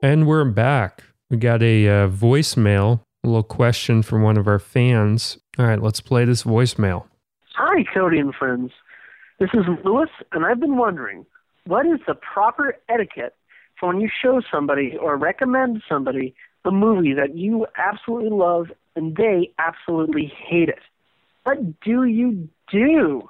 And 0.00 0.28
we're 0.28 0.44
back. 0.44 1.02
We 1.30 1.38
got 1.38 1.64
a 1.64 1.88
uh, 1.88 2.08
voicemail, 2.08 3.00
a 3.26 3.28
little 3.28 3.42
question 3.42 4.02
from 4.02 4.22
one 4.22 4.38
of 4.38 4.46
our 4.48 4.58
fans. 4.58 5.38
All 5.58 5.66
right, 5.66 5.80
let's 5.80 6.00
play 6.00 6.24
this 6.24 6.44
voicemail. 6.44 7.04
Hi, 7.54 7.84
Cody 7.92 8.18
and 8.18 8.34
friends. 8.34 8.70
This 9.38 9.50
is 9.52 9.64
Lewis, 9.84 10.08
and 10.32 10.46
I've 10.46 10.60
been 10.60 10.76
wondering 10.76 11.26
what 11.66 11.84
is 11.84 12.00
the 12.06 12.14
proper 12.14 12.76
etiquette 12.88 13.34
for 13.78 13.88
when 13.88 14.00
you 14.00 14.08
show 14.22 14.40
somebody 14.50 14.96
or 14.96 15.16
recommend 15.16 15.82
somebody 15.88 16.34
a 16.64 16.70
movie 16.70 17.14
that 17.14 17.36
you 17.36 17.66
absolutely 17.76 18.30
love 18.30 18.66
and 18.94 19.16
they 19.16 19.52
absolutely 19.58 20.32
hate 20.36 20.68
it? 20.68 20.80
What 21.44 21.80
do 21.80 22.04
you 22.04 22.48
do? 22.70 23.28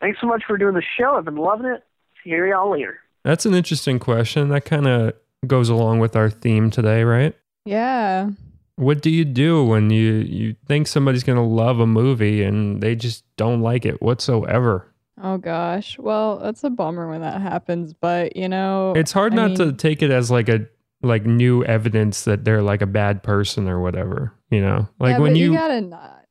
Thanks 0.00 0.20
so 0.20 0.26
much 0.26 0.44
for 0.46 0.56
doing 0.56 0.74
the 0.74 0.82
show. 0.98 1.16
I've 1.16 1.24
been 1.24 1.36
loving 1.36 1.66
it. 1.66 1.84
See 2.22 2.30
y'all 2.30 2.70
later. 2.70 3.00
That's 3.24 3.46
an 3.46 3.54
interesting 3.54 3.98
question. 3.98 4.48
That 4.50 4.64
kind 4.64 4.86
of 4.86 5.14
goes 5.46 5.68
along 5.68 5.98
with 5.98 6.14
our 6.14 6.30
theme 6.30 6.70
today, 6.70 7.02
right? 7.02 7.34
Yeah. 7.64 8.30
What 8.76 9.02
do 9.02 9.10
you 9.10 9.24
do 9.24 9.64
when 9.64 9.90
you 9.90 10.12
you 10.12 10.56
think 10.66 10.86
somebody's 10.86 11.24
going 11.24 11.36
to 11.36 11.42
love 11.42 11.80
a 11.80 11.86
movie 11.86 12.42
and 12.42 12.82
they 12.82 12.94
just 12.94 13.24
don't 13.36 13.60
like 13.60 13.84
it 13.84 14.00
whatsoever? 14.00 14.92
Oh 15.20 15.38
gosh. 15.38 15.98
Well, 15.98 16.38
that's 16.38 16.62
a 16.62 16.70
bummer 16.70 17.08
when 17.08 17.22
that 17.22 17.40
happens, 17.40 17.94
but 17.94 18.36
you 18.36 18.48
know, 18.48 18.92
It's 18.94 19.12
hard 19.12 19.32
I 19.32 19.48
not 19.48 19.56
to 19.56 19.72
take 19.72 20.02
it 20.02 20.10
as 20.10 20.30
like 20.30 20.48
a 20.48 20.66
like 21.02 21.24
new 21.24 21.64
evidence 21.64 22.24
that 22.24 22.44
they're 22.44 22.62
like 22.62 22.82
a 22.82 22.86
bad 22.86 23.22
person 23.22 23.68
or 23.68 23.80
whatever, 23.80 24.32
you 24.50 24.60
know? 24.60 24.88
Like 24.98 25.12
yeah, 25.14 25.18
when 25.18 25.36
you, 25.36 25.52
you 25.52 25.58
gotta 25.58 25.80
not. 25.80 26.24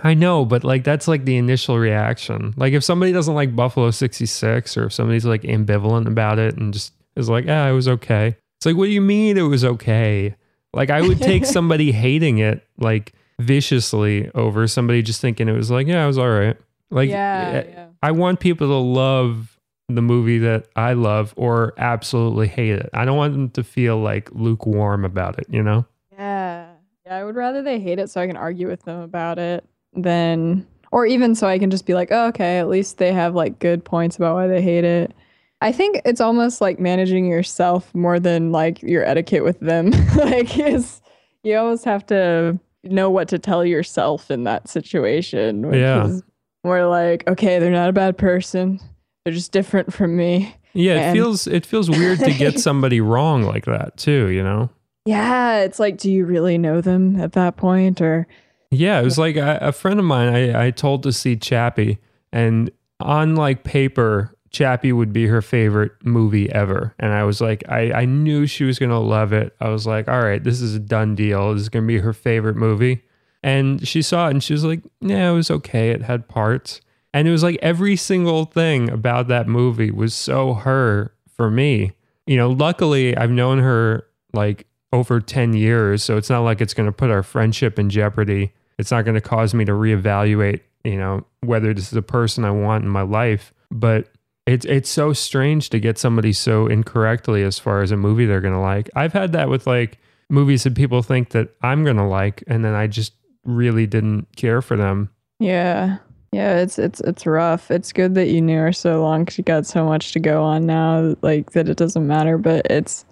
I 0.00 0.14
know, 0.14 0.44
but 0.44 0.64
like 0.64 0.84
that's 0.84 1.08
like 1.08 1.24
the 1.24 1.36
initial 1.36 1.78
reaction. 1.78 2.54
Like 2.56 2.72
if 2.72 2.84
somebody 2.84 3.12
doesn't 3.12 3.34
like 3.34 3.54
Buffalo 3.54 3.90
66 3.90 4.76
or 4.76 4.84
if 4.84 4.92
somebody's 4.92 5.24
like 5.26 5.42
ambivalent 5.42 6.06
about 6.06 6.38
it 6.38 6.56
and 6.56 6.72
just 6.72 6.94
is 7.16 7.28
like, 7.28 7.46
"Ah, 7.48 7.68
it 7.68 7.72
was 7.72 7.88
okay." 7.88 8.36
It's 8.58 8.66
like, 8.66 8.76
"What 8.76 8.86
do 8.86 8.92
you 8.92 9.00
mean 9.00 9.36
it 9.36 9.42
was 9.42 9.64
okay?" 9.64 10.36
Like 10.74 10.90
I 10.90 11.02
would 11.02 11.20
take 11.20 11.44
somebody 11.58 11.92
hating 11.92 12.38
it 12.38 12.66
like 12.78 13.12
viciously 13.38 14.30
over 14.34 14.66
somebody 14.66 15.02
just 15.02 15.20
thinking 15.20 15.48
it 15.48 15.52
was 15.52 15.70
like, 15.70 15.86
"Yeah, 15.86 16.04
it 16.04 16.06
was 16.06 16.18
all 16.18 16.30
right." 16.30 16.56
Like 16.90 17.08
yeah, 17.08 17.50
eh, 17.54 17.70
yeah. 17.70 17.86
I 18.02 18.10
want 18.12 18.40
people 18.40 18.68
to 18.68 18.74
love 18.74 19.58
the 19.88 20.02
movie 20.02 20.38
that 20.38 20.68
I 20.76 20.92
love 20.94 21.34
or 21.36 21.74
absolutely 21.78 22.48
hate 22.48 22.74
it. 22.74 22.90
I 22.92 23.04
don't 23.04 23.16
want 23.16 23.32
them 23.32 23.50
to 23.50 23.64
feel 23.64 23.98
like 23.98 24.30
lukewarm 24.32 25.04
about 25.04 25.38
it, 25.38 25.46
you 25.50 25.62
know? 25.62 25.86
Yeah. 26.12 26.68
Yeah, 27.06 27.16
I 27.16 27.24
would 27.24 27.34
rather 27.34 27.62
they 27.62 27.80
hate 27.80 27.98
it 27.98 28.10
so 28.10 28.20
I 28.20 28.26
can 28.26 28.36
argue 28.36 28.68
with 28.68 28.84
them 28.84 29.00
about 29.00 29.38
it 29.38 29.64
than 29.92 30.66
or 30.92 31.06
even 31.06 31.34
so 31.34 31.48
I 31.48 31.58
can 31.58 31.70
just 31.70 31.86
be 31.86 31.94
like, 31.94 32.08
oh, 32.12 32.28
okay, 32.28 32.58
at 32.58 32.68
least 32.68 32.98
they 32.98 33.12
have 33.12 33.34
like 33.34 33.58
good 33.58 33.84
points 33.84 34.16
about 34.16 34.34
why 34.34 34.46
they 34.46 34.62
hate 34.62 34.84
it. 34.84 35.12
I 35.62 35.72
think 35.72 36.00
it's 36.04 36.20
almost 36.20 36.60
like 36.60 36.78
managing 36.78 37.26
yourself 37.26 37.94
more 37.94 38.18
than 38.20 38.52
like 38.52 38.82
your 38.82 39.04
etiquette 39.04 39.44
with 39.44 39.60
them. 39.60 39.90
like 40.16 40.58
is 40.58 41.00
you 41.42 41.56
almost 41.56 41.84
have 41.84 42.04
to 42.06 42.58
know 42.84 43.08
what 43.10 43.28
to 43.28 43.38
tell 43.38 43.64
yourself 43.64 44.30
in 44.30 44.44
that 44.44 44.68
situation. 44.68 45.62
Which 45.68 45.78
Yeah. 45.80 46.06
is 46.06 46.22
more 46.64 46.86
like, 46.86 47.26
okay, 47.28 47.58
they're 47.58 47.70
not 47.70 47.88
a 47.88 47.92
bad 47.92 48.18
person. 48.18 48.80
They're 49.24 49.34
just 49.34 49.52
different 49.52 49.92
from 49.92 50.16
me. 50.16 50.54
Yeah, 50.74 51.10
it 51.10 51.12
feels 51.12 51.46
it 51.46 51.66
feels 51.66 51.90
weird 51.90 52.18
to 52.20 52.32
get 52.32 52.58
somebody 52.68 53.00
wrong 53.00 53.42
like 53.42 53.66
that 53.66 53.96
too, 53.96 54.28
you 54.30 54.42
know? 54.42 54.70
Yeah, 55.04 55.58
it's 55.58 55.78
like, 55.80 55.98
do 55.98 56.10
you 56.10 56.24
really 56.24 56.58
know 56.58 56.80
them 56.80 57.20
at 57.20 57.32
that 57.32 57.56
point? 57.56 58.00
Or 58.00 58.26
Yeah, 58.70 59.00
it 59.00 59.04
was 59.04 59.18
like 59.18 59.36
a, 59.36 59.58
a 59.60 59.72
friend 59.72 59.98
of 60.00 60.06
mine 60.06 60.32
I, 60.34 60.66
I 60.66 60.70
told 60.70 61.02
to 61.02 61.12
see 61.12 61.36
Chappie, 61.36 61.98
and 62.32 62.70
on 63.00 63.34
like 63.36 63.64
paper, 63.64 64.31
Chappie 64.52 64.92
would 64.92 65.12
be 65.12 65.26
her 65.26 65.42
favorite 65.42 65.92
movie 66.04 66.50
ever. 66.52 66.94
And 66.98 67.12
I 67.12 67.24
was 67.24 67.40
like, 67.40 67.64
I, 67.68 67.92
I 67.92 68.04
knew 68.04 68.46
she 68.46 68.64
was 68.64 68.78
gonna 68.78 69.00
love 69.00 69.32
it. 69.32 69.54
I 69.60 69.68
was 69.68 69.86
like, 69.86 70.08
all 70.08 70.22
right, 70.22 70.42
this 70.42 70.60
is 70.60 70.74
a 70.74 70.78
done 70.78 71.14
deal. 71.14 71.52
This 71.52 71.62
is 71.62 71.68
gonna 71.68 71.86
be 71.86 71.98
her 71.98 72.12
favorite 72.12 72.56
movie. 72.56 73.02
And 73.42 73.86
she 73.86 74.02
saw 74.02 74.28
it 74.28 74.32
and 74.32 74.42
she 74.42 74.52
was 74.52 74.64
like, 74.64 74.82
Yeah, 75.00 75.30
it 75.30 75.34
was 75.34 75.50
okay. 75.50 75.90
It 75.90 76.02
had 76.02 76.28
parts. 76.28 76.80
And 77.14 77.28
it 77.28 77.30
was 77.30 77.42
like 77.42 77.58
every 77.60 77.96
single 77.96 78.44
thing 78.44 78.90
about 78.90 79.28
that 79.28 79.48
movie 79.48 79.90
was 79.90 80.14
so 80.14 80.54
her 80.54 81.12
for 81.28 81.50
me. 81.50 81.92
You 82.26 82.36
know, 82.36 82.50
luckily 82.50 83.16
I've 83.16 83.30
known 83.30 83.58
her 83.58 84.06
like 84.32 84.66
over 84.92 85.20
10 85.20 85.54
years. 85.54 86.02
So 86.02 86.16
it's 86.16 86.30
not 86.30 86.40
like 86.40 86.60
it's 86.60 86.74
going 86.74 86.86
to 86.86 86.92
put 86.92 87.10
our 87.10 87.22
friendship 87.22 87.78
in 87.78 87.90
jeopardy. 87.90 88.52
It's 88.78 88.90
not 88.90 89.04
going 89.04 89.14
to 89.14 89.20
cause 89.20 89.54
me 89.54 89.64
to 89.64 89.72
reevaluate, 89.72 90.60
you 90.84 90.96
know, 90.96 91.26
whether 91.40 91.74
this 91.74 91.90
is 91.90 91.96
a 91.96 92.02
person 92.02 92.44
I 92.44 92.50
want 92.50 92.84
in 92.84 92.90
my 92.90 93.02
life. 93.02 93.52
But 93.70 94.08
it's 94.46 94.64
it's 94.66 94.90
so 94.90 95.12
strange 95.12 95.70
to 95.70 95.78
get 95.80 95.98
somebody 95.98 96.32
so 96.32 96.66
incorrectly 96.66 97.42
as 97.42 97.58
far 97.58 97.82
as 97.82 97.90
a 97.90 97.96
movie 97.96 98.26
they're 98.26 98.40
to 98.54 98.60
like. 98.60 98.90
I've 98.96 99.12
had 99.12 99.32
that 99.32 99.48
with 99.48 99.66
like 99.66 99.98
movies 100.28 100.64
that 100.64 100.74
people 100.74 101.02
think 101.02 101.30
that 101.30 101.50
I'm 101.62 101.84
to 101.98 102.06
like 102.06 102.42
and 102.46 102.64
then 102.64 102.74
I 102.74 102.86
just 102.86 103.12
really 103.44 103.86
didn't 103.86 104.26
care 104.36 104.62
for 104.62 104.76
them. 104.76 105.10
Yeah. 105.38 105.98
Yeah, 106.32 106.56
it's 106.60 106.78
it's 106.78 107.00
it's 107.00 107.26
rough. 107.26 107.70
It's 107.70 107.92
good 107.92 108.14
that 108.14 108.28
you 108.28 108.40
knew 108.40 108.58
her 108.58 108.72
so 108.72 109.02
long 109.02 109.26
'cause 109.26 109.36
you 109.36 109.44
got 109.44 109.66
so 109.66 109.84
much 109.84 110.12
to 110.12 110.18
go 110.20 110.42
on 110.42 110.64
now, 110.64 111.14
like 111.20 111.50
that 111.52 111.68
it 111.68 111.76
doesn't 111.76 112.06
matter. 112.06 112.38
But 112.38 112.66
it's, 112.70 113.04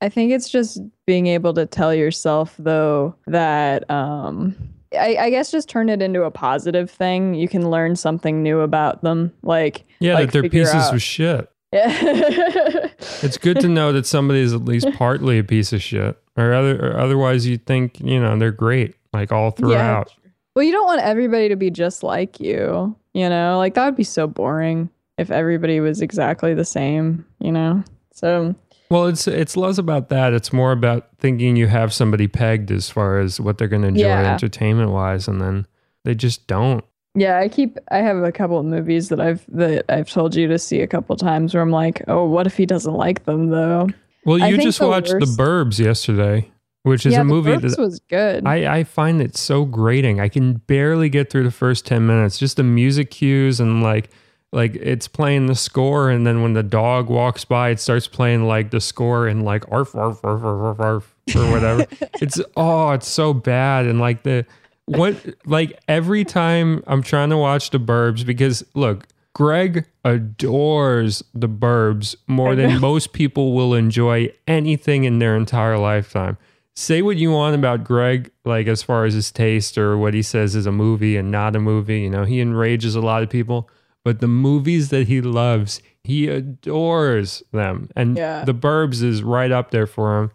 I 0.00 0.08
think 0.08 0.32
it's 0.32 0.48
just 0.48 0.80
being 1.06 1.26
able 1.26 1.52
to 1.54 1.66
tell 1.66 1.94
yourself 1.94 2.54
though 2.58 3.14
that, 3.26 3.88
um, 3.90 4.56
I, 4.98 5.16
I 5.20 5.30
guess 5.30 5.50
just 5.50 5.68
turn 5.68 5.88
it 5.88 6.00
into 6.02 6.22
a 6.24 6.30
positive 6.30 6.90
thing. 6.90 7.34
You 7.34 7.48
can 7.48 7.70
learn 7.70 7.96
something 7.96 8.42
new 8.42 8.60
about 8.60 9.02
them. 9.02 9.32
Like, 9.42 9.84
Yeah, 10.00 10.14
like 10.14 10.32
that 10.32 10.40
they're 10.40 10.50
pieces 10.50 10.74
out- 10.74 10.94
of 10.94 11.02
shit. 11.02 11.48
Yeah. 11.72 12.88
It's 13.22 13.38
good 13.38 13.58
to 13.60 13.68
know 13.68 13.92
that 13.94 14.04
somebody 14.04 14.40
is 14.40 14.52
at 14.52 14.64
least 14.66 14.86
partly 14.94 15.38
a 15.38 15.44
piece 15.44 15.72
of 15.72 15.82
shit, 15.82 16.18
or 16.36 16.52
other, 16.52 16.78
or 16.92 16.98
otherwise 16.98 17.46
you 17.46 17.56
think 17.56 17.98
you 18.00 18.20
know 18.20 18.36
they're 18.38 18.50
great, 18.52 18.94
like 19.14 19.32
all 19.32 19.50
throughout. 19.52 20.12
Well, 20.54 20.64
you 20.64 20.72
don't 20.72 20.84
want 20.84 21.00
everybody 21.00 21.48
to 21.48 21.56
be 21.56 21.70
just 21.70 22.02
like 22.02 22.38
you, 22.40 22.94
you 23.14 23.26
know? 23.28 23.56
Like 23.56 23.72
that 23.74 23.86
would 23.86 23.96
be 23.96 24.04
so 24.04 24.26
boring 24.26 24.90
if 25.16 25.30
everybody 25.30 25.80
was 25.80 26.02
exactly 26.02 26.52
the 26.52 26.64
same, 26.66 27.24
you 27.38 27.50
know? 27.52 27.82
So, 28.12 28.54
Well, 28.92 29.06
it's 29.06 29.26
it's 29.26 29.56
less 29.56 29.78
about 29.78 30.10
that. 30.10 30.34
It's 30.34 30.52
more 30.52 30.70
about 30.72 31.08
thinking 31.18 31.56
you 31.56 31.66
have 31.66 31.92
somebody 31.94 32.28
pegged 32.28 32.70
as 32.70 32.90
far 32.90 33.18
as 33.18 33.40
what 33.40 33.56
they're 33.56 33.66
going 33.68 33.82
to 33.82 33.88
enjoy 33.88 34.02
Yeah. 34.06 34.32
entertainment 34.34 34.90
wise, 34.90 35.26
and 35.28 35.40
then 35.40 35.66
they 36.04 36.14
just 36.14 36.46
don't. 36.46 36.84
yeah, 37.14 37.38
I 37.38 37.48
keep 37.48 37.78
I 37.90 37.98
have 37.98 38.18
a 38.22 38.32
couple 38.32 38.58
of 38.58 38.64
movies 38.66 39.08
that 39.08 39.20
I've 39.20 39.44
that 39.48 39.84
I've 39.88 40.10
told 40.10 40.34
you 40.34 40.46
to 40.48 40.58
see 40.58 40.80
a 40.80 40.86
couple 40.86 41.16
times 41.16 41.54
where 41.54 41.62
I'm 41.62 41.70
like, 41.70 42.02
"Oh, 42.08 42.24
what 42.26 42.46
if 42.46 42.56
he 42.56 42.66
doesn't 42.66 42.94
like 42.94 43.24
them 43.24 43.48
though?" 43.48 43.88
Well, 44.24 44.38
you 44.38 44.56
just 44.58 44.78
the 44.78 44.88
watched 44.88 45.12
worst- 45.12 45.36
The 45.36 45.42
Burbs 45.42 45.78
yesterday, 45.78 46.50
which 46.84 47.04
is 47.06 47.14
yeah, 47.14 47.22
a 47.22 47.24
movie 47.24 47.56
that 47.56 47.78
was 47.78 47.98
good. 48.08 48.46
I, 48.46 48.78
I 48.78 48.84
find 48.84 49.20
it 49.22 49.36
so 49.36 49.64
grating. 49.64 50.20
I 50.20 50.28
can 50.28 50.54
barely 50.66 51.08
get 51.08 51.28
through 51.30 51.42
the 51.44 51.50
first 51.50 51.86
10 51.86 52.06
minutes. 52.06 52.38
Just 52.38 52.56
the 52.56 52.62
music 52.62 53.10
cues 53.10 53.58
and 53.58 53.82
like 53.82 54.10
like 54.52 54.74
it's 54.74 55.08
playing 55.08 55.46
the 55.46 55.54
score 55.54 56.10
and 56.10 56.26
then 56.26 56.42
when 56.42 56.52
the 56.52 56.62
dog 56.62 57.08
walks 57.08 57.44
by 57.44 57.70
it 57.70 57.80
starts 57.80 58.06
playing 58.06 58.46
like 58.46 58.70
the 58.70 58.80
score 58.80 59.26
and 59.26 59.44
like 59.44 59.64
arf 59.70 59.94
arf 59.94 60.20
arf 60.22 60.42
arf 60.42 60.78
arf, 60.78 60.80
arf 60.80 61.36
or 61.36 61.50
whatever. 61.50 61.86
it's 62.20 62.40
oh, 62.56 62.90
it's 62.90 63.08
so 63.08 63.32
bad 63.32 63.86
and 63.86 63.98
like 63.98 64.22
the 64.22 64.44
what 64.86 65.16
like 65.46 65.78
every 65.88 66.24
time 66.24 66.82
I'm 66.86 67.02
trying 67.02 67.30
to 67.30 67.36
watch 67.36 67.70
the 67.70 67.80
Burbs 67.80 68.26
because 68.26 68.64
look, 68.74 69.06
Greg 69.34 69.86
adores 70.04 71.22
the 71.32 71.48
Burbs 71.48 72.14
more 72.26 72.54
than 72.54 72.80
most 72.80 73.12
people 73.12 73.54
will 73.54 73.74
enjoy 73.74 74.32
anything 74.46 75.04
in 75.04 75.18
their 75.18 75.36
entire 75.36 75.78
lifetime 75.78 76.36
say 76.74 77.02
what 77.02 77.16
you 77.16 77.30
want 77.30 77.54
about 77.54 77.84
Greg, 77.84 78.30
like 78.44 78.66
as 78.66 78.82
far 78.82 79.04
as 79.04 79.14
his 79.14 79.30
taste 79.30 79.76
or 79.76 79.96
what 79.98 80.14
he 80.14 80.22
says 80.22 80.54
is 80.54 80.66
a 80.66 80.72
movie 80.72 81.16
and 81.16 81.30
not 81.30 81.56
a 81.56 81.60
movie. 81.60 82.00
You 82.00 82.10
know, 82.10 82.24
he 82.24 82.40
enrages 82.40 82.94
a 82.94 83.00
lot 83.00 83.22
of 83.22 83.30
people, 83.30 83.68
but 84.04 84.20
the 84.20 84.28
movies 84.28 84.90
that 84.90 85.06
he 85.08 85.20
loves, 85.20 85.80
he 86.02 86.28
adores 86.28 87.42
them. 87.52 87.88
And 87.94 88.16
Yeah. 88.16 88.44
The 88.44 88.54
Burbs 88.54 89.02
is 89.02 89.22
right 89.22 89.50
up 89.50 89.70
there 89.70 89.86
for 89.86 90.18
him. 90.18 90.30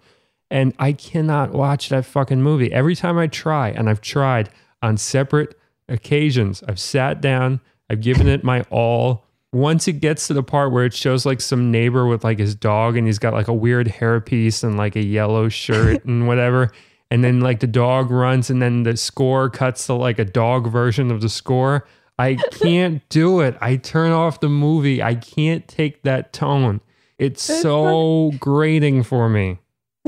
And 0.49 0.73
I 0.79 0.93
cannot 0.93 1.51
watch 1.51 1.89
that 1.89 2.05
fucking 2.05 2.41
movie. 2.41 2.71
Every 2.71 2.95
time 2.95 3.17
I 3.17 3.27
try, 3.27 3.69
and 3.69 3.89
I've 3.89 3.99
tried 4.01 4.49
on 4.81 4.95
separate 4.97 5.57
occasions, 5.89 6.63
I've 6.67 6.79
sat 6.79 7.19
down, 7.19 7.59
I've 7.89 8.01
given 8.01 8.27
it 8.27 8.43
my 8.43 8.61
all. 8.69 9.25
Once 9.53 9.87
it 9.87 9.93
gets 9.93 10.27
to 10.27 10.33
the 10.33 10.43
part 10.43 10.71
where 10.71 10.85
it 10.85 10.93
shows 10.93 11.25
like 11.25 11.41
some 11.41 11.71
neighbor 11.71 12.05
with 12.05 12.23
like 12.23 12.37
his 12.37 12.53
dog 12.53 12.97
and 12.97 13.07
he's 13.07 13.19
got 13.19 13.33
like 13.33 13.47
a 13.47 13.53
weird 13.53 13.87
hairpiece 13.87 14.63
and 14.63 14.77
like 14.77 14.95
a 14.95 15.03
yellow 15.03 15.49
shirt 15.49 16.03
and 16.05 16.27
whatever. 16.27 16.71
And 17.09 17.23
then 17.23 17.39
like 17.39 17.61
the 17.61 17.67
dog 17.67 18.11
runs 18.11 18.49
and 18.49 18.61
then 18.61 18.83
the 18.83 18.97
score 18.97 19.49
cuts 19.49 19.85
to 19.87 19.93
like 19.93 20.19
a 20.19 20.25
dog 20.25 20.69
version 20.69 21.11
of 21.11 21.21
the 21.21 21.29
score. 21.29 21.87
I 22.19 22.35
can't 22.51 23.07
do 23.09 23.41
it. 23.41 23.57
I 23.61 23.75
turn 23.77 24.11
off 24.11 24.39
the 24.39 24.49
movie. 24.49 25.03
I 25.03 25.15
can't 25.15 25.67
take 25.67 26.03
that 26.03 26.33
tone. 26.33 26.81
It's 27.17 27.49
It's 27.49 27.61
so 27.61 28.31
grating 28.39 29.03
for 29.03 29.29
me. 29.29 29.59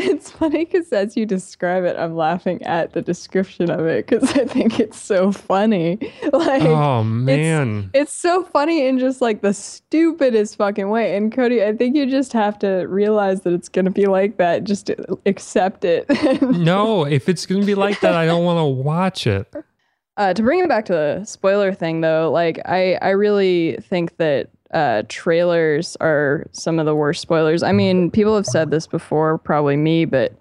It's 0.02 0.32
funny 0.32 0.64
because 0.64 0.94
as 0.94 1.18
you 1.18 1.26
describe 1.26 1.84
it, 1.84 1.98
I'm 1.98 2.16
laughing 2.16 2.64
at 2.64 2.94
the 2.94 3.02
description 3.02 3.70
of 3.70 3.86
it 3.86 4.08
because 4.08 4.32
I 4.38 4.46
think 4.46 4.80
it's 4.80 4.98
so 4.98 5.32
funny. 5.34 6.00
Like, 6.32 6.62
Oh 6.62 7.04
man. 7.04 7.90
it's 7.94 8.14
so 8.14 8.44
funny 8.46 8.88
in 8.88 8.98
just 9.00 9.20
like 9.20 9.42
the 9.42 9.54
stupidest 9.54 10.56
fucking 10.56 10.90
way. 10.90 11.18
And 11.18 11.34
Cody, 11.34 11.64
I 11.66 11.76
think 11.76 11.98
you 11.98 12.06
just 12.06 12.32
have 12.32 12.58
to 12.60 12.86
realize 12.88 13.42
that 13.42 13.52
it's 13.52 13.68
gonna 13.68 13.92
be 13.92 14.06
like 14.06 14.38
that. 14.38 14.64
Just 14.64 14.90
accept 15.26 15.84
it. 15.84 16.06
No, 16.42 17.06
if 17.06 17.28
it's 17.28 17.46
going 17.46 17.60
to 17.62 17.68
be 17.68 17.76
like 17.76 18.00
that, 18.02 18.14
I 18.16 18.26
don't 18.26 18.46
want 18.46 18.58
to 18.60 18.64
watch 18.66 19.28
it. 19.28 19.52
Uh, 20.20 20.34
to 20.34 20.44
bring 20.44 20.60
it 20.60 20.68
back 20.68 20.84
to 20.84 20.92
the 20.92 21.24
spoiler 21.24 21.74
thing, 21.74 22.02
though, 22.02 22.30
like 22.30 22.60
I, 22.66 22.96
I 22.96 23.12
really 23.12 23.78
think 23.78 24.18
that 24.18 24.50
uh, 24.74 25.04
trailers 25.08 25.96
are 26.02 26.46
some 26.52 26.78
of 26.78 26.86
the 26.86 26.94
worst 26.94 27.22
spoilers. 27.22 27.64
I 27.64 27.72
mean, 27.72 28.12
people 28.12 28.36
have 28.36 28.46
said 28.46 28.70
this 28.70 28.86
before, 28.86 29.38
probably 29.38 29.78
me, 29.78 30.04
but 30.04 30.34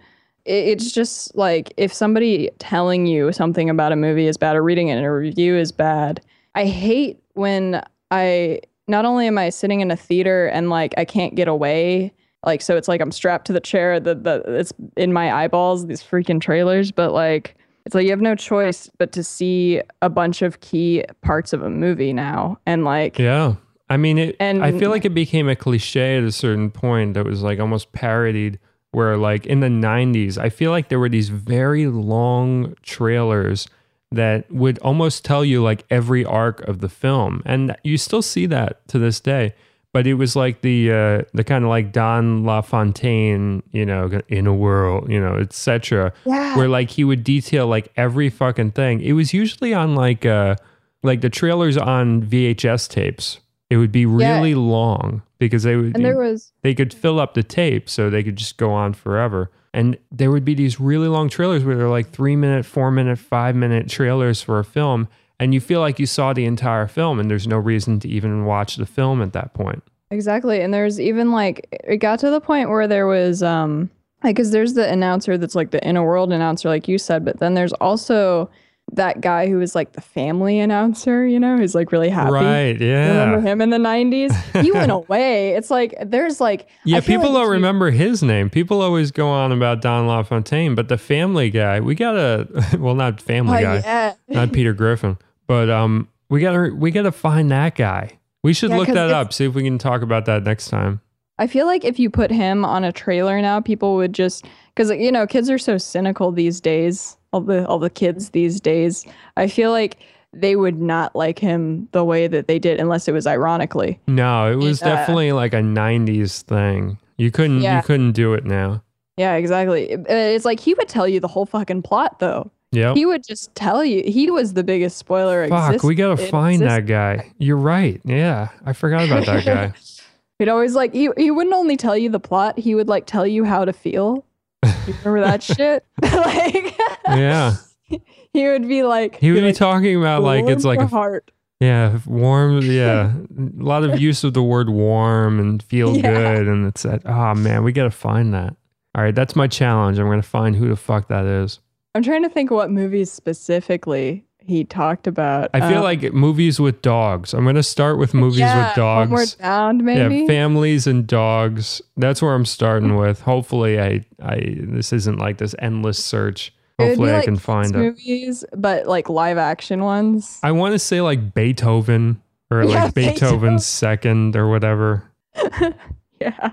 it, 0.45 0.67
it's 0.67 0.91
just 0.91 1.33
like 1.37 1.73
if 1.77 1.93
somebody 1.93 2.51
telling 2.59 3.07
you 3.07 3.31
something 3.31 3.71
about 3.71 3.93
a 3.93 3.97
movie 3.97 4.27
is 4.27 4.37
bad 4.37 4.57
or 4.57 4.65
reading 4.65 4.89
it 4.89 4.99
in 4.99 5.05
a 5.05 5.15
review 5.15 5.57
is 5.57 5.71
bad. 5.71 6.21
I 6.57 6.67
hate 6.67 7.21
when 7.35 7.81
I 8.11 8.63
not 8.89 9.05
only 9.05 9.29
am 9.29 9.39
I 9.39 9.51
sitting 9.51 9.81
in 9.81 9.93
a 9.93 9.97
theater 9.97 10.49
and 10.49 10.71
like 10.71 10.93
I 10.99 11.05
can't 11.05 11.37
get 11.37 11.47
away 11.47 12.13
like 12.45 12.63
so 12.63 12.77
it's 12.77 12.89
like 12.89 13.01
I'm 13.01 13.13
strapped 13.13 13.47
to 13.47 13.53
the 13.53 13.61
chair 13.61 14.01
that 14.01 14.25
the 14.25 14.43
it's 14.47 14.73
in 14.97 15.13
my 15.13 15.33
eyeballs 15.33 15.87
these 15.87 16.03
freaking 16.03 16.41
trailers 16.41 16.91
but 16.91 17.13
like 17.13 17.55
it's 17.89 17.95
like 17.95 18.05
you 18.05 18.11
have 18.11 18.21
no 18.21 18.35
choice 18.35 18.91
but 18.99 19.13
to 19.13 19.25
see 19.25 19.81
a 20.03 20.11
bunch 20.11 20.43
of 20.43 20.61
key 20.61 21.03
parts 21.23 21.55
of 21.55 21.63
a 21.63 21.71
movie 21.71 22.13
now 22.13 22.59
and 22.67 22.85
like 22.85 23.19
Yeah. 23.19 23.55
I 23.89 23.97
mean, 23.97 24.19
it, 24.19 24.37
And- 24.39 24.63
I 24.63 24.79
feel 24.79 24.91
like 24.91 25.07
it 25.07 25.15
became 25.15 25.49
a 25.49 25.57
cliche 25.57 26.19
at 26.19 26.23
a 26.23 26.31
certain 26.31 26.71
point 26.71 27.15
that 27.15 27.25
was 27.25 27.43
like 27.43 27.59
almost 27.59 27.93
parodied. 27.93 28.59
Where 28.91 29.17
like 29.17 29.47
in 29.47 29.61
the 29.61 29.69
'90s, 29.69 30.37
I 30.37 30.51
feel 30.51 30.71
like 30.71 30.89
there 30.91 30.99
were 30.99 31.09
these 31.09 31.31
very 31.31 31.87
long 31.87 32.75
trailers 32.83 33.67
that 34.13 34.51
would 34.53 34.79
almost 34.81 35.25
tell 35.25 35.45
you 35.45 35.63
like 35.63 35.85
every 35.91 36.25
arc 36.27 36.61
of 36.69 36.81
the 36.81 36.89
film, 36.91 37.43
and 37.47 37.75
you 37.85 37.97
still 37.97 38.23
see 38.23 38.45
that 38.47 38.87
to 38.89 38.99
this 38.99 39.21
day. 39.21 39.55
But 39.95 40.07
it 40.07 40.15
was 40.15 40.37
like 40.37 40.61
the 40.61 40.93
uh, 40.93 41.23
the 41.33 41.43
kind 41.45 41.65
of 41.65 41.71
like 41.71 41.93
Don 41.93 42.45
LaFontaine, 42.45 43.63
you 43.73 43.85
know, 43.87 44.21
in 44.29 44.47
a 44.47 44.55
world, 44.55 45.11
you 45.11 45.21
know, 45.21 45.37
etc 45.37 46.13
yeah 46.25 46.57
where 46.57 46.69
like 46.69 46.91
he 46.91 47.05
would 47.05 47.25
detail 47.25 47.67
like 47.67 47.91
every 47.97 48.29
fucking 48.31 48.73
thing. 48.73 49.01
It 49.01 49.13
was 49.13 49.33
usually 49.35 49.73
on 49.75 49.95
like 49.95 50.25
uh 50.27 50.57
like 51.03 51.21
the 51.21 51.31
trailers 51.31 51.77
on 51.77 52.23
VHS 52.23 52.89
tapes. 52.89 53.41
It 53.71 53.77
would 53.77 53.93
be 53.93 54.01
Yeah. 54.03 54.07
really 54.39 54.55
long 54.55 55.23
because 55.39 55.63
they 55.63 55.77
would 55.77 55.95
and 55.97 56.05
there 56.05 56.19
was 56.19 56.53
they 56.63 56.75
could 56.75 56.93
fill 56.93 57.19
up 57.21 57.35
the 57.35 57.43
tape 57.43 57.89
so 57.89 58.11
they 58.11 58.23
could 58.23 58.37
just 58.37 58.57
go 58.57 58.73
on 58.73 58.93
forever. 58.93 59.51
And 59.75 59.99
there 60.11 60.31
would 60.31 60.45
be 60.45 60.55
these 60.55 60.81
really 60.81 61.09
long 61.09 61.29
trailers 61.29 61.63
where 61.65 61.77
they're 61.77 61.89
like 61.91 62.11
three 62.11 62.37
minute, 62.37 62.65
four 62.65 62.91
minute, 62.91 63.19
five 63.19 63.55
minute 63.55 63.89
trailers 63.89 64.43
for 64.43 64.59
a 64.59 64.65
film. 64.65 65.09
And 65.41 65.55
you 65.55 65.61
feel 65.61 65.81
like 65.81 65.99
you 65.99 66.07
saw 66.07 66.33
the 66.33 66.45
entire 66.47 66.87
film 66.89 67.21
and 67.21 67.31
there's 67.31 67.47
no 67.47 67.59
reason 67.59 68.01
to 68.01 68.09
even 68.09 68.45
watch 68.45 68.77
the 68.77 68.87
film 68.87 69.23
at 69.23 69.33
that 69.35 69.55
point. 69.55 69.83
Exactly. 70.11 70.61
And 70.61 70.73
there's 70.75 70.99
even 71.01 71.31
like 71.33 71.69
it 71.85 71.99
got 71.99 72.19
to 72.21 72.31
the 72.31 72.41
point 72.41 72.71
where 72.71 72.89
there 72.89 73.07
was 73.07 73.43
um 73.43 73.91
like 74.25 74.37
cuz 74.37 74.51
there's 74.51 74.75
the 74.75 74.89
announcer 74.91 75.39
that's 75.39 75.55
like 75.55 75.71
the 75.71 75.85
inner 75.87 76.03
world 76.05 76.33
announcer 76.33 76.69
like 76.69 76.89
you 76.89 76.99
said, 76.99 77.25
but 77.25 77.39
then 77.39 77.55
there's 77.55 77.73
also 77.75 78.51
that 78.93 79.21
guy 79.21 79.47
who 79.47 79.59
was 79.59 79.75
like 79.75 79.93
the 79.93 80.01
family 80.01 80.59
announcer, 80.59 81.27
you 81.27 81.39
know, 81.39 81.59
who's 81.59 81.75
like 81.75 81.93
really 81.93 82.09
happy. 82.09 82.33
Right. 82.33 82.81
Yeah. 82.81 83.09
Remember 83.21 83.47
him 83.47 83.61
in 83.61 83.69
the 83.69 83.77
90s? 83.77 84.63
He 84.63 84.73
went 84.73 84.91
away. 85.01 85.51
It's 85.51 85.71
like 85.71 85.95
there's 86.07 86.41
like 86.41 86.69
Yeah, 86.85 87.01
people 87.01 87.27
like 87.27 87.33
don't 87.35 87.45
you- 87.49 87.53
remember 87.53 87.91
his 87.91 88.23
name. 88.23 88.49
People 88.49 88.81
always 88.81 89.11
go 89.11 89.29
on 89.29 89.53
about 89.53 89.83
Don 89.83 90.07
LaFontaine, 90.07 90.75
but 90.75 90.89
the 90.89 90.97
family 90.99 91.51
guy, 91.51 91.81
we 91.81 91.95
got 91.95 92.17
a 92.17 92.49
well 92.81 92.95
not 92.95 93.21
family 93.21 93.59
Oh, 93.59 93.61
guy, 93.61 93.75
yeah. 93.85 94.15
not 94.27 94.53
Peter 94.53 94.73
Griffin. 94.73 95.19
But 95.49 95.69
um 95.69 96.07
we 96.31 96.41
gotta 96.41 96.73
we 96.73 96.93
gotta 96.93 97.11
find 97.11 97.51
that 97.51 97.75
guy. 97.75 98.13
We 98.45 98.53
should 98.53 98.71
Yeah, 98.71 98.77
look 98.77 98.89
that 98.89 99.11
up, 99.11 99.33
see 99.33 99.47
if 99.47 99.55
we 99.55 99.65
can 99.65 99.79
talk 99.79 100.03
about 100.03 100.27
that 100.27 100.45
next 100.45 100.69
time. 100.69 101.01
I 101.41 101.47
feel 101.49 101.67
like 101.67 101.85
if 101.85 101.99
you 101.99 102.11
put 102.11 102.31
him 102.31 102.65
on 102.65 102.85
a 102.85 102.93
trailer 102.93 103.41
now, 103.43 103.61
people 103.61 103.97
would 103.97 104.13
just 104.13 104.45
because 104.75 104.91
you 104.91 105.11
know 105.11 105.27
kids 105.27 105.51
are 105.51 105.59
so 105.59 105.77
cynical 105.79 106.31
these 106.31 106.61
days. 106.61 107.17
All 107.33 107.41
the 107.41 107.67
all 107.67 107.79
the 107.79 107.91
kids 107.91 108.31
these 108.31 108.61
days, 108.61 109.05
I 109.37 109.49
feel 109.49 109.71
like 109.73 109.99
they 110.35 110.57
would 110.57 110.81
not 110.81 111.17
like 111.17 111.39
him 111.39 111.89
the 111.93 112.05
way 112.05 112.27
that 112.27 112.47
they 112.49 112.59
did 112.59 112.79
unless 112.81 113.09
it 113.09 113.13
was 113.13 113.27
ironically. 113.27 113.99
No, 114.07 114.51
it 114.53 114.57
was 114.57 114.83
uh, 114.83 114.87
definitely 114.87 115.33
like 115.33 115.53
a 115.55 115.63
nineties 115.63 116.43
thing. 116.43 116.99
You 117.17 117.31
couldn't 117.31 117.61
Yeah. 117.63 117.77
you 117.79 117.83
couldn't 117.83 118.13
do 118.13 118.35
it 118.35 118.45
now. 118.45 118.83
Yeah, 119.17 119.35
exactly. 119.35 119.91
It's 119.91 120.45
like 120.45 120.61
he 120.61 120.75
would 120.75 120.89
tell 120.89 121.09
you 121.09 121.19
the 121.21 121.29
whole 121.29 121.47
fucking 121.47 121.83
plot 121.83 122.19
though. 122.19 122.51
Yep. 122.73 122.97
He 122.97 123.07
would 123.07 123.25
just 123.27 123.55
tell 123.55 123.85
you. 123.85 124.03
He 124.05 124.31
was 124.31 124.53
the 124.53 124.63
biggest 124.65 124.99
spoiler. 124.99 125.49
Fuck, 125.49 125.75
exist- 125.75 125.85
we 125.85 125.95
gotta 125.95 126.23
in 126.23 126.31
find 126.31 126.63
that 126.63 126.87
guy. 126.87 127.33
You're 127.39 127.57
right. 127.57 128.01
Yeah. 128.05 128.49
I 128.65 128.73
forgot 128.73 129.07
about 129.07 129.27
that 129.27 129.45
guy. 129.45 129.73
He'd 130.39 130.49
always 130.49 130.75
like 130.75 130.93
he 130.93 131.09
he 131.17 131.31
wouldn't 131.33 131.55
only 131.55 131.77
tell 131.77 131.97
you 131.97 132.11
the 132.11 132.21
plot. 132.21 132.59
He 132.59 132.75
would 132.75 132.87
like 132.89 133.07
tell 133.07 133.27
you 133.27 133.45
how 133.45 133.65
to 133.65 133.73
feel. 133.73 134.25
You 134.65 134.95
remember 135.05 135.21
that 135.23 135.43
shit? 135.43 135.85
like 136.03 136.79
yeah. 137.09 137.57
he 137.89 138.47
would 138.47 138.69
be 138.69 138.85
like 138.85 139.17
He 139.17 139.33
would 139.33 139.41
be 139.41 139.47
like, 139.47 139.57
talking 139.57 139.97
about 139.97 140.23
like 140.23 140.45
it's 140.47 140.65
like 140.65 140.79
a 140.79 140.87
heart. 140.87 141.33
Yeah, 141.61 141.99
warm. 142.07 142.61
Yeah, 142.61 143.15
a 143.37 143.63
lot 143.63 143.83
of 143.83 144.01
use 144.01 144.23
of 144.23 144.33
the 144.33 144.43
word 144.43 144.69
warm 144.69 145.41
and 145.41 145.61
feel 145.61 145.97
Yeah. 145.97 146.37
good, 146.37 146.47
and 146.47 146.69
it's 146.69 146.85
that. 146.85 147.03
Oh 147.05 147.35
man, 147.35 147.65
we 147.65 147.73
gotta 147.73 147.91
find 147.91 148.33
that. 148.33 148.55
All 148.95 149.03
right, 149.03 149.15
that's 149.15 149.35
my 149.35 149.49
challenge. 149.49 149.99
I'm 149.99 150.07
gonna 150.09 150.23
find 150.23 150.55
who 150.55 150.69
the 150.69 150.77
fuck 150.77 151.09
that 151.09 151.25
is. 151.25 151.59
I'm 151.95 152.03
trying 152.03 152.23
to 152.23 152.29
think 152.29 152.51
what 152.51 152.71
movies 152.71 153.11
specifically 153.11 154.25
he 154.45 154.65
talked 154.65 155.07
about. 155.07 155.51
I 155.53 155.61
feel 155.69 155.79
Um, 155.79 155.85
like 155.85 156.13
movies 156.13 156.59
with 156.59 156.81
dogs. 156.81 157.35
I'm 157.35 157.45
gonna 157.45 157.63
start 157.63 157.99
with 157.99 158.15
movies 158.15 158.39
yeah, 158.41 158.69
with 158.69 158.77
dogs. 158.77 159.09
Homeward 159.11 159.35
Bound, 159.41 159.85
maybe. 159.85 160.21
Yeah, 160.21 160.27
families 160.27 160.87
and 160.87 161.07
dogs. 161.07 161.83
That's 161.97 162.23
where 162.23 162.35
I'm 162.35 162.47
starting 162.47 162.97
with. 162.97 163.21
Hopefully, 163.21 163.79
I, 163.81 164.05
I 164.23 164.57
this 164.59 164.93
isn't 164.93 165.19
like 165.19 165.39
this 165.39 165.55
endless 165.59 166.03
search. 166.03 166.55
Hopefully, 166.81 167.13
I 167.15 167.23
can 167.25 167.37
find 167.37 167.75
movies, 167.75 168.45
but 168.57 168.87
like 168.87 169.09
live 169.09 169.37
action 169.37 169.83
ones. 169.83 170.39
I 170.43 170.53
want 170.53 170.73
to 170.75 170.79
say 170.79 171.01
like 171.01 171.35
Beethoven 171.35 172.23
or 172.51 172.63
Yeah, 172.63 172.85
like 172.85 172.95
Beethoven's 172.95 173.67
second 173.67 174.37
or 174.37 174.49
whatever. 174.49 175.11
yeah. 176.21 176.53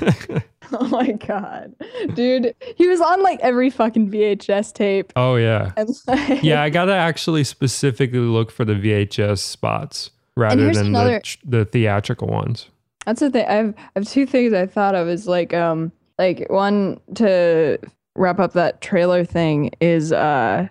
Oh 0.72 0.86
my 0.88 1.12
god, 1.12 1.74
dude, 2.14 2.54
he 2.76 2.86
was 2.88 3.00
on 3.00 3.22
like 3.22 3.40
every 3.40 3.70
fucking 3.70 4.10
VHS 4.10 4.72
tape. 4.72 5.12
oh 5.16 5.36
yeah. 5.36 5.72
And 5.76 5.88
like, 6.06 6.42
yeah, 6.42 6.62
I 6.62 6.70
gotta 6.70 6.94
actually 6.94 7.44
specifically 7.44 8.18
look 8.18 8.50
for 8.50 8.64
the 8.64 8.74
VHS 8.74 9.38
spots 9.38 10.10
rather 10.36 10.72
than 10.72 10.86
another- 10.88 11.22
the 11.44 11.58
the 11.58 11.64
theatrical 11.64 12.28
ones. 12.28 12.68
That's 13.06 13.20
the 13.20 13.30
thing. 13.30 13.46
I've 13.48 13.74
I 13.78 13.82
have 13.96 14.08
two 14.08 14.26
things 14.26 14.52
I 14.52 14.66
thought 14.66 14.94
of 14.94 15.08
is 15.08 15.26
like 15.26 15.54
um 15.54 15.90
like 16.18 16.46
one 16.50 17.00
to 17.14 17.78
wrap 18.14 18.38
up 18.38 18.52
that 18.52 18.80
trailer 18.80 19.24
thing 19.24 19.70
is 19.80 20.12
uh 20.12 20.68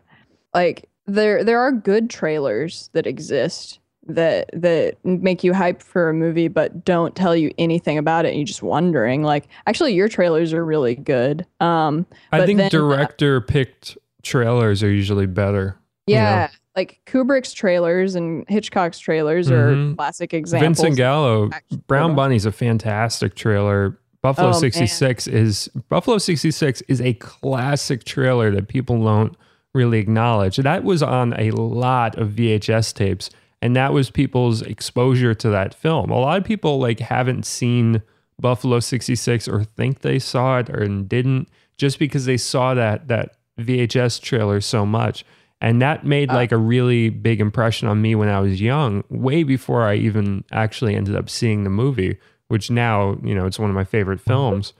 like 0.53 0.87
there 1.07 1.43
there 1.43 1.59
are 1.59 1.71
good 1.71 2.09
trailers 2.09 2.89
that 2.93 3.07
exist 3.07 3.79
that 4.07 4.49
that 4.53 4.95
make 5.03 5.43
you 5.43 5.53
hype 5.53 5.81
for 5.81 6.09
a 6.09 6.13
movie 6.13 6.47
but 6.47 6.85
don't 6.85 7.15
tell 7.15 7.35
you 7.35 7.51
anything 7.57 7.97
about 7.97 8.25
it 8.25 8.29
and 8.29 8.37
you're 8.37 8.45
just 8.45 8.63
wondering 8.63 9.23
like 9.23 9.47
actually 9.65 9.93
your 9.93 10.07
trailers 10.07 10.53
are 10.53 10.63
really 10.65 10.95
good 10.95 11.45
um 11.59 12.05
I 12.31 12.45
think 12.45 12.57
then, 12.57 12.67
uh, 12.67 12.69
director 12.69 13.41
picked 13.41 13.97
trailers 14.23 14.81
are 14.83 14.91
usually 14.91 15.25
better. 15.25 15.77
you 16.07 16.15
know. 16.15 16.21
yeah 16.21 16.47
like 16.75 16.99
Kubrick's 17.07 17.53
trailers 17.53 18.13
and 18.15 18.45
Hitchcock's 18.47 18.99
trailers 18.99 19.49
are 19.49 19.73
Mhm. 19.73 19.95
classic 19.97 20.33
examples 20.33 20.77
Vincent 20.77 20.95
Gallo, 20.95 21.49
Brown. 21.87 22.15
Bunny's 22.15 22.45
a 22.45 22.51
fantastic 22.51 23.33
trailer. 23.35 23.99
Buffalo 24.21 24.49
Oh, 24.49 24.51
man. 24.51 24.59
66 24.59 25.27
is 25.27 25.69
Buffalo 25.89 26.17
66 26.19 26.81
is 26.87 27.01
a 27.01 27.13
classic 27.15 28.03
trailer 28.03 28.51
that 28.51 28.67
people 28.67 29.03
don't 29.03 29.35
really 29.73 29.97
acknowledge. 29.99 30.57
That 30.57 30.83
was 30.83 31.01
on 31.01 31.33
a 31.39 31.49
lot 31.51 32.15
of 32.17 32.29
VHS 32.29 32.93
tapes 32.93 33.29
and 33.61 33.75
that 33.75 33.93
was 33.93 34.09
people's 34.09 34.61
exposure 34.61 35.33
to 35.33 35.49
that 35.49 35.73
film. 35.73 36.09
A 36.09 36.19
lot 36.19 36.37
of 36.37 36.43
people 36.43 36.79
like 36.79 36.99
haven't 36.99 37.45
seen 37.45 38.01
Buffalo 38.39 38.79
66 38.79 39.47
or 39.47 39.63
think 39.63 40.01
they 40.01 40.19
saw 40.19 40.59
it 40.59 40.69
or 40.69 40.85
didn't 40.87 41.49
just 41.77 41.99
because 41.99 42.25
they 42.25 42.37
saw 42.37 42.73
that 42.73 43.07
that 43.07 43.37
VHS 43.59 44.21
trailer 44.21 44.61
so 44.61 44.85
much. 44.85 45.25
And 45.59 45.81
that 45.81 46.05
made 46.05 46.29
like 46.29 46.51
a 46.51 46.57
really 46.57 47.09
big 47.09 47.41
impression 47.41 47.87
on 47.87 47.99
me 47.99 48.13
when 48.13 48.29
I 48.29 48.39
was 48.39 48.61
young, 48.61 49.03
way 49.09 49.41
before 49.41 49.87
I 49.87 49.95
even 49.95 50.43
actually 50.51 50.95
ended 50.95 51.15
up 51.15 51.31
seeing 51.31 51.63
the 51.63 51.71
movie, 51.71 52.19
which 52.47 52.69
now, 52.69 53.17
you 53.23 53.33
know, 53.33 53.47
it's 53.47 53.57
one 53.57 53.69
of 53.69 53.75
my 53.75 53.83
favorite 53.83 54.21
films. 54.21 54.73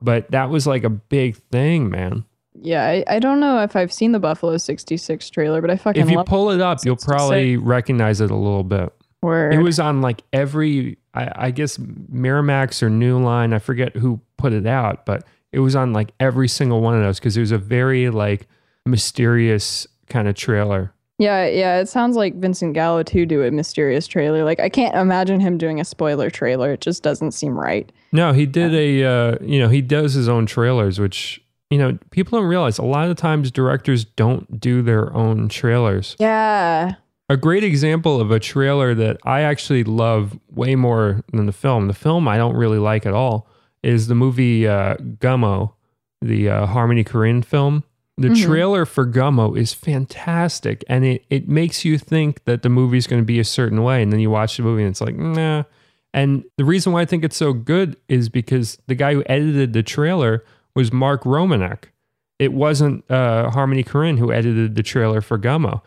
But 0.00 0.30
that 0.30 0.48
was 0.48 0.64
like 0.64 0.84
a 0.84 0.90
big 0.90 1.36
thing, 1.50 1.90
man. 1.90 2.24
Yeah 2.62 2.86
I, 2.86 3.04
I 3.06 3.18
don't 3.18 3.40
know 3.40 3.62
if 3.62 3.76
I've 3.76 3.92
seen 3.92 4.12
the 4.12 4.18
Buffalo 4.18 4.56
66 4.56 5.30
trailer 5.30 5.60
but 5.60 5.70
I 5.70 5.76
fucking 5.76 6.02
If 6.02 6.10
you 6.10 6.22
pull 6.24 6.50
it 6.50 6.60
up, 6.60 6.78
you'll 6.84 6.96
probably 6.96 7.56
recognize 7.56 8.20
it 8.20 8.30
a 8.30 8.36
little 8.36 8.64
bit. 8.64 8.92
where 9.20 9.50
It 9.50 9.62
was 9.62 9.78
on 9.78 10.00
like 10.00 10.22
every, 10.32 10.98
I, 11.14 11.46
I 11.46 11.50
guess 11.50 11.76
Miramax 11.78 12.82
or 12.82 12.90
New 12.90 13.18
Line. 13.18 13.52
I 13.52 13.58
forget 13.58 13.96
who 13.96 14.20
put 14.36 14.52
it 14.52 14.66
out, 14.66 15.06
but 15.06 15.24
it 15.52 15.60
was 15.60 15.76
on 15.76 15.92
like 15.92 16.12
every 16.18 16.48
single 16.48 16.80
one 16.80 16.94
of 16.94 17.02
those 17.02 17.18
because 17.18 17.36
it 17.36 17.40
was 17.40 17.52
a 17.52 17.58
very 17.58 18.10
like 18.10 18.46
mysterious 18.86 19.86
kind 20.08 20.28
of 20.28 20.34
trailer. 20.34 20.92
Yeah, 21.18 21.46
yeah. 21.46 21.78
It 21.78 21.88
sounds 21.88 22.16
like 22.16 22.34
Vincent 22.36 22.74
Gallo 22.74 23.02
too 23.02 23.26
do 23.26 23.42
a 23.44 23.50
mysterious 23.50 24.06
trailer. 24.06 24.44
Like 24.44 24.58
I 24.60 24.68
can't 24.68 24.96
imagine 24.96 25.40
him 25.40 25.56
doing 25.58 25.78
a 25.78 25.84
spoiler 25.84 26.30
trailer. 26.30 26.72
It 26.72 26.80
just 26.80 27.02
doesn't 27.02 27.32
seem 27.32 27.58
right. 27.58 27.90
No, 28.12 28.32
he 28.32 28.44
did 28.44 28.74
a, 28.74 29.04
uh, 29.04 29.38
you 29.40 29.58
know, 29.60 29.68
he 29.68 29.80
does 29.82 30.14
his 30.14 30.28
own 30.28 30.46
trailers, 30.46 30.98
which, 30.98 31.41
you 31.72 31.78
know, 31.78 31.98
people 32.10 32.38
don't 32.38 32.48
realize 32.48 32.78
a 32.78 32.82
lot 32.84 33.08
of 33.08 33.16
times 33.16 33.50
directors 33.50 34.04
don't 34.04 34.60
do 34.60 34.82
their 34.82 35.12
own 35.14 35.48
trailers. 35.48 36.14
Yeah. 36.20 36.94
A 37.28 37.36
great 37.36 37.64
example 37.64 38.20
of 38.20 38.30
a 38.30 38.38
trailer 38.38 38.94
that 38.94 39.16
I 39.24 39.40
actually 39.40 39.84
love 39.84 40.38
way 40.50 40.74
more 40.74 41.22
than 41.32 41.46
the 41.46 41.52
film, 41.52 41.88
the 41.88 41.94
film 41.94 42.28
I 42.28 42.36
don't 42.36 42.54
really 42.56 42.78
like 42.78 43.06
at 43.06 43.14
all, 43.14 43.48
is 43.82 44.06
the 44.08 44.14
movie 44.14 44.68
uh, 44.68 44.96
Gummo, 44.96 45.72
the 46.20 46.50
uh, 46.50 46.66
Harmony 46.66 47.04
Korine 47.04 47.42
film. 47.44 47.84
The 48.18 48.28
Mhm. 48.28 48.44
trailer 48.44 48.84
for 48.84 49.06
Gummo 49.06 49.56
is 49.56 49.72
fantastic, 49.72 50.84
and 50.88 51.04
it, 51.04 51.24
it 51.30 51.48
makes 51.48 51.84
you 51.84 51.96
think 51.96 52.44
that 52.44 52.62
the 52.62 52.68
movie's 52.68 53.06
going 53.06 53.22
to 53.22 53.26
be 53.26 53.38
a 53.40 53.44
certain 53.44 53.82
way, 53.82 54.02
and 54.02 54.12
then 54.12 54.20
you 54.20 54.28
watch 54.30 54.58
the 54.58 54.62
movie 54.62 54.82
and 54.82 54.90
it's 54.90 55.00
like, 55.00 55.16
nah. 55.16 55.62
And 56.12 56.44
the 56.58 56.64
reason 56.66 56.92
why 56.92 57.00
I 57.00 57.04
think 57.06 57.24
it's 57.24 57.36
so 57.38 57.54
good 57.54 57.96
is 58.08 58.28
because 58.28 58.76
the 58.86 58.94
guy 58.94 59.14
who 59.14 59.22
edited 59.26 59.72
the 59.72 59.82
trailer 59.82 60.44
was 60.74 60.92
Mark 60.92 61.24
Romanek. 61.24 61.84
It 62.38 62.52
wasn't 62.52 63.08
uh, 63.10 63.50
Harmony 63.50 63.84
Korine 63.84 64.18
who 64.18 64.32
edited 64.32 64.74
the 64.74 64.82
trailer 64.82 65.20
for 65.20 65.38
Gummo. 65.38 65.82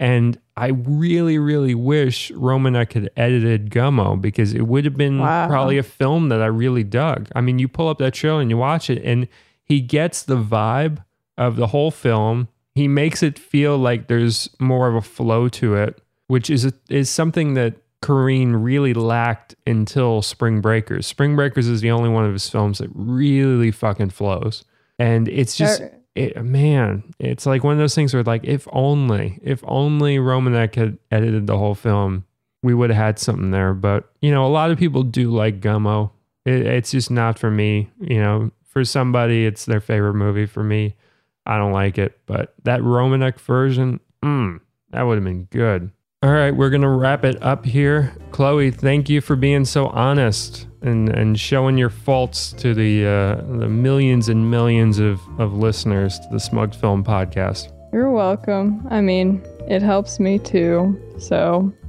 And 0.00 0.38
I 0.56 0.68
really, 0.68 1.38
really 1.38 1.74
wish 1.74 2.30
Romanek 2.32 2.92
had 2.92 3.10
edited 3.16 3.70
Gummo 3.70 4.20
because 4.20 4.54
it 4.54 4.62
would 4.68 4.84
have 4.84 4.96
been 4.96 5.18
Wow. 5.18 5.48
probably 5.48 5.76
a 5.76 5.82
film 5.82 6.28
that 6.28 6.40
I 6.40 6.46
really 6.46 6.84
dug. 6.84 7.28
I 7.34 7.40
mean, 7.40 7.58
you 7.58 7.66
pull 7.68 7.88
up 7.88 7.98
that 7.98 8.14
trailer 8.14 8.40
and 8.40 8.48
you 8.48 8.56
watch 8.56 8.90
it, 8.90 9.02
and 9.04 9.26
he 9.64 9.80
gets 9.80 10.22
the 10.22 10.36
vibe 10.36 11.04
of 11.36 11.56
the 11.56 11.68
whole 11.68 11.90
film. 11.90 12.46
He 12.74 12.86
makes 12.86 13.24
it 13.24 13.38
feel 13.40 13.76
like 13.76 14.06
there's 14.06 14.48
more 14.60 14.88
of 14.88 14.94
a 14.94 15.00
flow 15.02 15.48
to 15.48 15.74
it, 15.74 16.00
which 16.28 16.48
is 16.48 16.72
is 16.88 17.10
something 17.10 17.54
that 17.54 17.74
Korine 18.02 18.62
really 18.62 18.94
lacked 18.94 19.54
until 19.66 20.22
Spring 20.22 20.60
Breakers. 20.60 21.06
Spring 21.06 21.34
Breakers 21.36 21.66
is 21.66 21.80
the 21.80 21.90
only 21.90 22.08
one 22.08 22.24
of 22.24 22.32
his 22.32 22.48
films 22.48 22.78
that 22.78 22.90
really 22.94 23.70
fucking 23.70 24.10
flows, 24.10 24.64
and 24.98 25.28
it's 25.28 25.56
just 25.56 25.82
it, 26.18 26.44
man, 26.44 27.14
it's 27.20 27.46
like 27.46 27.62
one 27.62 27.74
of 27.74 27.78
those 27.78 27.94
things 27.94 28.12
where 28.12 28.24
like 28.24 28.44
if 28.44 28.66
only, 28.72 29.38
if 29.42 29.62
only 29.66 30.16
Romanek 30.16 30.74
had 30.74 30.98
edited 31.12 31.46
the 31.46 31.56
whole 31.56 31.76
film, 31.76 32.24
we 32.62 32.74
would 32.74 32.90
have 32.90 32.96
had 32.96 33.18
something 33.20 33.52
there. 33.52 33.72
But 33.72 34.10
you 34.20 34.32
know, 34.32 34.44
a 34.44 34.48
lot 34.48 34.70
of 34.70 34.78
people 34.78 35.04
do 35.04 35.30
like 35.30 35.60
Gummo. 35.60 36.10
It, 36.44 36.66
it's 36.66 36.90
just 36.90 37.10
not 37.10 37.38
for 37.38 37.50
me. 37.50 37.90
You 38.00 38.20
know, 38.20 38.50
for 38.64 38.84
somebody, 38.84 39.46
it's 39.46 39.64
their 39.64 39.80
favorite 39.80 40.14
movie. 40.14 40.46
For 40.46 40.64
me, 40.64 40.96
I 41.46 41.56
don't 41.56 41.72
like 41.72 41.98
it. 41.98 42.18
But 42.26 42.54
that 42.64 42.80
Romanek 42.80 43.38
version, 43.38 44.00
mm, 44.20 44.60
that 44.90 45.02
would 45.02 45.16
have 45.16 45.24
been 45.24 45.44
good. 45.44 45.92
All 46.24 46.32
right, 46.32 46.50
we're 46.50 46.70
gonna 46.70 46.90
wrap 46.90 47.24
it 47.24 47.40
up 47.44 47.64
here. 47.64 48.12
Chloe, 48.32 48.72
thank 48.72 49.08
you 49.08 49.20
for 49.20 49.36
being 49.36 49.64
so 49.64 49.86
honest 49.86 50.66
and 50.82 51.08
and 51.10 51.38
showing 51.38 51.78
your 51.78 51.90
faults 51.90 52.52
to 52.54 52.74
the 52.74 53.06
uh, 53.06 53.36
the 53.58 53.68
millions 53.68 54.28
and 54.28 54.50
millions 54.50 54.98
of 54.98 55.20
of 55.38 55.52
listeners 55.52 56.18
to 56.18 56.26
the 56.32 56.40
Smug 56.40 56.74
Film 56.74 57.04
Podcast. 57.04 57.72
You're 57.92 58.10
welcome. 58.10 58.84
I 58.90 59.00
mean, 59.00 59.40
it 59.68 59.80
helps 59.80 60.18
me 60.18 60.40
too. 60.40 61.00
So, 61.20 61.72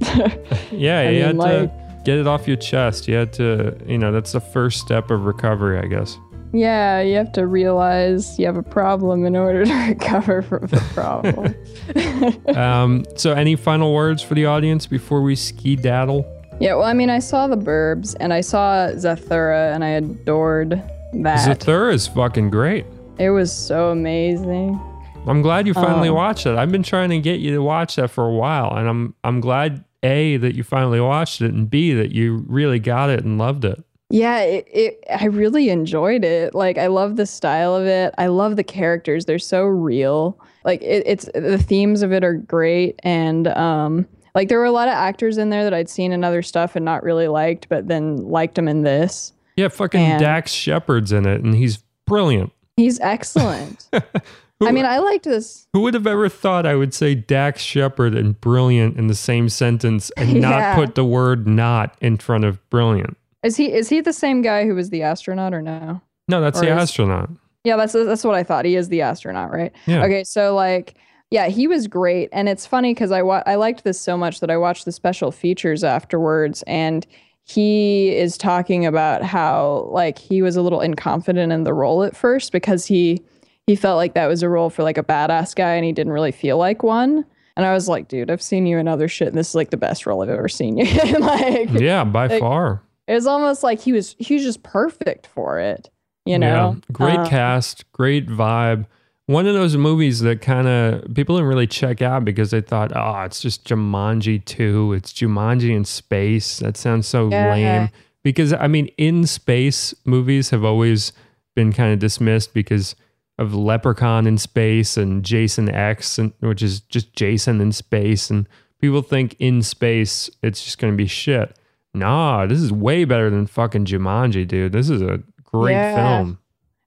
Yeah, 0.70 1.00
I 1.00 1.10
you 1.10 1.10
mean, 1.10 1.22
had 1.22 1.36
like- 1.36 1.50
to 1.74 2.02
get 2.04 2.16
it 2.18 2.28
off 2.28 2.46
your 2.46 2.56
chest. 2.56 3.08
You 3.08 3.16
had 3.16 3.32
to, 3.34 3.76
you 3.84 3.98
know, 3.98 4.12
that's 4.12 4.30
the 4.30 4.40
first 4.40 4.78
step 4.80 5.10
of 5.10 5.24
recovery, 5.24 5.76
I 5.80 5.86
guess. 5.86 6.16
Yeah, 6.52 7.00
you 7.00 7.16
have 7.16 7.32
to 7.32 7.46
realize 7.46 8.38
you 8.38 8.46
have 8.46 8.56
a 8.56 8.62
problem 8.62 9.24
in 9.24 9.36
order 9.36 9.64
to 9.64 9.72
recover 9.88 10.42
from 10.42 10.66
the 10.66 10.80
problem. 10.94 11.54
Um, 12.56 13.04
so, 13.16 13.32
any 13.32 13.56
final 13.56 13.92
words 13.94 14.22
for 14.22 14.34
the 14.34 14.46
audience 14.46 14.86
before 14.86 15.22
we 15.22 15.34
ski 15.36 15.76
daddle? 15.76 16.24
yeah, 16.60 16.74
well, 16.74 16.84
I 16.84 16.92
mean, 16.92 17.10
I 17.10 17.18
saw 17.18 17.46
the 17.46 17.56
Burbs 17.56 18.14
and 18.20 18.32
I 18.32 18.40
saw 18.42 18.88
Zathura 18.94 19.74
and 19.74 19.82
I 19.84 19.88
adored 19.90 20.70
that. 21.14 21.48
Zathura 21.48 21.92
is 21.92 22.06
fucking 22.06 22.50
great. 22.50 22.84
it 23.18 23.30
was 23.30 23.52
so 23.52 23.90
amazing. 23.90 24.78
I'm 25.26 25.42
glad 25.42 25.66
you 25.66 25.74
finally 25.74 26.08
Um, 26.08 26.14
watched 26.14 26.46
it. 26.46 26.56
I've 26.56 26.70
been 26.72 26.82
trying 26.82 27.10
to 27.10 27.18
get 27.18 27.40
you 27.40 27.50
to 27.52 27.62
watch 27.62 27.96
that 27.96 28.08
for 28.10 28.26
a 28.26 28.32
while, 28.32 28.74
and 28.76 28.88
I'm 28.88 29.14
I'm 29.24 29.40
glad 29.40 29.84
a 30.02 30.36
that 30.38 30.54
you 30.54 30.62
finally 30.62 31.00
watched 31.00 31.40
it, 31.42 31.52
and 31.52 31.68
b 31.68 31.92
that 31.94 32.12
you 32.12 32.44
really 32.48 32.78
got 32.78 33.10
it 33.10 33.24
and 33.24 33.36
loved 33.38 33.64
it. 33.64 33.82
Yeah, 34.10 34.40
it, 34.40 34.68
it 34.70 35.04
I 35.08 35.26
really 35.26 35.70
enjoyed 35.70 36.24
it. 36.24 36.54
Like 36.54 36.78
I 36.78 36.88
love 36.88 37.16
the 37.16 37.26
style 37.26 37.74
of 37.74 37.86
it. 37.86 38.14
I 38.18 38.26
love 38.26 38.56
the 38.56 38.64
characters. 38.64 39.24
They're 39.24 39.38
so 39.38 39.62
real. 39.64 40.38
Like 40.64 40.82
it, 40.82 41.04
it's 41.06 41.28
the 41.34 41.58
themes 41.58 42.02
of 42.02 42.12
it 42.12 42.24
are 42.24 42.34
great 42.34 43.00
and 43.02 43.48
um 43.48 44.06
like 44.34 44.48
there 44.48 44.58
were 44.58 44.64
a 44.64 44.72
lot 44.72 44.88
of 44.88 44.94
actors 44.94 45.38
in 45.38 45.50
there 45.50 45.64
that 45.64 45.74
I'd 45.74 45.88
seen 45.88 46.12
in 46.12 46.24
other 46.24 46.42
stuff 46.42 46.76
and 46.76 46.84
not 46.84 47.02
really 47.02 47.28
liked, 47.28 47.68
but 47.68 47.88
then 47.88 48.16
liked 48.28 48.54
them 48.54 48.68
in 48.68 48.82
this. 48.82 49.32
Yeah, 49.56 49.68
fucking 49.68 50.00
And- 50.00 50.20
Dax 50.20 50.52
Shepard's 50.52 51.12
in 51.12 51.26
it, 51.26 51.42
and 51.42 51.54
he's 51.54 51.82
brilliant. 52.06 52.52
He's 52.76 53.00
excellent. 53.00 53.88
I 54.62 54.72
mean, 54.72 54.84
I 54.84 54.98
liked 54.98 55.24
this. 55.24 55.66
Who 55.72 55.80
would 55.80 55.94
have 55.94 56.06
ever 56.06 56.28
thought 56.28 56.66
I 56.66 56.74
would 56.74 56.92
say 56.92 57.14
Dax 57.14 57.62
Shepard 57.62 58.14
and 58.14 58.38
brilliant 58.40 58.98
in 58.98 59.06
the 59.06 59.14
same 59.14 59.48
sentence 59.48 60.10
and 60.16 60.40
not 60.40 60.76
put 60.76 60.94
the 60.94 61.04
word 61.04 61.46
not 61.48 61.96
in 62.00 62.18
front 62.18 62.44
of 62.44 62.58
brilliant? 62.70 63.16
Is 63.42 63.56
he 63.56 63.72
is 63.72 63.88
he 63.88 64.00
the 64.00 64.12
same 64.12 64.42
guy 64.42 64.66
who 64.66 64.74
was 64.74 64.90
the 64.90 65.02
astronaut 65.02 65.54
or 65.54 65.62
no? 65.62 66.00
No, 66.28 66.40
that's 66.40 66.58
Or 66.58 66.66
the 66.66 66.72
is- 66.72 66.82
astronaut. 66.82 67.30
Yeah, 67.64 67.76
that's 67.76 67.92
that's 67.92 68.24
what 68.24 68.34
I 68.34 68.42
thought. 68.42 68.64
He 68.64 68.76
is 68.76 68.88
the 68.88 69.02
astronaut, 69.02 69.50
right? 69.52 69.72
Yeah. 69.86 70.04
Okay, 70.04 70.24
so 70.24 70.54
like, 70.54 70.94
yeah, 71.30 71.48
he 71.48 71.66
was 71.68 71.86
great, 71.86 72.30
and 72.32 72.48
it's 72.48 72.66
funny 72.66 72.94
because 72.94 73.12
I 73.12 73.20
wa- 73.22 73.42
I 73.46 73.56
liked 73.56 73.84
this 73.84 74.00
so 74.00 74.16
much 74.16 74.40
that 74.40 74.50
I 74.50 74.56
watched 74.56 74.84
the 74.86 74.92
special 74.92 75.30
features 75.30 75.84
afterwards, 75.84 76.62
and 76.66 77.06
he 77.44 78.14
is 78.16 78.38
talking 78.38 78.86
about 78.86 79.22
how 79.22 79.88
like 79.90 80.18
he 80.18 80.40
was 80.40 80.56
a 80.56 80.62
little 80.62 80.78
inconfident 80.80 81.52
in 81.52 81.64
the 81.64 81.74
role 81.74 82.02
at 82.02 82.16
first 82.16 82.50
because 82.52 82.86
he 82.86 83.22
he 83.66 83.76
felt 83.76 83.96
like 83.96 84.14
that 84.14 84.26
was 84.26 84.42
a 84.42 84.48
role 84.48 84.70
for 84.70 84.82
like 84.82 84.96
a 84.98 85.02
badass 85.04 85.54
guy, 85.54 85.74
and 85.74 85.84
he 85.84 85.92
didn't 85.92 86.12
really 86.12 86.32
feel 86.32 86.56
like 86.58 86.82
one. 86.82 87.24
And 87.56 87.66
I 87.66 87.74
was 87.74 87.88
like, 87.88 88.08
dude, 88.08 88.30
I've 88.30 88.40
seen 88.42 88.64
you 88.64 88.78
in 88.78 88.88
other 88.88 89.06
shit, 89.08 89.28
and 89.28 89.36
this 89.36 89.50
is 89.50 89.54
like 89.54 89.70
the 89.70 89.76
best 89.76 90.06
role 90.06 90.22
I've 90.22 90.28
ever 90.30 90.48
seen 90.48 90.78
you 90.78 90.86
in. 90.86 91.20
like, 91.20 91.68
Yeah, 91.72 92.04
by 92.04 92.26
Like, 92.28 92.40
far. 92.40 92.82
It 93.10 93.14
was 93.14 93.26
almost 93.26 93.62
like 93.62 93.80
he 93.80 93.92
was 93.92 94.14
he 94.18 94.34
was 94.34 94.42
just 94.44 94.62
perfect 94.62 95.26
for 95.26 95.58
it. 95.58 95.90
You 96.24 96.38
know, 96.38 96.46
Yeah. 96.76 96.92
Great 96.92 97.18
Um, 97.18 97.26
cast, 97.26 97.90
great 97.92 98.28
vibe. 98.28 98.86
One 99.26 99.46
of 99.46 99.54
those 99.54 99.76
movies 99.76 100.20
that 100.20 100.40
kind 100.40 100.68
of 100.68 101.14
people 101.14 101.36
didn't 101.36 101.48
really 101.48 101.66
check 101.66 102.02
out 102.02 102.24
because 102.24 102.50
they 102.50 102.60
thought, 102.60 102.92
oh, 102.94 103.22
it's 103.22 103.40
just 103.40 103.66
Jumanji 103.66 104.44
2. 104.44 104.92
It's 104.92 105.12
Jumanji 105.12 105.74
in 105.74 105.84
space. 105.84 106.58
That 106.58 106.76
sounds 106.76 107.06
so 107.06 107.28
Yeah. 107.30 107.50
lame. 107.52 107.88
Because, 108.22 108.52
I 108.52 108.66
mean, 108.68 108.86
in 108.98 109.26
space 109.26 109.94
movies 110.04 110.50
have 110.50 110.64
always 110.64 111.12
been 111.56 111.72
kind 111.72 111.92
of 111.92 111.98
dismissed 112.00 112.52
because 112.54 112.94
of 113.38 113.54
Leprechaun 113.54 114.26
in 114.26 114.36
space 114.36 114.96
and 114.96 115.24
Jason 115.24 115.70
X, 115.70 116.18
and, 116.18 116.32
which 116.40 116.62
is 116.62 116.80
just 116.80 117.14
Jason 117.14 117.60
in 117.60 117.72
space. 117.72 118.30
And 118.30 118.46
people 118.80 119.00
think 119.02 119.36
in 119.38 119.62
space 119.62 120.28
it's 120.42 120.62
just 120.64 120.78
going 120.78 120.92
to 120.92 120.96
be 120.96 121.06
shit. 121.06 121.56
Nah, 121.94 122.46
this 122.46 122.60
is 122.60 122.72
way 122.72 123.04
better 123.04 123.30
than 123.30 123.46
fucking 123.46 123.84
Jumanji, 123.84 124.46
dude. 124.46 124.72
This 124.72 124.90
is 124.90 125.02
a 125.02 125.20
great 125.44 125.72
Yeah. 125.72 125.94
film. 125.94 126.38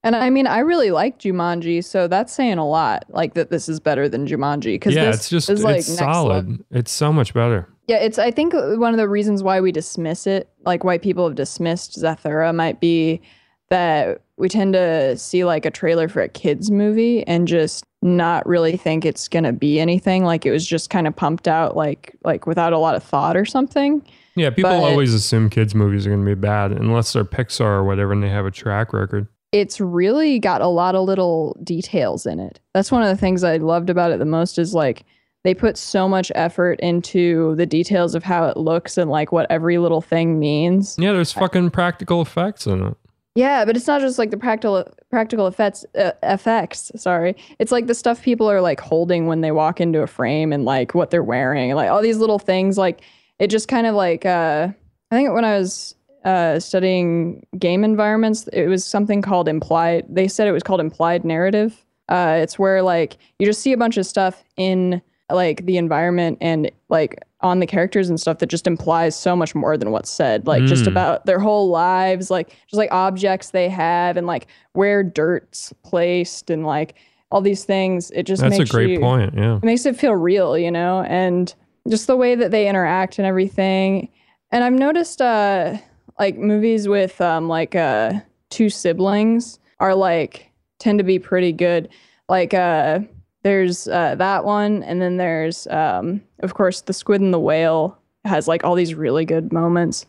And 0.06 0.16
I 0.18 0.30
mean, 0.30 0.47
I 0.47 0.60
really 0.60 0.91
like 0.91 1.18
Jumanji, 1.20 1.84
so 1.84 2.08
that's 2.10 2.34
saying 2.34 2.58
a 2.58 2.68
lot. 2.68 3.06
Like 3.10 3.36
that, 3.36 3.49
this 3.49 3.70
is 3.70 3.80
better 3.80 4.10
than 4.10 4.28
Jumanji 4.28 4.76
because 4.76 4.95
yeah, 4.95 5.06
this 5.06 5.16
it's 5.18 5.30
just 5.30 5.49
is 5.49 5.64
like 5.64 5.78
it's 5.78 5.97
solid. 5.97 6.49
level. 6.49 6.66
It's 6.72 6.91
so 6.91 7.14
much 7.14 7.34
better. 7.34 7.70
Yeah, 7.88 7.97
it's. 7.97 8.20
I 8.20 8.30
think 8.32 8.54
uh, 8.54 8.76
one 8.76 8.93
of 8.93 8.97
the 8.97 9.08
reasons 9.08 9.43
why 9.43 9.62
we 9.62 9.72
dismiss 9.72 10.28
it, 10.28 10.49
like 10.66 10.84
why 10.84 10.97
people 10.97 11.26
have 11.28 11.36
dismissed 11.36 11.97
Zathura, 12.01 12.54
might 12.54 12.82
be 12.82 13.22
that 13.70 14.22
we 14.38 14.49
tend 14.49 14.74
to 14.74 15.18
see 15.18 15.45
like 15.45 15.66
a 15.66 15.72
trailer 15.72 16.08
for 16.10 16.22
a 16.22 16.30
kids 16.30 16.70
movie 16.70 17.26
and 17.28 17.47
just 17.47 17.86
not 18.01 18.45
really 18.45 18.76
think 18.76 19.06
it's 19.06 19.30
gonna 19.30 19.54
be 19.54 19.80
anything. 19.80 20.26
Like 20.26 20.45
it 20.45 20.51
was 20.51 20.68
just 20.68 20.89
kind 20.89 21.08
of 21.08 21.16
pumped 21.16 21.47
out, 21.47 21.78
like 21.78 22.14
like 22.26 22.45
without 22.45 22.74
a 22.74 22.78
lot 22.78 22.95
of 22.95 23.04
thought 23.04 23.38
or 23.38 23.45
something. 23.45 24.01
Yeah, 24.36 24.50
people 24.50 24.72
But- 24.72 24.84
always 24.84 25.14
assume 25.14 25.50
kids 25.50 25.76
movies 25.76 26.06
are 26.08 26.10
going 26.10 26.26
to 26.26 26.36
be 26.36 26.40
bad 26.40 26.72
unless 26.72 27.14
they're 27.14 27.24
Pixar 27.26 27.62
or 27.62 27.84
whatever 27.84 28.14
and 28.14 28.24
they 28.24 28.30
have 28.30 28.46
a 28.46 28.52
track 28.52 28.94
record. 28.94 29.28
it's 29.52 29.80
really 29.80 30.40
got 30.40 30.62
a 30.62 30.68
lot 30.68 30.96
of 30.96 31.06
little 31.06 31.56
details 31.64 32.26
in 32.26 32.40
it. 32.40 32.60
That's 32.74 32.92
one 32.92 33.04
of 33.04 33.10
the 33.10 33.16
things 33.18 33.44
I 33.44 33.58
loved 33.58 33.92
about 33.92 34.12
it 34.12 34.18
the 34.18 34.26
most 34.26 34.58
is 34.58 34.74
like 34.74 35.06
they 35.44 35.54
put 35.54 35.78
so 35.78 36.10
much 36.10 36.32
effort 36.34 36.80
into 36.80 37.54
the 37.56 37.66
details 37.68 38.16
of 38.16 38.24
how 38.24 38.48
it 38.48 38.58
looks 38.58 38.98
and 38.98 39.12
like 39.12 39.32
what 39.32 39.46
every 39.52 39.78
little 39.78 40.02
thing 40.02 40.40
means. 40.40 40.96
Yeah, 40.98 41.12
there's 41.12 41.32
fucking 41.32 41.70
practical 41.70 42.20
effects 42.22 42.66
in 42.66 42.82
it. 42.88 42.98
Yeah, 43.36 43.64
but 43.66 43.76
it's 43.78 43.86
not 43.88 44.02
just 44.02 44.18
like 44.18 44.32
the 44.32 44.38
practical 44.38 44.88
practical 45.12 45.46
effects 45.46 45.86
uh, 45.98 46.12
effects, 46.24 46.92
sorry. 46.96 47.36
It's 47.60 47.72
like 47.72 47.86
the 47.88 47.94
stuff 47.96 48.24
people 48.24 48.50
are 48.50 48.62
like 48.62 48.80
holding 48.80 49.28
when 49.28 49.42
they 49.42 49.52
walk 49.52 49.80
into 49.82 50.02
a 50.02 50.08
frame 50.08 50.52
and 50.54 50.66
like 50.66 50.96
what 50.96 51.12
they're 51.12 51.24
wearing 51.24 51.74
like 51.76 51.90
all 51.92 52.02
these 52.02 52.18
little 52.18 52.40
things 52.40 52.78
like 52.78 53.02
it 53.40 53.48
just 53.48 53.68
kind 53.68 53.88
of 53.88 53.96
like 53.96 54.26
uh 54.26 54.70
I 55.12 55.16
think 55.16 55.32
when 55.34 55.46
I 55.46 55.58
was 55.58 55.96
uh, 56.26 56.58
studying 56.60 57.46
game 57.60 57.84
environments, 57.84 58.48
it 58.54 58.68
was 58.68 58.84
something 58.86 59.22
called 59.22 59.48
implied. 59.50 60.06
They 60.10 60.28
said 60.28 60.48
it 60.48 60.54
was 60.54 60.64
called 60.64 60.80
implied 60.80 61.24
narrative. 61.26 61.86
Uh, 62.10 62.40
it's 62.42 62.58
where 62.58 62.82
like 62.82 63.18
you 63.38 63.46
just 63.46 63.62
see 63.62 63.74
a 63.74 63.78
bunch 63.78 63.98
of 63.98 64.06
stuff 64.06 64.44
in 64.58 65.02
like 65.30 65.66
the 65.66 65.78
environment 65.78 66.38
and 66.42 66.72
like 66.90 67.20
on 67.42 67.60
the 67.60 67.68
characters 67.68 68.10
and 68.10 68.20
stuff 68.20 68.40
that 68.40 68.48
just 68.48 68.66
implies 68.68 69.16
so 69.16 69.36
much 69.36 69.54
more 69.54 69.78
than 69.78 69.92
what's 69.92 70.10
said. 70.10 70.48
Like 70.48 70.64
just 70.64 70.86
Mm. 70.86 70.88
about 70.88 71.26
their 71.26 71.40
whole 71.40 71.70
lives, 71.70 72.32
like 72.32 72.50
just 72.68 72.78
like 72.78 72.92
objects 72.92 73.52
they 73.52 73.68
have 73.70 74.16
and 74.18 74.26
like 74.26 74.48
where 74.72 75.04
dirt's 75.04 75.74
placed 75.84 76.50
and 76.50 76.66
like 76.66 76.96
all 77.32 77.42
these 77.42 77.66
things. 77.66 78.10
It 78.12 78.24
just 78.24 78.42
That's 78.42 78.58
a 78.60 78.66
great 78.66 78.90
you, 78.92 79.00
point. 79.00 79.34
Yeah. 79.36 79.58
it 79.58 79.64
makes 79.64 79.86
it 79.86 79.96
feel 79.98 80.16
real, 80.16 80.58
you 80.58 80.72
know, 80.72 81.04
and 81.04 81.54
just 81.90 82.08
the 82.08 82.16
way 82.16 82.36
that 82.36 82.52
they 82.52 82.68
interact 82.68 83.20
and 83.20 83.26
everything. 83.26 84.10
And 84.52 84.64
I've 84.64 84.74
noticed 84.74 85.22
uh 85.22 85.78
like 86.20 86.38
movies 86.38 86.88
with 86.88 87.20
um 87.22 87.48
like 87.48 87.76
uh 87.76 88.14
two 88.50 88.70
siblings 88.70 89.60
are 89.80 89.96
like 89.96 90.52
tend 90.80 91.00
to 91.00 91.04
be 91.04 91.20
pretty 91.20 91.52
good. 91.52 91.90
Like 92.30 92.54
uh 92.54 93.00
there's 93.44 93.88
uh 93.88 94.16
that 94.16 94.46
one 94.46 94.84
and 94.84 95.02
then 95.02 95.18
there's 95.18 95.68
um 95.68 96.22
of 96.40 96.54
course 96.54 96.82
The 96.82 96.94
Squid 96.94 97.22
and 97.22 97.34
the 97.34 97.40
Whale 97.40 97.98
has 98.26 98.48
like 98.48 98.64
all 98.64 98.76
these 98.76 98.96
really 98.96 99.26
good 99.26 99.52
moments. 99.52 100.06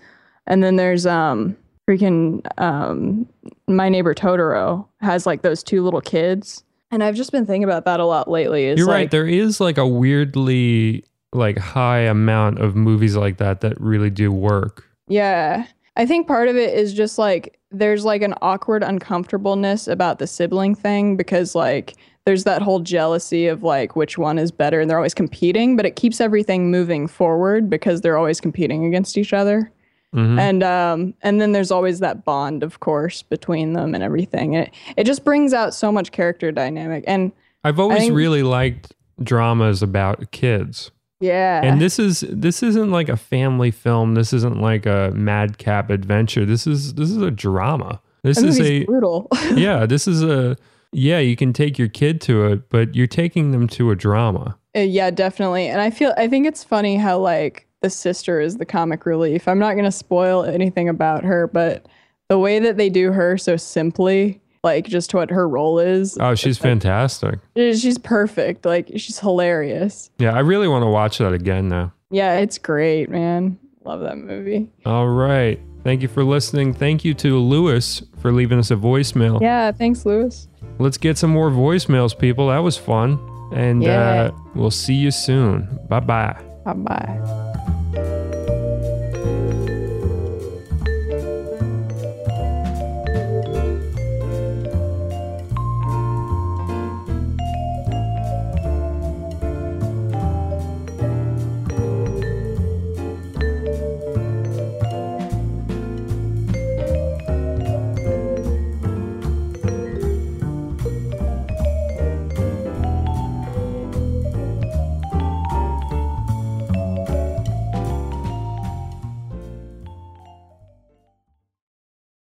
And 0.47 0.63
then 0.63 0.77
there's 0.77 1.07
um 1.07 1.57
freaking 1.89 2.41
um 2.61 3.27
my 3.67 3.89
neighbor 3.89 4.15
Totoro 4.15 4.87
has 5.01 5.27
like 5.27 5.43
those 5.43 5.63
two 5.63 5.83
little 5.83 6.01
kids. 6.01 6.63
And 6.91 7.03
I've 7.03 7.17
just 7.17 7.33
been 7.33 7.45
thinking 7.45 7.65
about 7.65 7.87
that 7.87 7.99
a 7.99 8.05
lot 8.05 8.31
lately. 8.31 8.67
Is 8.67 8.79
You're 8.79 8.87
like, 8.87 8.95
right. 8.95 9.11
There 9.11 9.27
is 9.27 9.61
like 9.61 9.79
a 9.79 9.87
weirdly 9.87 11.05
like 11.35 11.59
high 11.59 12.01
amount 12.01 12.59
of 12.61 12.75
movies 12.77 13.17
like 13.17 13.37
that 13.39 13.61
that 13.61 13.81
really 13.81 14.11
do 14.11 14.33
work. 14.33 14.85
Yeah. 15.09 15.67
I 15.97 16.07
think 16.07 16.27
part 16.27 16.49
of 16.49 16.57
it 16.57 16.75
is 16.79 16.93
just 16.93 17.19
like 17.19 17.59
there's 17.71 18.05
like 18.05 18.23
an 18.23 18.35
awkward 18.41 18.83
uncomfortableness 18.83 19.89
about 19.89 20.19
the 20.19 20.27
sibling 20.27 20.75
thing 20.75 21.17
because 21.17 21.55
like 21.55 21.97
there's 22.25 22.45
that 22.45 22.63
whole 22.63 22.81
jealousy 22.81 23.47
of 23.49 23.63
like 23.63 23.97
which 23.97 24.17
one 24.17 24.39
is 24.39 24.51
better 24.51 24.81
and 24.81 24.89
they're 24.89 24.97
always 24.97 25.15
competing, 25.15 25.77
but 25.77 25.85
it 25.87 25.97
keeps 25.97 26.21
everything 26.21 26.71
moving 26.71 27.07
forward 27.07 27.69
because 27.69 28.01
they're 28.01 28.17
always 28.17 28.41
competing 28.41 28.85
against 28.87 29.19
each 29.19 29.33
other. 29.33 29.71
Mhm. 30.15 30.39
And 30.39 30.63
um 30.63 31.15
and 31.23 31.41
then 31.41 31.53
there's 31.53 31.71
always 31.73 31.99
that 32.01 32.25
bond 32.25 32.63
of 32.63 32.79
course 32.81 33.23
between 33.23 33.73
them 33.73 33.95
and 33.95 34.03
everything. 34.05 34.55
It 34.55 34.73
it 34.97 35.05
just 35.05 35.25
brings 35.25 35.53
out 35.53 35.75
so 35.75 35.91
much 35.93 36.13
character 36.13 36.53
dynamic 36.53 37.03
and 37.07 37.33
I've 37.65 37.81
always 37.81 37.99
think- 38.03 38.15
really 38.15 38.43
liked 38.45 38.95
dramas 39.23 39.83
about 39.83 40.31
kids. 40.31 40.91
Yeah. 41.21 41.63
And 41.63 41.81
this 41.81 41.99
is 41.99 42.21
this 42.29 42.63
isn't 42.63 42.91
like 42.91 43.09
a 43.09 43.17
family 43.17 43.71
film. 43.71 44.15
This 44.15 44.33
isn't 44.33 44.61
like 44.61 44.87
a 44.87 45.13
madcap 45.15 45.91
adventure. 45.91 46.45
This 46.45 46.67
is 46.67 46.95
this 46.95 47.11
is 47.11 47.19
a 47.19 47.31
drama. 47.31 48.01
This 48.23 48.39
is 48.39 48.61
a 48.61 48.85
brutal. 48.85 49.29
yeah, 49.55 49.87
this 49.87 50.09
is 50.09 50.23
a 50.23 50.57
yeah, 50.93 51.19
you 51.19 51.37
can 51.37 51.53
take 51.53 51.79
your 51.79 51.89
kid 51.89 52.21
to 52.23 52.47
it, 52.47 52.69
but 52.71 52.95
you're 52.95 53.07
taking 53.07 53.51
them 53.51 53.67
to 53.69 53.91
a 53.91 53.97
drama. 53.97 54.57
Uh, 54.77 54.81
yeah, 54.81 55.11
definitely. 55.11 55.67
And 55.67 55.81
I 55.81 55.91
feel 55.91 56.15
I 56.17 56.29
think 56.29 56.47
it's 56.47 56.65
funny 56.65 56.97
how 56.97 57.19
like 57.19 57.67
the 57.81 57.91
sister 57.91 58.41
is 58.41 58.57
the 58.57 58.67
comic 58.67 59.07
relief. 59.07 59.47
I'm 59.47 59.59
not 59.59 59.75
gonna 59.75 59.93
spoil 59.93 60.45
anything 60.45 60.89
about 60.89 61.25
her, 61.25 61.47
but 61.47 61.87
the 62.29 62.39
way 62.39 62.59
that 62.59 62.77
they 62.77 62.89
do 62.89 63.13
her 63.13 63.37
so 63.37 63.57
simply, 63.57 64.41
like 64.65 64.87
just 64.87 65.15
what 65.15 65.31
her 65.31 65.47
role 65.49 65.79
is, 65.79 66.17
Oh, 66.19 66.35
she's 66.35 66.59
fantastic. 66.59 67.39
she's 67.55 67.99
perfect. 67.99 68.65
Like 68.65 68.91
she's 68.97 69.19
hilarious. 69.21 70.11
Yeah, 70.19 70.35
I 70.35 70.41
really 70.41 70.67
want 70.67 70.83
to 70.83 70.89
watch 70.89 71.19
that 71.19 71.33
again 71.33 71.69
now. 71.69 71.93
Yeah, 72.11 72.39
it's 72.39 72.59
great, 72.59 73.11
man. 73.11 73.59
Love 73.85 74.01
that 74.01 74.17
movie. 74.19 74.71
All 74.87 75.09
right. 75.09 75.61
Thank 75.85 76.01
you 76.01 76.09
for 76.09 76.25
listening. 76.25 76.73
Thank 76.73 77.05
you 77.05 77.13
to 77.15 77.39
Lewis 77.39 78.03
for 78.19 78.33
leaving 78.33 78.59
us 78.59 78.71
a 78.71 78.77
voicemail. 78.77 79.41
Yeah, 79.43 79.71
thanks, 79.71 80.07
Lewis. 80.07 80.49
Let's 80.79 80.97
get 80.97 81.19
some 81.19 81.31
more 81.31 81.51
voicemails, 81.51 82.19
people. 82.19 82.49
That 82.49 82.59
was 82.61 82.79
fun. 82.79 83.19
And 83.53 83.83
Yeah. 83.83 84.31
uh, 84.33 84.37
we'll 84.55 84.71
see 84.71 84.95
you 84.95 85.11
soon. 85.11 85.79
Bye 85.89 86.01
bye. 86.01 86.41
Bye 86.65 86.73
bye. 86.73 87.51